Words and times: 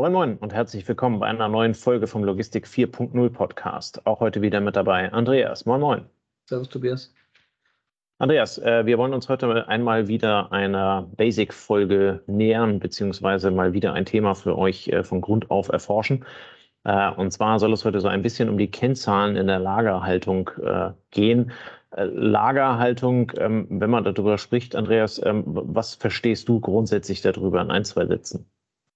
Moin 0.00 0.14
Moin 0.14 0.36
und 0.38 0.54
herzlich 0.54 0.88
willkommen 0.88 1.18
bei 1.18 1.26
einer 1.26 1.46
neuen 1.48 1.74
Folge 1.74 2.06
vom 2.06 2.24
Logistik 2.24 2.66
4.0 2.66 3.28
Podcast. 3.28 4.06
Auch 4.06 4.20
heute 4.20 4.40
wieder 4.40 4.62
mit 4.62 4.74
dabei 4.74 5.12
Andreas. 5.12 5.66
Moin 5.66 5.78
Moin. 5.82 6.06
Servus 6.46 6.70
Tobias. 6.70 7.12
Andreas, 8.16 8.56
äh, 8.56 8.86
wir 8.86 8.96
wollen 8.96 9.12
uns 9.12 9.28
heute 9.28 9.68
einmal 9.68 10.08
wieder 10.08 10.52
einer 10.52 11.06
Basic-Folge 11.18 12.22
nähern, 12.26 12.78
beziehungsweise 12.78 13.50
mal 13.50 13.74
wieder 13.74 13.92
ein 13.92 14.06
Thema 14.06 14.34
für 14.34 14.56
euch 14.56 14.88
äh, 14.88 15.04
von 15.04 15.20
Grund 15.20 15.50
auf 15.50 15.68
erforschen. 15.68 16.24
Äh, 16.84 17.10
und 17.10 17.30
zwar 17.30 17.58
soll 17.58 17.74
es 17.74 17.84
heute 17.84 18.00
so 18.00 18.08
ein 18.08 18.22
bisschen 18.22 18.48
um 18.48 18.56
die 18.56 18.70
Kennzahlen 18.70 19.36
in 19.36 19.48
der 19.48 19.58
Lagerhaltung 19.58 20.48
gehen. 21.10 21.52
Lagerhaltung, 21.94 23.32
ähm, 23.36 23.66
wenn 23.68 23.90
man 23.90 24.04
darüber 24.04 24.38
spricht, 24.38 24.74
Andreas, 24.76 25.20
ähm, 25.22 25.42
was 25.44 25.94
verstehst 25.94 26.48
du 26.48 26.58
grundsätzlich 26.58 27.20
darüber 27.20 27.60
in 27.60 27.70
ein, 27.70 27.84
zwei 27.84 28.06
Sätzen? 28.06 28.50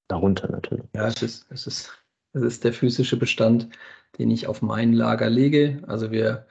Darunter 0.09 0.50
natürlich. 0.50 0.84
Ja, 0.95 1.09
es 1.09 1.23
ist, 1.23 1.46
es 1.50 1.67
ist, 1.67 1.93
es 2.32 2.43
ist 2.43 2.64
der 2.64 2.72
physische 2.72 3.17
Bestand, 3.17 3.68
den 4.18 4.31
ich 4.31 4.46
auf 4.46 4.62
mein 4.62 4.93
Lager 4.93 5.31
lege. 5.31 5.82
Also 5.86 6.11
wir 6.11 6.46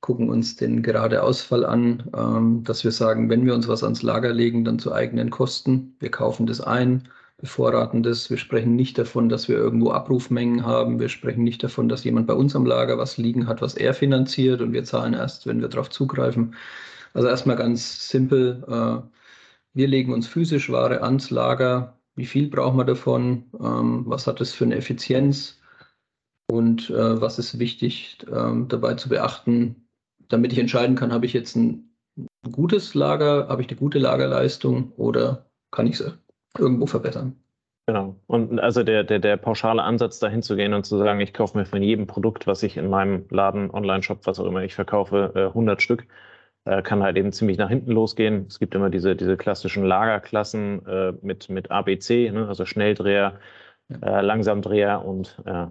gucken 0.00 0.30
uns 0.30 0.56
den 0.56 0.82
gerade 0.82 1.22
Ausfall 1.22 1.64
an, 1.64 2.10
ähm, 2.16 2.64
dass 2.64 2.84
wir 2.84 2.92
sagen, 2.92 3.28
wenn 3.30 3.46
wir 3.46 3.54
uns 3.54 3.68
was 3.68 3.82
ans 3.82 4.02
Lager 4.02 4.32
legen, 4.32 4.64
dann 4.64 4.78
zu 4.78 4.92
eigenen 4.92 5.30
Kosten. 5.30 5.96
Wir 5.98 6.10
kaufen 6.10 6.46
das 6.46 6.60
ein, 6.60 7.08
bevorraten 7.38 8.02
das. 8.02 8.30
Wir 8.30 8.36
sprechen 8.38 8.76
nicht 8.76 8.98
davon, 8.98 9.28
dass 9.28 9.48
wir 9.48 9.56
irgendwo 9.56 9.90
Abrufmengen 9.90 10.64
haben. 10.64 11.00
Wir 11.00 11.08
sprechen 11.08 11.44
nicht 11.44 11.62
davon, 11.62 11.88
dass 11.88 12.04
jemand 12.04 12.26
bei 12.26 12.34
uns 12.34 12.54
am 12.54 12.66
Lager 12.66 12.98
was 12.98 13.16
liegen 13.18 13.46
hat, 13.48 13.62
was 13.62 13.74
er 13.74 13.94
finanziert 13.94 14.60
und 14.60 14.72
wir 14.72 14.84
zahlen 14.84 15.14
erst, 15.14 15.46
wenn 15.46 15.60
wir 15.60 15.68
darauf 15.68 15.90
zugreifen. 15.90 16.54
Also 17.14 17.28
erstmal 17.28 17.56
ganz 17.56 18.08
simpel. 18.08 18.64
Äh, 18.68 19.08
wir 19.74 19.88
legen 19.88 20.12
uns 20.12 20.26
physisch 20.26 20.70
Ware 20.70 21.02
ans 21.02 21.30
Lager, 21.30 21.95
wie 22.16 22.26
viel 22.26 22.48
brauchen 22.48 22.78
wir 22.78 22.84
davon, 22.84 23.44
ähm, 23.60 24.04
was 24.06 24.26
hat 24.26 24.40
es 24.40 24.52
für 24.52 24.64
eine 24.64 24.76
Effizienz 24.76 25.60
und 26.50 26.90
äh, 26.90 27.20
was 27.20 27.38
ist 27.38 27.58
wichtig 27.58 28.18
ähm, 28.32 28.68
dabei 28.68 28.94
zu 28.94 29.08
beachten, 29.08 29.88
damit 30.28 30.52
ich 30.52 30.58
entscheiden 30.58 30.96
kann, 30.96 31.12
habe 31.12 31.26
ich 31.26 31.32
jetzt 31.32 31.56
ein 31.56 31.96
gutes 32.50 32.94
Lager, 32.94 33.48
habe 33.48 33.62
ich 33.62 33.68
eine 33.68 33.78
gute 33.78 33.98
Lagerleistung 33.98 34.92
oder 34.96 35.46
kann 35.70 35.86
ich 35.86 36.00
es 36.00 36.18
irgendwo 36.58 36.86
verbessern. 36.86 37.36
Genau. 37.86 38.16
Und 38.26 38.58
also 38.58 38.82
der, 38.82 39.04
der, 39.04 39.20
der 39.20 39.36
pauschale 39.36 39.82
Ansatz, 39.82 40.18
dahin 40.18 40.42
zu 40.42 40.56
gehen 40.56 40.74
und 40.74 40.84
zu 40.84 40.98
sagen, 40.98 41.20
ich 41.20 41.32
kaufe 41.32 41.56
mir 41.56 41.66
von 41.66 41.82
jedem 41.82 42.08
Produkt, 42.08 42.46
was 42.48 42.64
ich 42.64 42.76
in 42.76 42.90
meinem 42.90 43.26
Laden, 43.30 43.70
Online-Shop, 43.70 44.20
was 44.24 44.40
auch 44.40 44.46
immer 44.46 44.62
ich 44.64 44.74
verkaufe, 44.74 45.32
100 45.34 45.78
äh, 45.78 45.82
Stück 45.82 46.06
äh, 46.66 46.82
kann 46.82 47.02
halt 47.02 47.16
eben 47.16 47.32
ziemlich 47.32 47.58
nach 47.58 47.68
hinten 47.68 47.92
losgehen. 47.92 48.46
Es 48.48 48.58
gibt 48.58 48.74
immer 48.74 48.90
diese, 48.90 49.16
diese 49.16 49.36
klassischen 49.36 49.84
Lagerklassen 49.84 50.86
äh, 50.86 51.12
mit, 51.22 51.48
mit 51.48 51.70
ABC, 51.70 52.30
ne? 52.30 52.48
also 52.48 52.66
Schnelldreher, 52.66 53.38
äh, 54.02 54.20
Langsamdreher 54.20 55.04
und 55.04 55.40
äh, 55.46 55.66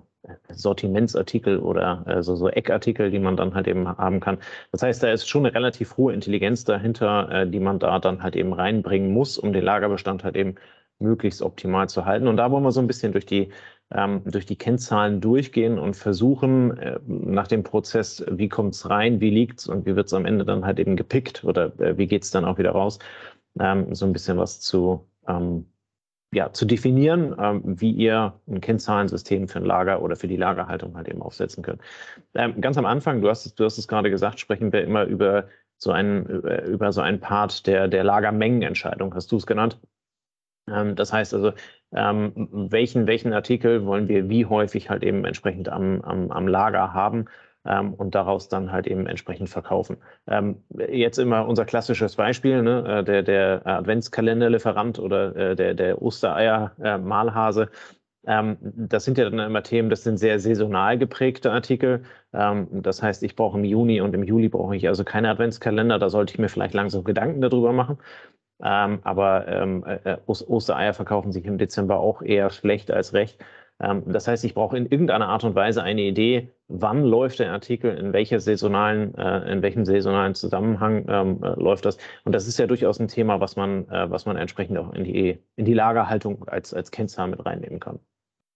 Sortimentsartikel 0.49 1.59
oder 1.59 2.03
äh, 2.07 2.23
so, 2.23 2.35
so 2.35 2.49
Eckartikel, 2.49 3.11
die 3.11 3.19
man 3.19 3.37
dann 3.37 3.53
halt 3.53 3.67
eben 3.67 3.87
haben 3.87 4.19
kann. 4.19 4.39
Das 4.71 4.81
heißt, 4.83 5.03
da 5.03 5.11
ist 5.11 5.27
schon 5.27 5.45
eine 5.45 5.53
relativ 5.53 5.97
hohe 5.97 6.13
Intelligenz 6.13 6.63
dahinter, 6.63 7.29
äh, 7.31 7.47
die 7.47 7.59
man 7.59 7.79
da 7.79 7.99
dann 7.99 8.23
halt 8.23 8.35
eben 8.35 8.53
reinbringen 8.53 9.11
muss, 9.11 9.37
um 9.37 9.53
den 9.53 9.63
Lagerbestand 9.63 10.23
halt 10.23 10.35
eben 10.35 10.55
möglichst 10.99 11.41
optimal 11.41 11.89
zu 11.89 12.05
halten. 12.05 12.27
Und 12.27 12.37
da 12.37 12.51
wollen 12.51 12.63
wir 12.63 12.71
so 12.71 12.79
ein 12.79 12.87
bisschen 12.87 13.11
durch 13.11 13.25
die 13.25 13.51
ähm, 13.91 14.21
durch 14.25 14.45
die 14.45 14.55
Kennzahlen 14.55 15.21
durchgehen 15.21 15.77
und 15.77 15.95
versuchen, 15.95 16.77
äh, 16.77 16.99
nach 17.07 17.47
dem 17.47 17.63
Prozess, 17.63 18.25
wie 18.29 18.49
kommt 18.49 18.73
es 18.73 18.89
rein, 18.89 19.19
wie 19.21 19.29
liegt 19.29 19.59
es 19.59 19.67
und 19.67 19.85
wie 19.85 19.95
wird 19.95 20.07
es 20.07 20.13
am 20.13 20.25
Ende 20.25 20.45
dann 20.45 20.65
halt 20.65 20.79
eben 20.79 20.95
gepickt 20.95 21.43
oder 21.43 21.79
äh, 21.79 21.97
wie 21.97 22.07
geht 22.07 22.23
es 22.23 22.31
dann 22.31 22.45
auch 22.45 22.57
wieder 22.57 22.71
raus, 22.71 22.99
ähm, 23.59 23.93
so 23.93 24.05
ein 24.05 24.13
bisschen 24.13 24.37
was 24.37 24.59
zu, 24.59 25.07
ähm, 25.27 25.67
ja, 26.33 26.51
zu 26.51 26.65
definieren, 26.65 27.35
ähm, 27.39 27.61
wie 27.79 27.91
ihr 27.91 28.33
ein 28.47 28.59
Kennzahlensystem 28.59 29.47
für 29.47 29.59
ein 29.59 29.65
Lager 29.65 30.01
oder 30.01 30.15
für 30.15 30.27
die 30.27 30.37
Lagerhaltung 30.37 30.95
halt 30.97 31.07
eben 31.07 31.21
aufsetzen 31.21 31.63
könnt. 31.63 31.81
Ähm, 32.33 32.59
ganz 32.61 32.77
am 32.77 32.85
Anfang, 32.85 33.21
du 33.21 33.29
hast, 33.29 33.59
du 33.59 33.65
hast 33.65 33.77
es 33.77 33.87
gerade 33.87 34.09
gesagt, 34.09 34.39
sprechen 34.39 34.73
wir 34.73 34.83
immer 34.83 35.05
über 35.05 35.47
so 35.77 35.91
einen, 35.91 36.25
über 36.25 36.91
so 36.93 37.01
einen 37.01 37.19
Part 37.19 37.67
der, 37.67 37.87
der 37.87 38.03
Lagermengenentscheidung, 38.03 39.13
hast 39.13 39.31
du 39.31 39.37
es 39.37 39.45
genannt. 39.45 39.79
Ähm, 40.69 40.95
das 40.95 41.13
heißt 41.13 41.33
also, 41.33 41.53
ähm, 41.93 42.49
welchen, 42.51 43.07
welchen 43.07 43.33
Artikel 43.33 43.85
wollen 43.85 44.07
wir 44.07 44.29
wie 44.29 44.45
häufig 44.45 44.89
halt 44.89 45.03
eben 45.03 45.25
entsprechend 45.25 45.69
am, 45.69 46.01
am, 46.01 46.31
am 46.31 46.47
Lager 46.47 46.93
haben 46.93 47.25
ähm, 47.65 47.93
und 47.93 48.15
daraus 48.15 48.49
dann 48.49 48.71
halt 48.71 48.87
eben 48.87 49.07
entsprechend 49.07 49.49
verkaufen. 49.49 49.97
Ähm, 50.27 50.63
jetzt 50.89 51.17
immer 51.17 51.47
unser 51.47 51.65
klassisches 51.65 52.15
Beispiel, 52.15 52.61
ne, 52.61 52.99
äh, 52.99 53.03
der, 53.03 53.23
der 53.23 53.61
Adventskalenderlieferant 53.65 54.99
oder 54.99 55.35
äh, 55.35 55.55
der, 55.55 55.73
der 55.73 56.01
Ostereier-Malhase. 56.01 57.69
Ähm, 58.27 58.57
das 58.61 59.05
sind 59.05 59.17
ja 59.19 59.29
dann 59.29 59.39
immer 59.39 59.61
Themen, 59.63 59.89
das 59.89 60.03
sind 60.03 60.17
sehr 60.17 60.39
saisonal 60.39 60.97
geprägte 60.97 61.51
Artikel. 61.51 62.03
Ähm, 62.33 62.67
das 62.81 63.03
heißt, 63.03 63.21
ich 63.23 63.35
brauche 63.35 63.57
im 63.57 63.63
Juni 63.65 64.01
und 64.01 64.15
im 64.15 64.23
Juli 64.23 64.49
brauche 64.49 64.75
ich 64.75 64.87
also 64.87 65.03
keine 65.03 65.29
Adventskalender. 65.29 65.99
Da 65.99 66.09
sollte 66.09 66.33
ich 66.33 66.39
mir 66.39 66.49
vielleicht 66.49 66.73
langsam 66.73 67.03
Gedanken 67.03 67.41
darüber 67.41 67.71
machen. 67.71 67.99
Ähm, 68.63 68.99
aber 69.03 69.47
ähm, 69.47 69.83
äh, 69.85 70.13
äh 70.13 70.17
Ostereier 70.25 70.93
verkaufen 70.93 71.31
sich 71.31 71.45
im 71.45 71.57
Dezember 71.57 71.99
auch 71.99 72.21
eher 72.21 72.49
schlecht 72.49 72.91
als 72.91 73.13
recht. 73.13 73.43
Ähm, 73.79 74.03
das 74.05 74.27
heißt, 74.27 74.45
ich 74.45 74.53
brauche 74.53 74.77
in 74.77 74.85
irgendeiner 74.85 75.27
Art 75.27 75.43
und 75.43 75.55
Weise 75.55 75.83
eine 75.83 76.01
Idee, 76.01 76.49
wann 76.67 77.03
läuft 77.03 77.39
der 77.39 77.51
Artikel, 77.51 77.95
in, 77.97 78.13
welcher 78.13 78.39
saisonalen, 78.39 79.13
äh, 79.15 79.51
in 79.51 79.61
welchem 79.61 79.85
saisonalen 79.85 80.33
Zusammenhang 80.33 81.05
ähm, 81.09 81.43
äh, 81.43 81.59
läuft 81.59 81.85
das. 81.85 81.97
Und 82.23 82.33
das 82.33 82.47
ist 82.47 82.57
ja 82.57 82.67
durchaus 82.67 82.99
ein 82.99 83.09
Thema, 83.09 83.41
was 83.41 83.55
man, 83.55 83.87
äh, 83.89 84.09
was 84.09 84.25
man 84.25 84.37
entsprechend 84.37 84.77
auch 84.77 84.93
in 84.93 85.03
die, 85.03 85.39
in 85.57 85.65
die 85.65 85.73
Lagerhaltung 85.73 86.47
als, 86.47 86.73
als 86.73 86.91
Kennzahl 86.91 87.27
mit 87.27 87.45
reinnehmen 87.45 87.79
kann. 87.79 87.99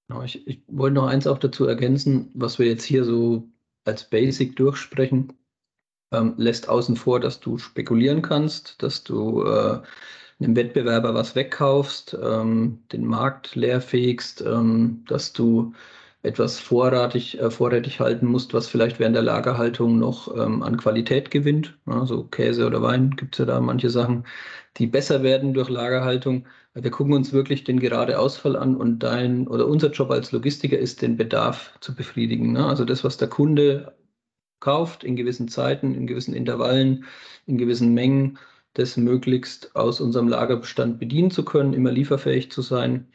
Genau, 0.07 0.23
ich, 0.23 0.47
ich 0.47 0.63
wollte 0.67 0.95
noch 0.95 1.07
eins 1.07 1.27
auch 1.27 1.37
dazu 1.37 1.65
ergänzen, 1.65 2.31
was 2.33 2.57
wir 2.57 2.67
jetzt 2.67 2.83
hier 2.83 3.03
so 3.03 3.43
als 3.85 4.09
Basic 4.09 4.55
durchsprechen 4.55 5.33
ähm, 6.11 6.33
lässt 6.37 6.69
außen 6.69 6.95
vor, 6.95 7.19
dass 7.19 7.39
du 7.39 7.57
spekulieren 7.57 8.21
kannst, 8.21 8.81
dass 8.81 9.03
du 9.03 9.43
äh, 9.43 9.79
einem 10.39 10.55
Wettbewerber 10.55 11.13
was 11.13 11.35
wegkaufst, 11.35 12.17
ähm, 12.21 12.79
den 12.91 13.05
Markt 13.05 13.55
leerfegst, 13.55 14.41
ähm, 14.41 15.03
dass 15.07 15.33
du 15.33 15.73
etwas 16.21 16.59
vorratig, 16.59 17.39
äh, 17.39 17.49
vorrätig 17.49 17.99
halten 17.99 18.25
musst, 18.25 18.53
was 18.53 18.67
vielleicht 18.67 18.99
während 18.99 19.15
der 19.15 19.23
Lagerhaltung 19.23 19.99
noch 19.99 20.35
ähm, 20.35 20.63
an 20.63 20.77
Qualität 20.77 21.31
gewinnt. 21.31 21.77
Also 21.85 22.23
Käse 22.23 22.65
oder 22.65 22.81
Wein 22.81 23.11
gibt 23.11 23.35
es 23.35 23.39
ja 23.39 23.45
da 23.45 23.59
manche 23.61 23.89
Sachen, 23.89 24.25
die 24.77 24.87
besser 24.87 25.23
werden 25.23 25.53
durch 25.53 25.69
Lagerhaltung. 25.69 26.45
Wir 26.73 26.91
gucken 26.91 27.13
uns 27.13 27.33
wirklich 27.33 27.63
den 27.63 27.79
gerade 27.79 28.19
Ausfall 28.19 28.55
an 28.55 28.75
und 28.75 28.99
dein 28.99 29.47
oder 29.47 29.67
unser 29.67 29.91
Job 29.91 30.11
als 30.11 30.31
Logistiker 30.31 30.77
ist, 30.77 31.01
den 31.01 31.17
Bedarf 31.17 31.77
zu 31.81 31.95
befriedigen. 31.95 32.53
Ne? 32.53 32.65
Also 32.65 32.85
das, 32.85 33.03
was 33.03 33.17
der 33.17 33.29
Kunde 33.29 33.93
kauft, 34.59 35.03
in 35.03 35.15
gewissen 35.15 35.47
Zeiten, 35.47 35.95
in 35.95 36.07
gewissen 36.07 36.33
Intervallen, 36.33 37.05
in 37.45 37.57
gewissen 37.57 37.93
Mengen, 37.93 38.37
das 38.73 38.97
möglichst 38.97 39.75
aus 39.75 40.01
unserem 40.01 40.27
Lagerbestand 40.27 40.99
bedienen 40.99 41.31
zu 41.31 41.43
können, 41.43 41.73
immer 41.73 41.91
lieferfähig 41.91 42.51
zu 42.51 42.61
sein. 42.61 43.11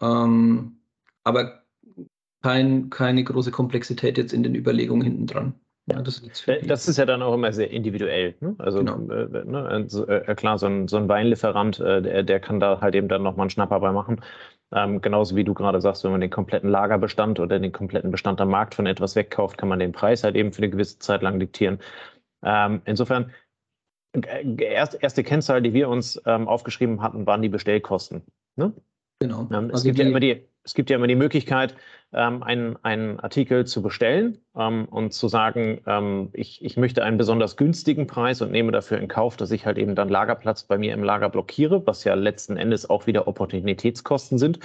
Ähm, 0.00 0.80
aber 1.24 1.64
kein, 2.42 2.90
keine 2.90 3.24
große 3.24 3.50
Komplexität 3.50 4.18
jetzt 4.18 4.32
in 4.32 4.42
den 4.42 4.54
Überlegungen 4.54 5.02
hinten 5.02 5.26
dran. 5.26 5.54
Ja, 5.88 6.02
das, 6.02 6.18
ist 6.18 6.48
äh, 6.48 6.66
das, 6.66 6.88
ist 6.88 6.96
ja 6.96 7.06
dann 7.06 7.22
auch 7.22 7.34
immer 7.34 7.52
sehr 7.52 7.70
individuell. 7.70 8.34
Ne? 8.40 8.56
Also 8.58 8.80
genau. 8.80 8.98
äh, 9.08 9.44
ne? 9.44 9.64
Also, 9.66 10.06
äh, 10.08 10.34
klar, 10.34 10.58
so 10.58 10.66
ein, 10.66 10.88
so 10.88 10.96
ein 10.96 11.08
Weinlieferant, 11.08 11.78
äh, 11.78 12.02
der, 12.02 12.22
der, 12.24 12.40
kann 12.40 12.58
da 12.58 12.80
halt 12.80 12.96
eben 12.96 13.08
dann 13.08 13.22
nochmal 13.22 13.44
einen 13.44 13.50
Schnapper 13.50 13.78
bei 13.78 13.92
machen. 13.92 14.20
Ähm, 14.72 15.00
genauso 15.00 15.36
wie 15.36 15.44
du 15.44 15.54
gerade 15.54 15.80
sagst, 15.80 16.02
wenn 16.02 16.10
man 16.10 16.20
den 16.20 16.30
kompletten 16.30 16.68
Lagerbestand 16.68 17.38
oder 17.38 17.60
den 17.60 17.70
kompletten 17.70 18.10
Bestand 18.10 18.40
am 18.40 18.50
Markt 18.50 18.74
von 18.74 18.86
etwas 18.86 19.14
wegkauft, 19.14 19.58
kann 19.58 19.68
man 19.68 19.78
den 19.78 19.92
Preis 19.92 20.24
halt 20.24 20.34
eben 20.34 20.52
für 20.52 20.58
eine 20.58 20.70
gewisse 20.70 20.98
Zeit 20.98 21.22
lang 21.22 21.38
diktieren. 21.38 21.78
Ähm, 22.42 22.82
insofern, 22.84 23.32
äh, 24.12 24.64
erst, 24.64 25.00
erste 25.00 25.22
Kennzahl, 25.22 25.62
die 25.62 25.72
wir 25.72 25.88
uns 25.88 26.20
ähm, 26.26 26.48
aufgeschrieben 26.48 27.00
hatten, 27.00 27.26
waren 27.26 27.42
die 27.42 27.48
Bestellkosten. 27.48 28.22
Ne? 28.56 28.72
Genau. 29.20 29.48
Ähm, 29.52 29.66
es, 29.66 29.74
also 29.74 29.84
gibt 29.84 29.98
ja 29.98 30.06
immer 30.06 30.20
die, 30.20 30.46
es 30.62 30.74
gibt 30.74 30.90
ja 30.90 30.96
immer 30.96 31.06
die 31.06 31.14
Möglichkeit, 31.14 31.74
ähm, 32.12 32.42
einen, 32.42 32.76
einen 32.84 33.18
Artikel 33.20 33.66
zu 33.66 33.80
bestellen 33.80 34.38
ähm, 34.56 34.86
und 34.86 35.12
zu 35.12 35.28
sagen, 35.28 35.80
ähm, 35.86 36.30
ich, 36.32 36.62
ich 36.62 36.76
möchte 36.76 37.02
einen 37.02 37.16
besonders 37.16 37.56
günstigen 37.56 38.06
Preis 38.06 38.42
und 38.42 38.50
nehme 38.50 38.72
dafür 38.72 38.98
in 38.98 39.08
Kauf, 39.08 39.36
dass 39.36 39.50
ich 39.52 39.64
halt 39.64 39.78
eben 39.78 39.94
dann 39.94 40.08
Lagerplatz 40.08 40.64
bei 40.64 40.76
mir 40.76 40.92
im 40.92 41.02
Lager 41.02 41.30
blockiere, 41.30 41.86
was 41.86 42.04
ja 42.04 42.14
letzten 42.14 42.56
Endes 42.56 42.90
auch 42.90 43.06
wieder 43.06 43.26
Opportunitätskosten 43.26 44.38
sind, 44.38 44.58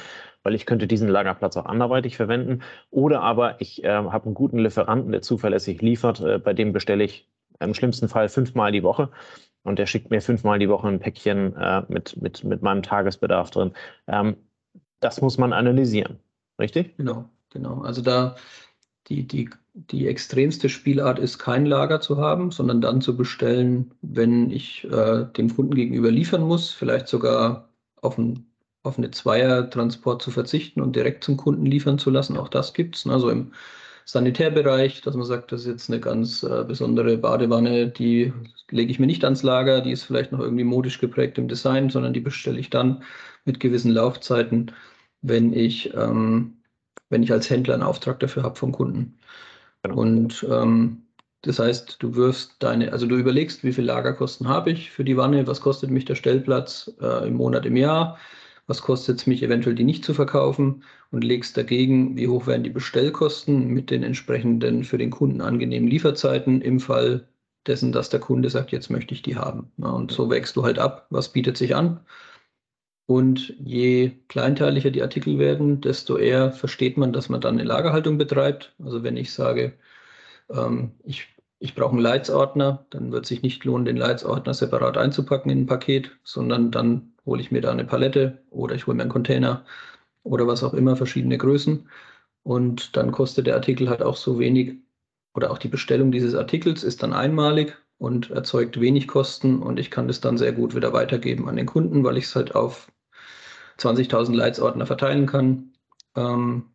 weil 0.44 0.56
ich 0.56 0.66
könnte 0.66 0.88
diesen 0.88 1.08
Lagerplatz 1.08 1.56
auch 1.56 1.66
anderweitig 1.66 2.18
verwenden. 2.18 2.62
Oder 2.90 3.22
aber 3.22 3.62
ich 3.62 3.84
äh, 3.84 3.90
habe 3.90 4.26
einen 4.26 4.34
guten 4.34 4.60
Lieferanten, 4.60 5.12
der 5.12 5.22
zuverlässig 5.22 5.82
liefert, 5.82 6.20
äh, 6.20 6.40
bei 6.40 6.54
dem 6.54 6.74
bestelle 6.74 7.04
ich 7.04 7.30
im 7.60 7.74
schlimmsten 7.74 8.10
Fall 8.10 8.28
fünfmal 8.28 8.72
die 8.72 8.84
Woche 8.84 9.10
und 9.64 9.80
der 9.80 9.86
schickt 9.86 10.10
mir 10.10 10.22
fünfmal 10.22 10.60
die 10.60 10.70
Woche 10.70 10.88
ein 10.88 11.00
Päckchen 11.00 11.56
äh, 11.56 11.84
mit, 11.88 12.22
mit, 12.22 12.44
mit 12.44 12.62
meinem 12.62 12.84
Tagesbedarf 12.84 13.52
drin. 13.52 13.72
Ähm, 14.08 14.36
das 15.00 15.22
muss 15.22 15.38
man 15.38 15.54
analysieren, 15.54 16.20
richtig? 16.60 16.96
Genau. 16.98 17.30
Genau, 17.52 17.82
also 17.82 18.02
da 18.02 18.36
die, 19.08 19.28
die, 19.28 19.50
die 19.74 20.08
extremste 20.08 20.70
Spielart 20.70 21.20
ist, 21.20 21.38
kein 21.38 21.66
Lager 21.66 22.00
zu 22.00 22.18
haben, 22.18 22.52
sondern 22.52 22.82
dann 22.82 23.02
zu 23.02 23.18
bestellen, 23.18 23.94
wenn 24.02 24.50
ich 24.50 24.86
äh, 24.86 25.26
dem 25.26 25.54
Kunden 25.54 25.76
gegenüber 25.76 26.12
liefern 26.12 26.44
muss, 26.44 26.72
vielleicht 26.72 27.08
sogar 27.08 27.70
auf 28.02 28.18
einen 28.18 28.48
auf 28.84 28.98
eine 28.98 29.12
Zweier-Transport 29.12 30.24
zu 30.24 30.32
verzichten 30.32 30.82
und 30.82 30.96
direkt 30.96 31.24
zum 31.24 31.38
Kunden 31.38 31.68
liefern 31.68 32.00
zu 32.00 32.10
lassen. 32.10 32.36
Auch 32.36 32.50
das 32.50 32.74
gibt 32.74 32.96
es. 32.96 33.06
Also 33.06 33.30
im 33.30 33.54
Sanitärbereich, 34.12 35.02
dass 35.02 35.16
man 35.16 35.26
sagt, 35.26 35.52
das 35.52 35.62
ist 35.62 35.68
jetzt 35.68 35.90
eine 35.90 36.00
ganz 36.00 36.44
äh, 36.44 36.64
besondere 36.68 37.18
Badewanne, 37.18 37.88
die 37.88 38.34
lege 38.70 38.92
ich 38.92 39.00
mir 39.00 39.06
nicht 39.06 39.24
ans 39.24 39.44
Lager, 39.44 39.82
die 39.82 39.92
ist 39.92 40.04
vielleicht 40.04 40.32
noch 40.32 40.40
irgendwie 40.40 40.64
modisch 40.64 41.00
geprägt 41.00 41.38
im 41.38 41.48
Design, 41.48 41.90
sondern 41.90 42.14
die 42.14 42.20
bestelle 42.20 42.60
ich 42.60 42.70
dann 42.70 43.04
mit 43.46 43.60
gewissen 43.60 43.92
Laufzeiten, 43.92 44.72
wenn 45.22 45.54
ich, 45.54 45.94
ähm, 45.94 46.62
wenn 47.10 47.24
ich 47.24 47.32
als 47.32 47.50
Händler 47.50 47.76
einen 47.76 47.84
Auftrag 47.84 48.20
dafür 48.20 48.44
habe 48.44 48.56
vom 48.56 48.72
Kunden. 48.72 49.18
Genau. 49.84 49.98
Und 49.98 50.46
ähm, 50.50 51.04
das 51.44 51.60
heißt, 51.60 51.98
du 52.00 52.16
wirfst 52.16 52.56
deine, 52.60 52.92
also 52.92 53.08
du 53.08 53.16
überlegst, 53.16 53.64
wie 53.64 53.74
viel 53.74 53.86
Lagerkosten 53.86 54.48
habe 54.48 54.72
ich 54.72 54.92
für 54.92 55.04
die 55.04 55.18
Wanne, 55.18 55.48
was 55.48 55.62
kostet 55.62 55.90
mich 55.90 56.06
der 56.06 56.16
Stellplatz 56.16 56.92
äh, 57.02 57.28
im 57.28 57.36
Monat, 57.36 57.66
im 57.66 57.78
Jahr, 57.78 58.18
was 58.72 58.82
kostet 58.82 59.20
es 59.20 59.28
mich 59.28 59.44
eventuell, 59.44 59.76
die 59.76 59.84
nicht 59.84 60.06
zu 60.06 60.14
verkaufen 60.14 60.86
und 61.12 61.26
legst 61.26 61.58
dagegen, 61.58 62.16
wie 62.16 62.30
hoch 62.30 62.48
werden 62.48 62.64
die 62.64 62.70
Bestellkosten 62.70 63.68
mit 63.68 63.92
den 63.92 64.02
entsprechenden 64.02 64.86
für 64.86 64.98
den 64.98 65.10
Kunden 65.10 65.42
angenehmen 65.42 65.90
Lieferzeiten 65.90 66.62
im 66.62 66.80
Fall 66.80 67.28
dessen, 67.68 67.92
dass 67.92 68.10
der 68.10 68.22
Kunde 68.22 68.50
sagt, 68.50 68.72
jetzt 68.72 68.90
möchte 68.90 69.14
ich 69.14 69.24
die 69.24 69.36
haben. 69.36 69.74
Und 69.76 70.14
so 70.14 70.30
wächst 70.30 70.56
du 70.56 70.64
halt 70.64 70.80
ab, 70.80 71.08
was 71.10 71.34
bietet 71.34 71.58
sich 71.58 71.76
an. 71.76 72.00
Und 73.08 73.54
je 73.60 74.12
kleinteiliger 74.30 74.90
die 74.90 75.02
Artikel 75.02 75.38
werden, 75.38 75.82
desto 75.82 76.16
eher 76.16 76.54
versteht 76.54 76.96
man, 76.96 77.12
dass 77.12 77.28
man 77.28 77.42
dann 77.42 77.56
eine 77.56 77.68
Lagerhaltung 77.68 78.18
betreibt. 78.18 78.74
Also 78.82 79.04
wenn 79.04 79.18
ich 79.18 79.34
sage, 79.34 79.74
ähm, 80.50 80.92
ich, 81.04 81.28
ich 81.60 81.76
brauche 81.76 81.92
einen 81.92 82.00
Leitsordner, 82.00 82.86
dann 82.92 83.12
wird 83.12 83.24
es 83.26 83.30
sich 83.30 83.42
nicht 83.42 83.66
lohnen, 83.66 83.84
den 83.84 83.98
Leitsordner 83.98 84.54
separat 84.54 84.98
einzupacken 84.98 85.52
in 85.52 85.64
ein 85.64 85.66
Paket, 85.66 86.18
sondern 86.24 86.72
dann 86.72 87.11
hole 87.26 87.42
ich 87.42 87.52
mir 87.52 87.62
da 87.62 87.72
eine 87.72 87.86
Palette 87.86 88.44
oder 88.50 88.76
ich 88.76 88.88
hole 88.88 88.96
mir 88.96 89.04
einen 89.04 89.12
Container 89.12 89.66
oder 90.24 90.48
was 90.48 90.64
auch 90.64 90.74
immer, 90.74 90.96
verschiedene 90.96 91.38
Größen. 91.38 91.90
Und 92.44 92.96
dann 92.98 93.12
kostet 93.12 93.48
der 93.48 93.56
Artikel 93.56 93.90
halt 93.90 94.02
auch 94.02 94.18
so 94.18 94.40
wenig 94.40 94.80
oder 95.34 95.52
auch 95.52 95.58
die 95.58 95.68
Bestellung 95.68 96.12
dieses 96.12 96.36
Artikels 96.36 96.84
ist 96.84 97.04
dann 97.04 97.14
einmalig 97.14 97.78
und 97.98 98.32
erzeugt 98.32 98.80
wenig 98.82 99.08
Kosten 99.08 99.62
und 99.62 99.80
ich 99.80 99.92
kann 99.92 100.08
das 100.08 100.22
dann 100.22 100.38
sehr 100.38 100.54
gut 100.54 100.76
wieder 100.76 100.92
weitergeben 100.94 101.48
an 101.48 101.56
den 101.56 101.68
Kunden, 101.68 102.04
weil 102.04 102.18
ich 102.18 102.26
es 102.26 102.36
halt 102.36 102.56
auf 102.56 102.92
20.000 103.78 104.34
Leitsordner 104.36 104.86
verteilen 104.86 105.28
kann, 105.28 105.74
ähm, 106.16 106.72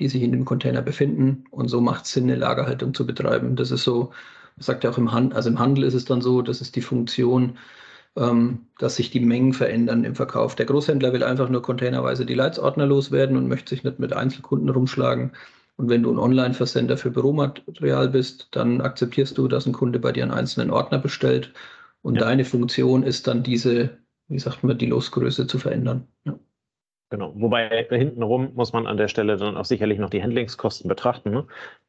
die 0.00 0.08
sich 0.08 0.22
in 0.22 0.32
dem 0.32 0.44
Container 0.44 0.82
befinden 0.82 1.44
und 1.50 1.68
so 1.68 1.80
macht 1.80 2.04
es 2.04 2.12
Sinn, 2.12 2.24
eine 2.24 2.36
Lagerhaltung 2.36 2.92
zu 2.94 3.06
betreiben. 3.06 3.56
Das 3.56 3.70
ist 3.70 3.84
so, 3.84 4.12
sagt 4.58 4.84
ja 4.84 4.90
auch 4.90 4.98
im 4.98 5.12
Handel, 5.12 5.36
also 5.36 5.48
im 5.48 5.58
Handel 5.58 5.84
ist 5.84 5.94
es 5.94 6.04
dann 6.04 6.20
so, 6.20 6.42
das 6.42 6.60
ist 6.60 6.76
die 6.76 6.82
Funktion, 6.82 7.56
ähm, 8.16 8.66
dass 8.78 8.96
sich 8.96 9.10
die 9.10 9.20
Mengen 9.20 9.52
verändern 9.52 10.04
im 10.04 10.14
Verkauf. 10.14 10.54
Der 10.54 10.66
Großhändler 10.66 11.12
will 11.12 11.24
einfach 11.24 11.48
nur 11.48 11.62
containerweise 11.62 12.26
die 12.26 12.34
Leitsordner 12.34 12.86
loswerden 12.86 13.36
und 13.36 13.48
möchte 13.48 13.70
sich 13.70 13.84
nicht 13.84 13.98
mit 13.98 14.12
Einzelkunden 14.12 14.68
rumschlagen. 14.68 15.32
Und 15.76 15.88
wenn 15.88 16.04
du 16.04 16.12
ein 16.12 16.18
Online-Versender 16.18 16.96
für 16.96 17.10
Büromaterial 17.10 18.08
bist, 18.08 18.48
dann 18.52 18.80
akzeptierst 18.80 19.36
du, 19.36 19.48
dass 19.48 19.66
ein 19.66 19.72
Kunde 19.72 19.98
bei 19.98 20.12
dir 20.12 20.22
einen 20.22 20.32
einzelnen 20.32 20.70
Ordner 20.70 20.98
bestellt. 20.98 21.52
Und 22.02 22.16
ja. 22.16 22.20
deine 22.20 22.44
Funktion 22.44 23.02
ist 23.02 23.26
dann 23.26 23.42
diese, 23.42 23.98
wie 24.28 24.38
sagt 24.38 24.62
man, 24.62 24.78
die 24.78 24.86
Losgröße 24.86 25.46
zu 25.46 25.58
verändern. 25.58 26.06
Ja. 26.24 26.38
Genau. 27.10 27.32
Wobei 27.36 27.86
hintenrum 27.90 28.52
muss 28.54 28.72
man 28.72 28.86
an 28.86 28.96
der 28.96 29.08
Stelle 29.08 29.36
dann 29.36 29.56
auch 29.56 29.64
sicherlich 29.64 29.98
noch 29.98 30.10
die 30.10 30.22
Handlingskosten 30.22 30.88
betrachten. 30.88 31.30
Ne? 31.30 31.46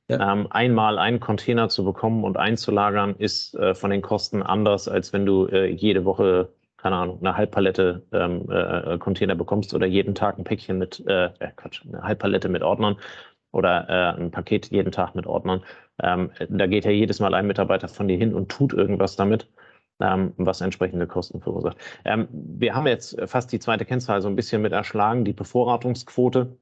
Ja. 0.07 0.33
Ähm, 0.33 0.47
einmal 0.51 0.99
einen 0.99 1.19
Container 1.19 1.69
zu 1.69 1.83
bekommen 1.83 2.23
und 2.23 2.37
einzulagern, 2.37 3.15
ist 3.15 3.55
äh, 3.55 3.73
von 3.73 3.89
den 3.89 4.01
Kosten 4.01 4.43
anders, 4.43 4.87
als 4.87 5.13
wenn 5.13 5.25
du 5.25 5.47
äh, 5.47 5.67
jede 5.67 6.05
Woche, 6.05 6.49
keine 6.77 6.97
Ahnung, 6.97 7.19
eine 7.21 7.35
Halbpalette 7.35 8.03
ähm, 8.11 8.47
äh, 8.51 8.97
Container 8.99 9.35
bekommst 9.35 9.73
oder 9.73 9.87
jeden 9.87 10.13
Tag 10.13 10.37
ein 10.37 10.43
Päckchen 10.43 10.77
mit, 10.77 11.03
äh, 11.07 11.25
äh, 11.39 11.51
Quatsch, 11.55 11.81
eine 11.87 12.03
Halbpalette 12.03 12.49
mit 12.49 12.61
Ordnern 12.61 12.97
oder 13.51 13.89
äh, 13.89 14.21
ein 14.21 14.31
Paket 14.31 14.69
jeden 14.69 14.91
Tag 14.91 15.15
mit 15.15 15.25
Ordnern. 15.25 15.63
Ähm, 16.03 16.31
da 16.49 16.67
geht 16.67 16.85
ja 16.85 16.91
jedes 16.91 17.19
Mal 17.19 17.33
ein 17.33 17.47
Mitarbeiter 17.47 17.87
von 17.87 18.07
dir 18.07 18.17
hin 18.17 18.33
und 18.35 18.51
tut 18.51 18.73
irgendwas 18.73 19.15
damit 19.15 19.47
was 19.97 20.61
entsprechende 20.61 21.07
Kosten 21.07 21.41
verursacht. 21.41 21.77
Ähm, 22.03 22.27
wir 22.31 22.75
haben 22.75 22.87
jetzt 22.87 23.17
fast 23.25 23.51
die 23.51 23.59
zweite 23.59 23.85
Kennzahl 23.85 24.21
so 24.21 24.27
ein 24.27 24.35
bisschen 24.35 24.61
mit 24.61 24.73
erschlagen, 24.73 25.23
die 25.23 25.33
Bevorratungsquote. 25.33 26.57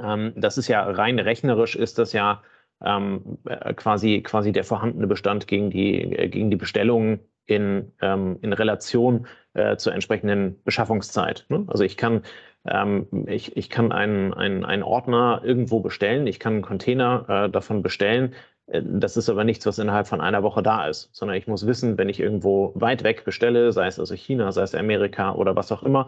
Ähm, 0.00 0.32
das 0.36 0.58
ist 0.58 0.68
ja 0.68 0.82
rein 0.82 1.18
rechnerisch, 1.18 1.76
ist 1.76 1.98
das 1.98 2.12
ja 2.12 2.42
ähm, 2.84 3.38
äh, 3.46 3.74
quasi, 3.74 4.22
quasi 4.22 4.52
der 4.52 4.64
vorhandene 4.64 5.06
Bestand 5.06 5.46
gegen 5.46 5.70
die, 5.70 6.00
äh, 6.00 6.28
gegen 6.28 6.50
die 6.50 6.56
Bestellungen 6.56 7.20
in, 7.46 7.92
ähm, 8.00 8.38
in 8.42 8.52
Relation 8.52 9.26
äh, 9.54 9.76
zur 9.76 9.94
entsprechenden 9.94 10.62
Beschaffungszeit. 10.64 11.46
Ne? 11.48 11.64
Also 11.68 11.84
ich 11.84 11.96
kann, 11.96 12.22
ähm, 12.66 13.06
ich, 13.26 13.56
ich 13.56 13.70
kann 13.70 13.92
einen, 13.92 14.34
einen, 14.34 14.64
einen 14.64 14.82
Ordner 14.82 15.40
irgendwo 15.44 15.80
bestellen, 15.80 16.26
ich 16.26 16.38
kann 16.40 16.54
einen 16.54 16.62
Container 16.62 17.48
davon 17.48 17.82
bestellen, 17.82 18.34
das 18.70 19.16
ist 19.16 19.28
aber 19.30 19.44
nichts, 19.44 19.64
was 19.66 19.78
innerhalb 19.78 20.06
von 20.06 20.20
einer 20.20 20.42
Woche 20.42 20.62
da 20.62 20.86
ist, 20.88 21.08
sondern 21.12 21.36
ich 21.36 21.46
muss 21.46 21.66
wissen, 21.66 21.96
wenn 21.96 22.08
ich 22.08 22.20
irgendwo 22.20 22.72
weit 22.74 23.02
weg 23.02 23.24
bestelle, 23.24 23.72
sei 23.72 23.86
es 23.86 23.98
also 23.98 24.14
China, 24.14 24.52
sei 24.52 24.62
es 24.62 24.74
Amerika 24.74 25.32
oder 25.34 25.56
was 25.56 25.72
auch 25.72 25.82
immer, 25.82 26.06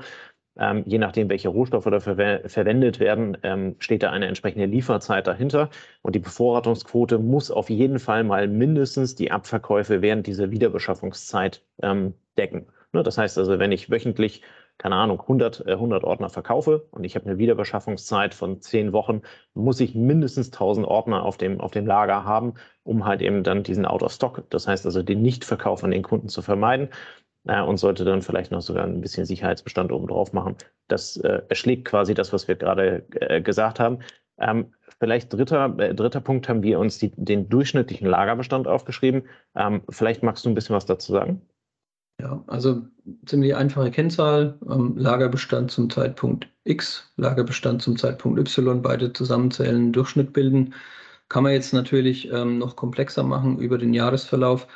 ähm, 0.59 0.83
je 0.87 0.99
nachdem, 0.99 1.29
welche 1.31 1.49
Rohstoffe 1.49 1.85
da 1.85 2.01
ver 2.01 2.49
verwendet 2.49 3.01
werden, 3.01 3.37
ähm, 3.43 3.77
steht 3.79 4.03
da 4.03 4.11
eine 4.11 4.27
entsprechende 4.27 4.67
Lieferzeit 4.67 5.27
dahinter. 5.27 5.71
Und 6.03 6.15
die 6.15 6.19
Bevorratungsquote 6.21 7.19
muss 7.19 7.51
auf 7.51 7.71
jeden 7.71 7.99
Fall 7.99 8.25
mal 8.25 8.47
mindestens 8.49 9.15
die 9.15 9.31
Abverkäufe 9.31 10.03
während 10.03 10.27
dieser 10.27 10.51
Wiederbeschaffungszeit 10.51 11.63
ähm, 11.83 12.15
decken. 12.37 12.67
Ne, 12.93 13.03
das 13.03 13.17
heißt 13.19 13.39
also, 13.39 13.59
wenn 13.59 13.73
ich 13.73 13.91
wöchentlich 13.91 14.43
keine 14.81 14.97
Ahnung, 14.97 15.21
100, 15.21 15.67
100 15.67 16.03
äh, 16.03 16.07
Ordner 16.07 16.31
verkaufe 16.31 16.87
und 16.91 17.05
ich 17.05 17.15
habe 17.15 17.27
eine 17.27 17.37
Wiederbeschaffungszeit 17.37 18.33
von 18.33 18.63
10 18.63 18.95
Wochen, 18.95 19.21
muss 19.53 19.79
ich 19.79 19.95
mindestens 19.95 20.47
1000 20.49 20.87
Ordner 20.87 21.23
auf 21.23 21.37
dem, 21.37 21.61
auf 21.61 21.71
dem 21.71 21.87
Lager 21.87 22.25
haben, 22.25 22.55
um 22.83 23.05
halt 23.05 23.21
eben 23.21 23.43
dann 23.45 23.63
diesen 23.63 23.85
Out-of-Stock, 23.85 24.45
das 24.49 24.67
heißt 24.67 24.87
also 24.87 25.03
den 25.03 25.21
Nichtverkauf 25.21 25.85
an 25.85 25.91
den 25.91 26.03
Kunden 26.03 26.29
zu 26.29 26.41
vermeiden 26.41 26.89
äh, 27.47 27.61
und 27.61 27.77
sollte 27.77 28.07
dann 28.07 28.23
vielleicht 28.23 28.53
noch 28.53 28.63
sogar 28.63 28.85
ein 28.85 29.03
bisschen 29.03 29.27
Sicherheitsbestand 29.27 29.93
oben 29.93 30.09
drauf 30.09 30.33
machen. 30.33 30.57
Das 30.89 31.19
äh, 31.19 31.43
erschlägt 31.51 31.85
quasi 31.85 32.15
das, 32.15 32.33
was 32.33 32.49
wir 32.49 32.55
gerade 32.57 33.05
äh, 33.21 33.43
gesagt 33.43 33.81
haben. 33.81 33.99
Ähm, 34.39 34.73
vielleicht 34.99 35.31
dritter, 35.31 35.79
äh, 35.79 35.95
dritter 35.95 36.23
Punkt 36.23 36.49
haben 36.49 36.63
wir 36.63 36.79
uns 36.79 36.99
die, 36.99 37.13
den 37.17 37.51
durchschnittlichen 37.51 38.07
Lagerbestand 38.07 38.67
aufgeschrieben. 38.67 39.25
Ähm, 39.55 39.83
vielleicht 39.91 40.23
magst 40.23 40.47
du 40.47 40.49
ein 40.49 40.55
bisschen 40.55 40.75
was 40.75 40.87
dazu 40.87 41.13
sagen? 41.13 41.43
Ja, 42.21 42.45
also 42.49 42.87
ziemlich 43.25 43.55
einfache 43.57 43.91
Kennzahl. 43.91 44.59
Ähm, 44.69 44.97
Lagerbestand 44.97 45.71
zum 45.71 45.89
Zeitpunkt 45.89 46.49
X, 46.65 47.11
Lagerbestand 47.17 47.81
zum 47.83 47.97
Zeitpunkt 47.97 48.39
Y, 48.39 48.83
beide 48.83 49.13
zusammenzählen, 49.13 49.93
Durchschnitt 49.93 50.33
bilden. 50.35 50.75
Kann 51.29 51.45
man 51.45 51.53
jetzt 51.53 51.73
natürlich 51.73 52.31
ähm, 52.31 52.59
noch 52.59 52.77
komplexer 52.77 53.23
machen 53.23 53.59
über 53.59 53.79
den 53.79 53.95
Jahresverlauf. 53.95 54.67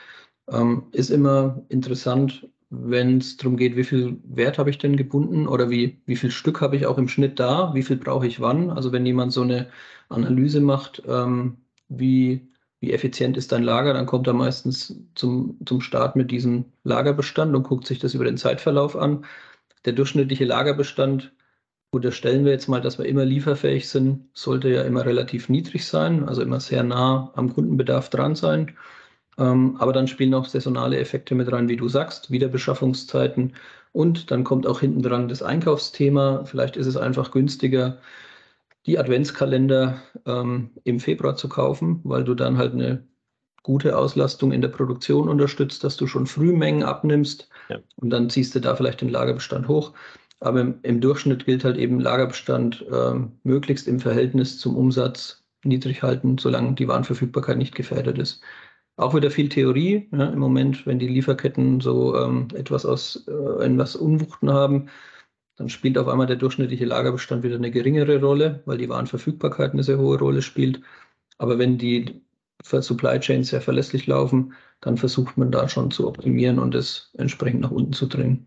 Ähm, 0.48 0.84
ist 0.92 1.10
immer 1.10 1.62
interessant, 1.68 2.48
wenn 2.70 3.18
es 3.18 3.36
darum 3.36 3.56
geht, 3.58 3.76
wie 3.76 3.84
viel 3.84 4.18
Wert 4.24 4.58
habe 4.58 4.70
ich 4.70 4.78
denn 4.78 4.96
gebunden 4.96 5.46
oder 5.46 5.68
wie, 5.70 6.00
wie 6.06 6.16
viel 6.16 6.30
Stück 6.30 6.60
habe 6.60 6.76
ich 6.76 6.86
auch 6.86 6.98
im 6.98 7.08
Schnitt 7.08 7.38
da, 7.40 7.74
wie 7.74 7.82
viel 7.82 7.96
brauche 7.96 8.26
ich 8.26 8.40
wann. 8.40 8.70
Also 8.70 8.92
wenn 8.92 9.04
jemand 9.06 9.32
so 9.32 9.42
eine 9.42 9.68
Analyse 10.08 10.60
macht, 10.60 11.02
ähm, 11.06 11.58
wie 11.88 12.48
wie 12.84 12.92
effizient 12.92 13.36
ist 13.36 13.50
dein 13.52 13.62
Lager, 13.62 13.94
dann 13.94 14.06
kommt 14.06 14.26
er 14.26 14.34
meistens 14.34 14.94
zum, 15.14 15.56
zum 15.64 15.80
Start 15.80 16.16
mit 16.16 16.30
diesem 16.30 16.66
Lagerbestand 16.84 17.54
und 17.56 17.62
guckt 17.62 17.86
sich 17.86 17.98
das 17.98 18.14
über 18.14 18.24
den 18.24 18.36
Zeitverlauf 18.36 18.94
an. 18.96 19.24
Der 19.86 19.94
durchschnittliche 19.94 20.44
Lagerbestand, 20.44 21.32
unterstellen 21.90 22.44
wir 22.44 22.52
jetzt 22.52 22.68
mal, 22.68 22.80
dass 22.80 22.98
wir 22.98 23.06
immer 23.06 23.24
lieferfähig 23.24 23.88
sind, 23.88 24.28
sollte 24.34 24.68
ja 24.68 24.82
immer 24.82 25.06
relativ 25.06 25.48
niedrig 25.48 25.86
sein, 25.86 26.28
also 26.28 26.42
immer 26.42 26.60
sehr 26.60 26.82
nah 26.82 27.32
am 27.36 27.54
Kundenbedarf 27.54 28.10
dran 28.10 28.34
sein. 28.34 28.72
Ähm, 29.38 29.76
aber 29.78 29.92
dann 29.92 30.08
spielen 30.08 30.34
auch 30.34 30.46
saisonale 30.46 30.98
Effekte 30.98 31.34
mit 31.34 31.50
rein, 31.50 31.68
wie 31.68 31.76
du 31.76 31.88
sagst, 31.88 32.30
Wiederbeschaffungszeiten. 32.30 33.54
Und 33.92 34.30
dann 34.30 34.44
kommt 34.44 34.66
auch 34.66 34.80
hinten 34.80 35.02
dran 35.02 35.28
das 35.28 35.42
Einkaufsthema. 35.42 36.44
Vielleicht 36.44 36.76
ist 36.76 36.86
es 36.86 36.96
einfach 36.96 37.30
günstiger, 37.30 37.98
die 38.86 38.98
Adventskalender 38.98 40.02
ähm, 40.26 40.70
im 40.84 41.00
Februar 41.00 41.36
zu 41.36 41.48
kaufen, 41.48 42.00
weil 42.04 42.24
du 42.24 42.34
dann 42.34 42.58
halt 42.58 42.74
eine 42.74 43.06
gute 43.62 43.96
Auslastung 43.96 44.52
in 44.52 44.60
der 44.60 44.68
Produktion 44.68 45.28
unterstützt, 45.28 45.84
dass 45.84 45.96
du 45.96 46.06
schon 46.06 46.26
Frühmengen 46.26 46.82
abnimmst 46.82 47.48
ja. 47.70 47.78
und 47.96 48.10
dann 48.10 48.28
ziehst 48.28 48.54
du 48.54 48.60
da 48.60 48.76
vielleicht 48.76 49.00
den 49.00 49.08
Lagerbestand 49.08 49.68
hoch. 49.68 49.94
Aber 50.40 50.60
im, 50.60 50.74
im 50.82 51.00
Durchschnitt 51.00 51.46
gilt 51.46 51.64
halt 51.64 51.78
eben 51.78 51.98
Lagerbestand 51.98 52.84
äh, 52.92 53.14
möglichst 53.44 53.88
im 53.88 54.00
Verhältnis 54.00 54.58
zum 54.58 54.76
Umsatz 54.76 55.42
niedrig 55.64 56.02
halten, 56.02 56.36
solange 56.36 56.74
die 56.74 56.86
Warenverfügbarkeit 56.86 57.56
nicht 57.56 57.74
gefährdet 57.74 58.18
ist. 58.18 58.42
Auch 58.96 59.14
wieder 59.14 59.30
viel 59.30 59.48
Theorie. 59.48 60.08
Ja, 60.12 60.26
Im 60.26 60.38
Moment, 60.38 60.86
wenn 60.86 60.98
die 60.98 61.08
Lieferketten 61.08 61.80
so 61.80 62.16
ähm, 62.16 62.48
etwas 62.54 62.84
aus 62.84 63.26
äh, 63.26 63.64
etwas 63.64 63.96
Unwuchten 63.96 64.52
haben, 64.52 64.88
dann 65.56 65.68
spielt 65.68 65.98
auf 65.98 66.08
einmal 66.08 66.26
der 66.26 66.36
durchschnittliche 66.36 66.84
Lagerbestand 66.84 67.42
wieder 67.42 67.56
eine 67.56 67.70
geringere 67.70 68.20
Rolle, 68.20 68.62
weil 68.66 68.78
die 68.78 68.88
Warenverfügbarkeit 68.88 69.72
eine 69.72 69.84
sehr 69.84 69.98
hohe 69.98 70.18
Rolle 70.18 70.42
spielt. 70.42 70.80
Aber 71.38 71.58
wenn 71.58 71.78
die 71.78 72.22
Supply 72.62 73.20
Chains 73.20 73.48
sehr 73.48 73.60
verlässlich 73.60 74.06
laufen, 74.06 74.54
dann 74.80 74.96
versucht 74.96 75.36
man 75.36 75.50
da 75.52 75.68
schon 75.68 75.90
zu 75.90 76.08
optimieren 76.08 76.58
und 76.58 76.74
es 76.74 77.10
entsprechend 77.14 77.60
nach 77.60 77.70
unten 77.70 77.92
zu 77.92 78.06
drängen. 78.06 78.46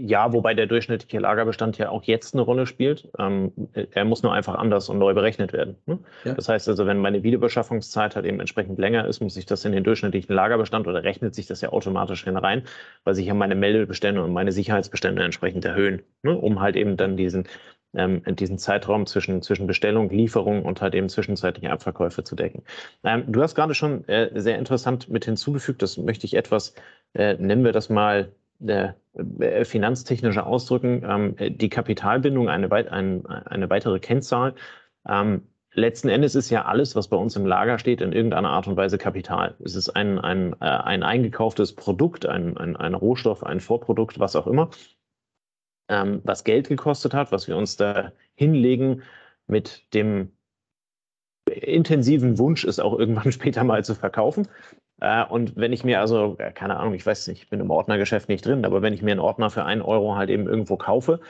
Ja, 0.00 0.32
wobei 0.32 0.54
der 0.54 0.66
durchschnittliche 0.66 1.18
Lagerbestand 1.18 1.78
ja 1.78 1.90
auch 1.90 2.02
jetzt 2.04 2.34
eine 2.34 2.42
Rolle 2.42 2.66
spielt. 2.66 3.08
Ähm, 3.18 3.52
er 3.72 4.04
muss 4.04 4.22
nur 4.22 4.32
einfach 4.32 4.54
anders 4.54 4.88
und 4.88 4.98
neu 4.98 5.14
berechnet 5.14 5.52
werden. 5.52 5.76
Ne? 5.86 5.98
Ja. 6.24 6.34
Das 6.34 6.48
heißt 6.48 6.68
also, 6.68 6.86
wenn 6.86 6.98
meine 6.98 7.22
Wiederbeschaffungszeit 7.22 8.16
halt 8.16 8.26
eben 8.26 8.40
entsprechend 8.40 8.78
länger 8.78 9.06
ist, 9.06 9.20
muss 9.20 9.36
ich 9.36 9.46
das 9.46 9.64
in 9.64 9.72
den 9.72 9.84
durchschnittlichen 9.84 10.34
Lagerbestand 10.34 10.86
oder 10.86 11.02
rechnet 11.02 11.34
sich 11.34 11.46
das 11.46 11.60
ja 11.60 11.70
automatisch 11.70 12.24
hinein, 12.24 12.62
weil 13.04 13.14
sich 13.14 13.26
ja 13.26 13.34
meine 13.34 13.54
Meldebestände 13.54 14.22
und 14.22 14.32
meine 14.32 14.52
Sicherheitsbestände 14.52 15.22
entsprechend 15.22 15.64
erhöhen, 15.64 16.02
ne? 16.22 16.36
um 16.36 16.60
halt 16.60 16.76
eben 16.76 16.96
dann 16.96 17.16
diesen, 17.16 17.44
ähm, 17.94 18.22
diesen 18.36 18.58
Zeitraum 18.58 19.06
zwischen, 19.06 19.42
zwischen 19.42 19.66
Bestellung, 19.66 20.10
Lieferung 20.10 20.64
und 20.64 20.80
halt 20.80 20.94
eben 20.94 21.08
zwischenzeitliche 21.08 21.70
Abverkäufe 21.70 22.24
zu 22.24 22.36
decken. 22.36 22.62
Ähm, 23.04 23.24
du 23.26 23.42
hast 23.42 23.54
gerade 23.54 23.74
schon 23.74 24.06
äh, 24.08 24.30
sehr 24.40 24.58
interessant 24.58 25.08
mit 25.08 25.24
hinzugefügt, 25.24 25.82
das 25.82 25.96
möchte 25.96 26.26
ich 26.26 26.34
etwas, 26.34 26.74
äh, 27.14 27.34
nennen 27.34 27.64
wir 27.64 27.72
das 27.72 27.88
mal, 27.88 28.32
äh, 28.66 28.92
äh, 29.38 29.64
finanztechnische 29.64 30.44
ausdrücken, 30.44 31.04
ähm, 31.06 31.58
die 31.58 31.68
Kapitalbindung 31.68 32.48
eine, 32.48 32.70
ein, 32.70 33.26
eine 33.26 33.70
weitere 33.70 33.98
Kennzahl. 34.00 34.54
Ähm, 35.08 35.42
letzten 35.72 36.08
Endes 36.08 36.34
ist 36.34 36.50
ja 36.50 36.64
alles, 36.64 36.94
was 36.96 37.08
bei 37.08 37.16
uns 37.16 37.36
im 37.36 37.46
Lager 37.46 37.78
steht, 37.78 38.00
in 38.00 38.12
irgendeiner 38.12 38.50
Art 38.50 38.66
und 38.66 38.76
Weise 38.76 38.98
Kapital. 38.98 39.54
Es 39.64 39.74
ist 39.74 39.90
ein, 39.90 40.18
ein, 40.18 40.54
äh, 40.60 40.64
ein 40.64 41.02
eingekauftes 41.02 41.74
Produkt, 41.74 42.26
ein, 42.26 42.56
ein, 42.56 42.76
ein 42.76 42.94
Rohstoff, 42.94 43.44
ein 43.44 43.60
Vorprodukt, 43.60 44.18
was 44.18 44.36
auch 44.36 44.46
immer, 44.46 44.70
ähm, 45.88 46.20
was 46.24 46.44
Geld 46.44 46.68
gekostet 46.68 47.14
hat, 47.14 47.32
was 47.32 47.48
wir 47.48 47.56
uns 47.56 47.76
da 47.76 48.12
hinlegen 48.34 49.02
mit 49.46 49.92
dem 49.94 50.32
intensiven 51.48 52.38
Wunsch, 52.38 52.64
es 52.64 52.78
auch 52.78 52.98
irgendwann 52.98 53.32
später 53.32 53.64
mal 53.64 53.84
zu 53.84 53.94
verkaufen. 53.94 54.48
Äh, 55.00 55.24
und 55.24 55.56
wenn 55.56 55.72
ich 55.72 55.84
mir 55.84 56.00
also, 56.00 56.36
äh, 56.38 56.52
keine 56.52 56.76
Ahnung, 56.78 56.94
ich 56.94 57.06
weiß 57.06 57.28
nicht, 57.28 57.42
ich 57.42 57.50
bin 57.50 57.60
im 57.60 57.70
Ordnergeschäft 57.70 58.28
nicht 58.28 58.44
drin, 58.44 58.64
aber 58.64 58.82
wenn 58.82 58.94
ich 58.94 59.02
mir 59.02 59.12
einen 59.12 59.20
Ordner 59.20 59.50
für 59.50 59.64
einen 59.64 59.82
Euro 59.82 60.16
halt 60.16 60.30
eben 60.30 60.46
irgendwo 60.48 60.76
kaufe 60.76 61.20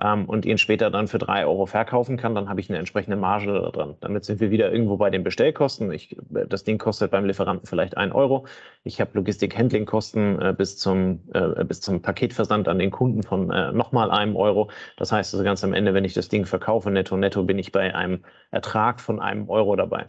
ähm, 0.00 0.26
und 0.26 0.44
ihn 0.44 0.58
später 0.58 0.90
dann 0.90 1.08
für 1.08 1.18
drei 1.18 1.44
Euro 1.46 1.66
verkaufen 1.66 2.16
kann, 2.16 2.34
dann 2.34 2.48
habe 2.48 2.60
ich 2.60 2.68
eine 2.68 2.78
entsprechende 2.78 3.16
Marge 3.16 3.52
da 3.52 3.70
dran. 3.70 3.96
Damit 4.00 4.24
sind 4.24 4.40
wir 4.40 4.50
wieder 4.50 4.70
irgendwo 4.70 4.96
bei 4.96 5.10
den 5.10 5.24
Bestellkosten. 5.24 5.90
Ich, 5.92 6.16
äh, 6.34 6.46
das 6.46 6.64
Ding 6.64 6.78
kostet 6.78 7.10
beim 7.10 7.24
Lieferanten 7.24 7.66
vielleicht 7.66 7.96
ein 7.96 8.12
Euro. 8.12 8.46
Ich 8.84 9.00
habe 9.00 9.10
Logistik-Handling-Kosten 9.14 10.40
äh, 10.40 10.54
bis, 10.56 10.76
zum, 10.78 11.20
äh, 11.34 11.64
bis 11.64 11.80
zum 11.80 12.02
Paketversand 12.02 12.68
an 12.68 12.78
den 12.78 12.90
Kunden 12.92 13.22
von 13.24 13.50
äh, 13.50 13.72
nochmal 13.72 14.10
einem 14.12 14.36
Euro. 14.36 14.70
Das 14.98 15.10
heißt 15.12 15.34
also 15.34 15.44
ganz 15.44 15.64
am 15.64 15.72
Ende, 15.72 15.94
wenn 15.94 16.04
ich 16.04 16.14
das 16.14 16.28
Ding 16.28 16.46
verkaufe, 16.46 16.90
netto, 16.90 17.16
netto, 17.16 17.42
bin 17.42 17.58
ich 17.58 17.72
bei 17.72 17.92
einem 17.94 18.24
Ertrag 18.52 19.00
von 19.00 19.20
einem 19.20 19.48
Euro 19.48 19.74
dabei. 19.74 20.06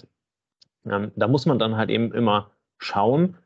Ähm, 0.86 1.12
da 1.16 1.28
muss 1.28 1.46
man 1.46 1.60
dann 1.60 1.78
halt 1.78 1.90
eben 1.90 2.14
immer 2.14 2.52
schauen 2.77 3.38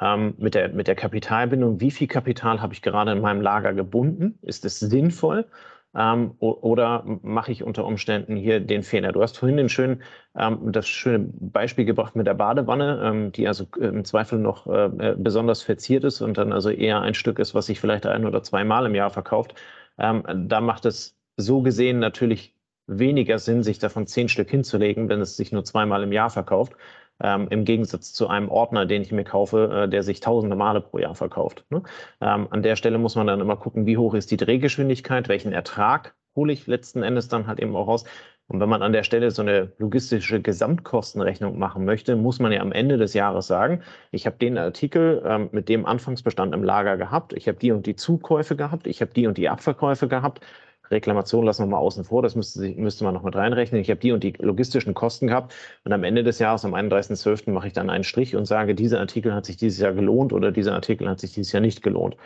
ähm, 0.00 0.34
mit, 0.38 0.54
der, 0.54 0.70
mit 0.70 0.88
der 0.88 0.94
Kapitalbindung, 0.94 1.80
wie 1.80 1.90
viel 1.90 2.08
Kapital 2.08 2.60
habe 2.60 2.72
ich 2.72 2.82
gerade 2.82 3.12
in 3.12 3.20
meinem 3.20 3.40
Lager 3.40 3.74
gebunden? 3.74 4.38
Ist 4.42 4.64
es 4.64 4.80
sinnvoll? 4.80 5.46
Ähm, 5.94 6.34
oder 6.38 7.04
mache 7.22 7.50
ich 7.50 7.64
unter 7.64 7.84
Umständen 7.84 8.36
hier 8.36 8.60
den 8.60 8.84
Fehler? 8.84 9.10
Du 9.10 9.22
hast 9.22 9.36
vorhin 9.36 9.56
den 9.56 9.68
schönen, 9.68 10.02
ähm, 10.38 10.70
das 10.72 10.88
schöne 10.88 11.18
Beispiel 11.18 11.84
gebracht 11.84 12.14
mit 12.14 12.26
der 12.28 12.34
Badewanne, 12.34 13.02
ähm, 13.04 13.32
die 13.32 13.48
also 13.48 13.66
äh, 13.78 13.86
im 13.86 14.04
Zweifel 14.04 14.38
noch 14.38 14.66
äh, 14.68 14.84
äh, 14.84 15.16
besonders 15.18 15.62
verziert 15.62 16.04
ist 16.04 16.20
und 16.20 16.38
dann 16.38 16.52
also 16.52 16.70
eher 16.70 17.00
ein 17.00 17.14
Stück 17.14 17.40
ist, 17.40 17.54
was 17.54 17.66
sich 17.66 17.80
vielleicht 17.80 18.06
ein 18.06 18.24
oder 18.24 18.42
zweimal 18.42 18.86
im 18.86 18.94
Jahr 18.94 19.10
verkauft. 19.10 19.54
Ähm, 19.98 20.22
da 20.48 20.60
macht 20.60 20.86
es 20.86 21.16
so 21.36 21.60
gesehen 21.62 21.98
natürlich 21.98 22.54
weniger 22.86 23.38
Sinn, 23.38 23.62
sich 23.62 23.78
davon 23.78 24.06
zehn 24.06 24.28
Stück 24.28 24.48
hinzulegen, 24.50 25.08
wenn 25.08 25.20
es 25.20 25.36
sich 25.36 25.52
nur 25.52 25.64
zweimal 25.64 26.02
im 26.04 26.12
Jahr 26.12 26.30
verkauft 26.30 26.74
ähm, 27.22 27.48
im 27.50 27.64
Gegensatz 27.64 28.12
zu 28.12 28.28
einem 28.28 28.48
Ordner, 28.48 28.86
den 28.86 29.02
ich 29.02 29.12
mir 29.12 29.24
kaufe, 29.24 29.84
äh, 29.84 29.88
der 29.88 30.02
sich 30.02 30.20
tausende 30.20 30.56
Male 30.56 30.80
pro 30.80 30.98
Jahr 30.98 31.14
verkauft. 31.14 31.64
Ne? 31.70 31.82
Ähm, 32.20 32.48
an 32.50 32.62
der 32.62 32.76
Stelle 32.76 32.98
muss 32.98 33.16
man 33.16 33.26
dann 33.26 33.40
immer 33.40 33.56
gucken, 33.56 33.86
wie 33.86 33.96
hoch 33.96 34.14
ist 34.14 34.30
die 34.30 34.36
Drehgeschwindigkeit, 34.36 35.28
welchen 35.28 35.52
Ertrag 35.52 36.14
hole 36.36 36.52
ich 36.52 36.66
letzten 36.66 37.02
Endes 37.02 37.28
dann 37.28 37.46
halt 37.46 37.60
eben 37.60 37.74
auch 37.76 37.88
raus. 37.88 38.04
Und 38.50 38.58
wenn 38.58 38.68
man 38.68 38.82
an 38.82 38.92
der 38.92 39.04
Stelle 39.04 39.30
so 39.30 39.42
eine 39.42 39.72
logistische 39.78 40.40
Gesamtkostenrechnung 40.40 41.56
machen 41.56 41.84
möchte, 41.84 42.16
muss 42.16 42.40
man 42.40 42.50
ja 42.50 42.60
am 42.60 42.72
Ende 42.72 42.96
des 42.96 43.14
Jahres 43.14 43.46
sagen, 43.46 43.82
ich 44.10 44.26
habe 44.26 44.38
den 44.38 44.58
Artikel 44.58 45.22
ähm, 45.24 45.50
mit 45.52 45.68
dem 45.68 45.86
Anfangsbestand 45.86 46.52
im 46.52 46.64
Lager 46.64 46.96
gehabt, 46.96 47.32
ich 47.32 47.46
habe 47.46 47.58
die 47.58 47.70
und 47.70 47.86
die 47.86 47.94
Zukäufe 47.94 48.56
gehabt, 48.56 48.88
ich 48.88 49.00
habe 49.02 49.12
die 49.14 49.28
und 49.28 49.38
die 49.38 49.48
Abverkäufe 49.48 50.08
gehabt 50.08 50.40
Reklamation 50.90 51.44
lassen 51.44 51.62
wir 51.62 51.68
mal 51.68 51.78
außen 51.78 52.04
vor, 52.04 52.22
das 52.22 52.34
müsste, 52.34 52.68
müsste 52.70 53.04
man 53.04 53.14
noch 53.14 53.22
mit 53.22 53.36
reinrechnen. 53.36 53.80
Ich 53.80 53.90
habe 53.90 54.00
die 54.00 54.12
und 54.12 54.24
die 54.24 54.32
logistischen 54.38 54.94
Kosten 54.94 55.28
gehabt 55.28 55.54
und 55.84 55.92
am 55.92 56.04
Ende 56.04 56.24
des 56.24 56.38
Jahres, 56.38 56.64
am 56.64 56.74
31.12., 56.74 57.50
mache 57.50 57.68
ich 57.68 57.72
dann 57.72 57.90
einen 57.90 58.04
Strich 58.04 58.36
und 58.36 58.46
sage, 58.46 58.74
dieser 58.74 59.00
Artikel 59.00 59.34
hat 59.34 59.46
sich 59.46 59.56
dieses 59.56 59.78
Jahr 59.80 59.92
gelohnt 59.92 60.32
oder 60.32 60.52
dieser 60.52 60.74
Artikel 60.74 61.08
hat 61.08 61.20
sich 61.20 61.32
dieses 61.32 61.52
Jahr 61.52 61.60
nicht 61.60 61.82
gelohnt. 61.82 62.16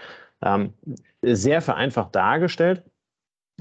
Ähm, 0.42 0.72
sehr 1.22 1.62
vereinfacht 1.62 2.14
dargestellt, 2.14 2.82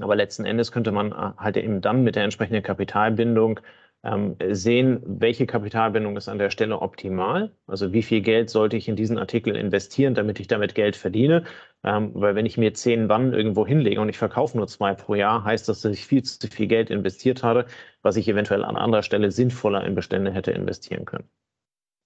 aber 0.00 0.16
letzten 0.16 0.44
Endes 0.44 0.72
könnte 0.72 0.92
man 0.92 1.12
äh, 1.12 1.32
halt 1.36 1.56
eben 1.56 1.80
dann 1.80 2.02
mit 2.02 2.16
der 2.16 2.24
entsprechenden 2.24 2.62
Kapitalbindung 2.62 3.60
ähm, 4.04 4.36
sehen, 4.50 5.00
welche 5.04 5.46
Kapitalbindung 5.46 6.16
ist 6.16 6.28
an 6.28 6.38
der 6.38 6.50
Stelle 6.50 6.80
optimal. 6.80 7.52
Also 7.66 7.92
wie 7.92 8.02
viel 8.02 8.20
Geld 8.20 8.50
sollte 8.50 8.76
ich 8.76 8.88
in 8.88 8.96
diesen 8.96 9.18
Artikel 9.18 9.56
investieren, 9.56 10.14
damit 10.14 10.40
ich 10.40 10.46
damit 10.46 10.74
Geld 10.74 10.96
verdiene. 10.96 11.44
Ähm, 11.84 12.12
weil 12.14 12.34
wenn 12.34 12.46
ich 12.46 12.56
mir 12.56 12.72
zehn 12.74 13.08
Wannen 13.08 13.34
irgendwo 13.34 13.66
hinlege 13.66 14.00
und 14.00 14.08
ich 14.08 14.18
verkaufe 14.18 14.56
nur 14.56 14.66
zwei 14.66 14.94
pro 14.94 15.14
Jahr, 15.14 15.44
heißt 15.44 15.68
das, 15.68 15.82
dass 15.82 15.92
ich 15.92 16.06
viel 16.06 16.22
zu 16.22 16.48
viel 16.48 16.66
Geld 16.66 16.90
investiert 16.90 17.42
habe, 17.42 17.66
was 18.02 18.16
ich 18.16 18.26
eventuell 18.28 18.64
an 18.64 18.76
anderer 18.76 19.02
Stelle 19.02 19.30
sinnvoller 19.30 19.84
in 19.84 19.94
Bestände 19.94 20.32
hätte 20.32 20.50
investieren 20.52 21.04
können. 21.04 21.28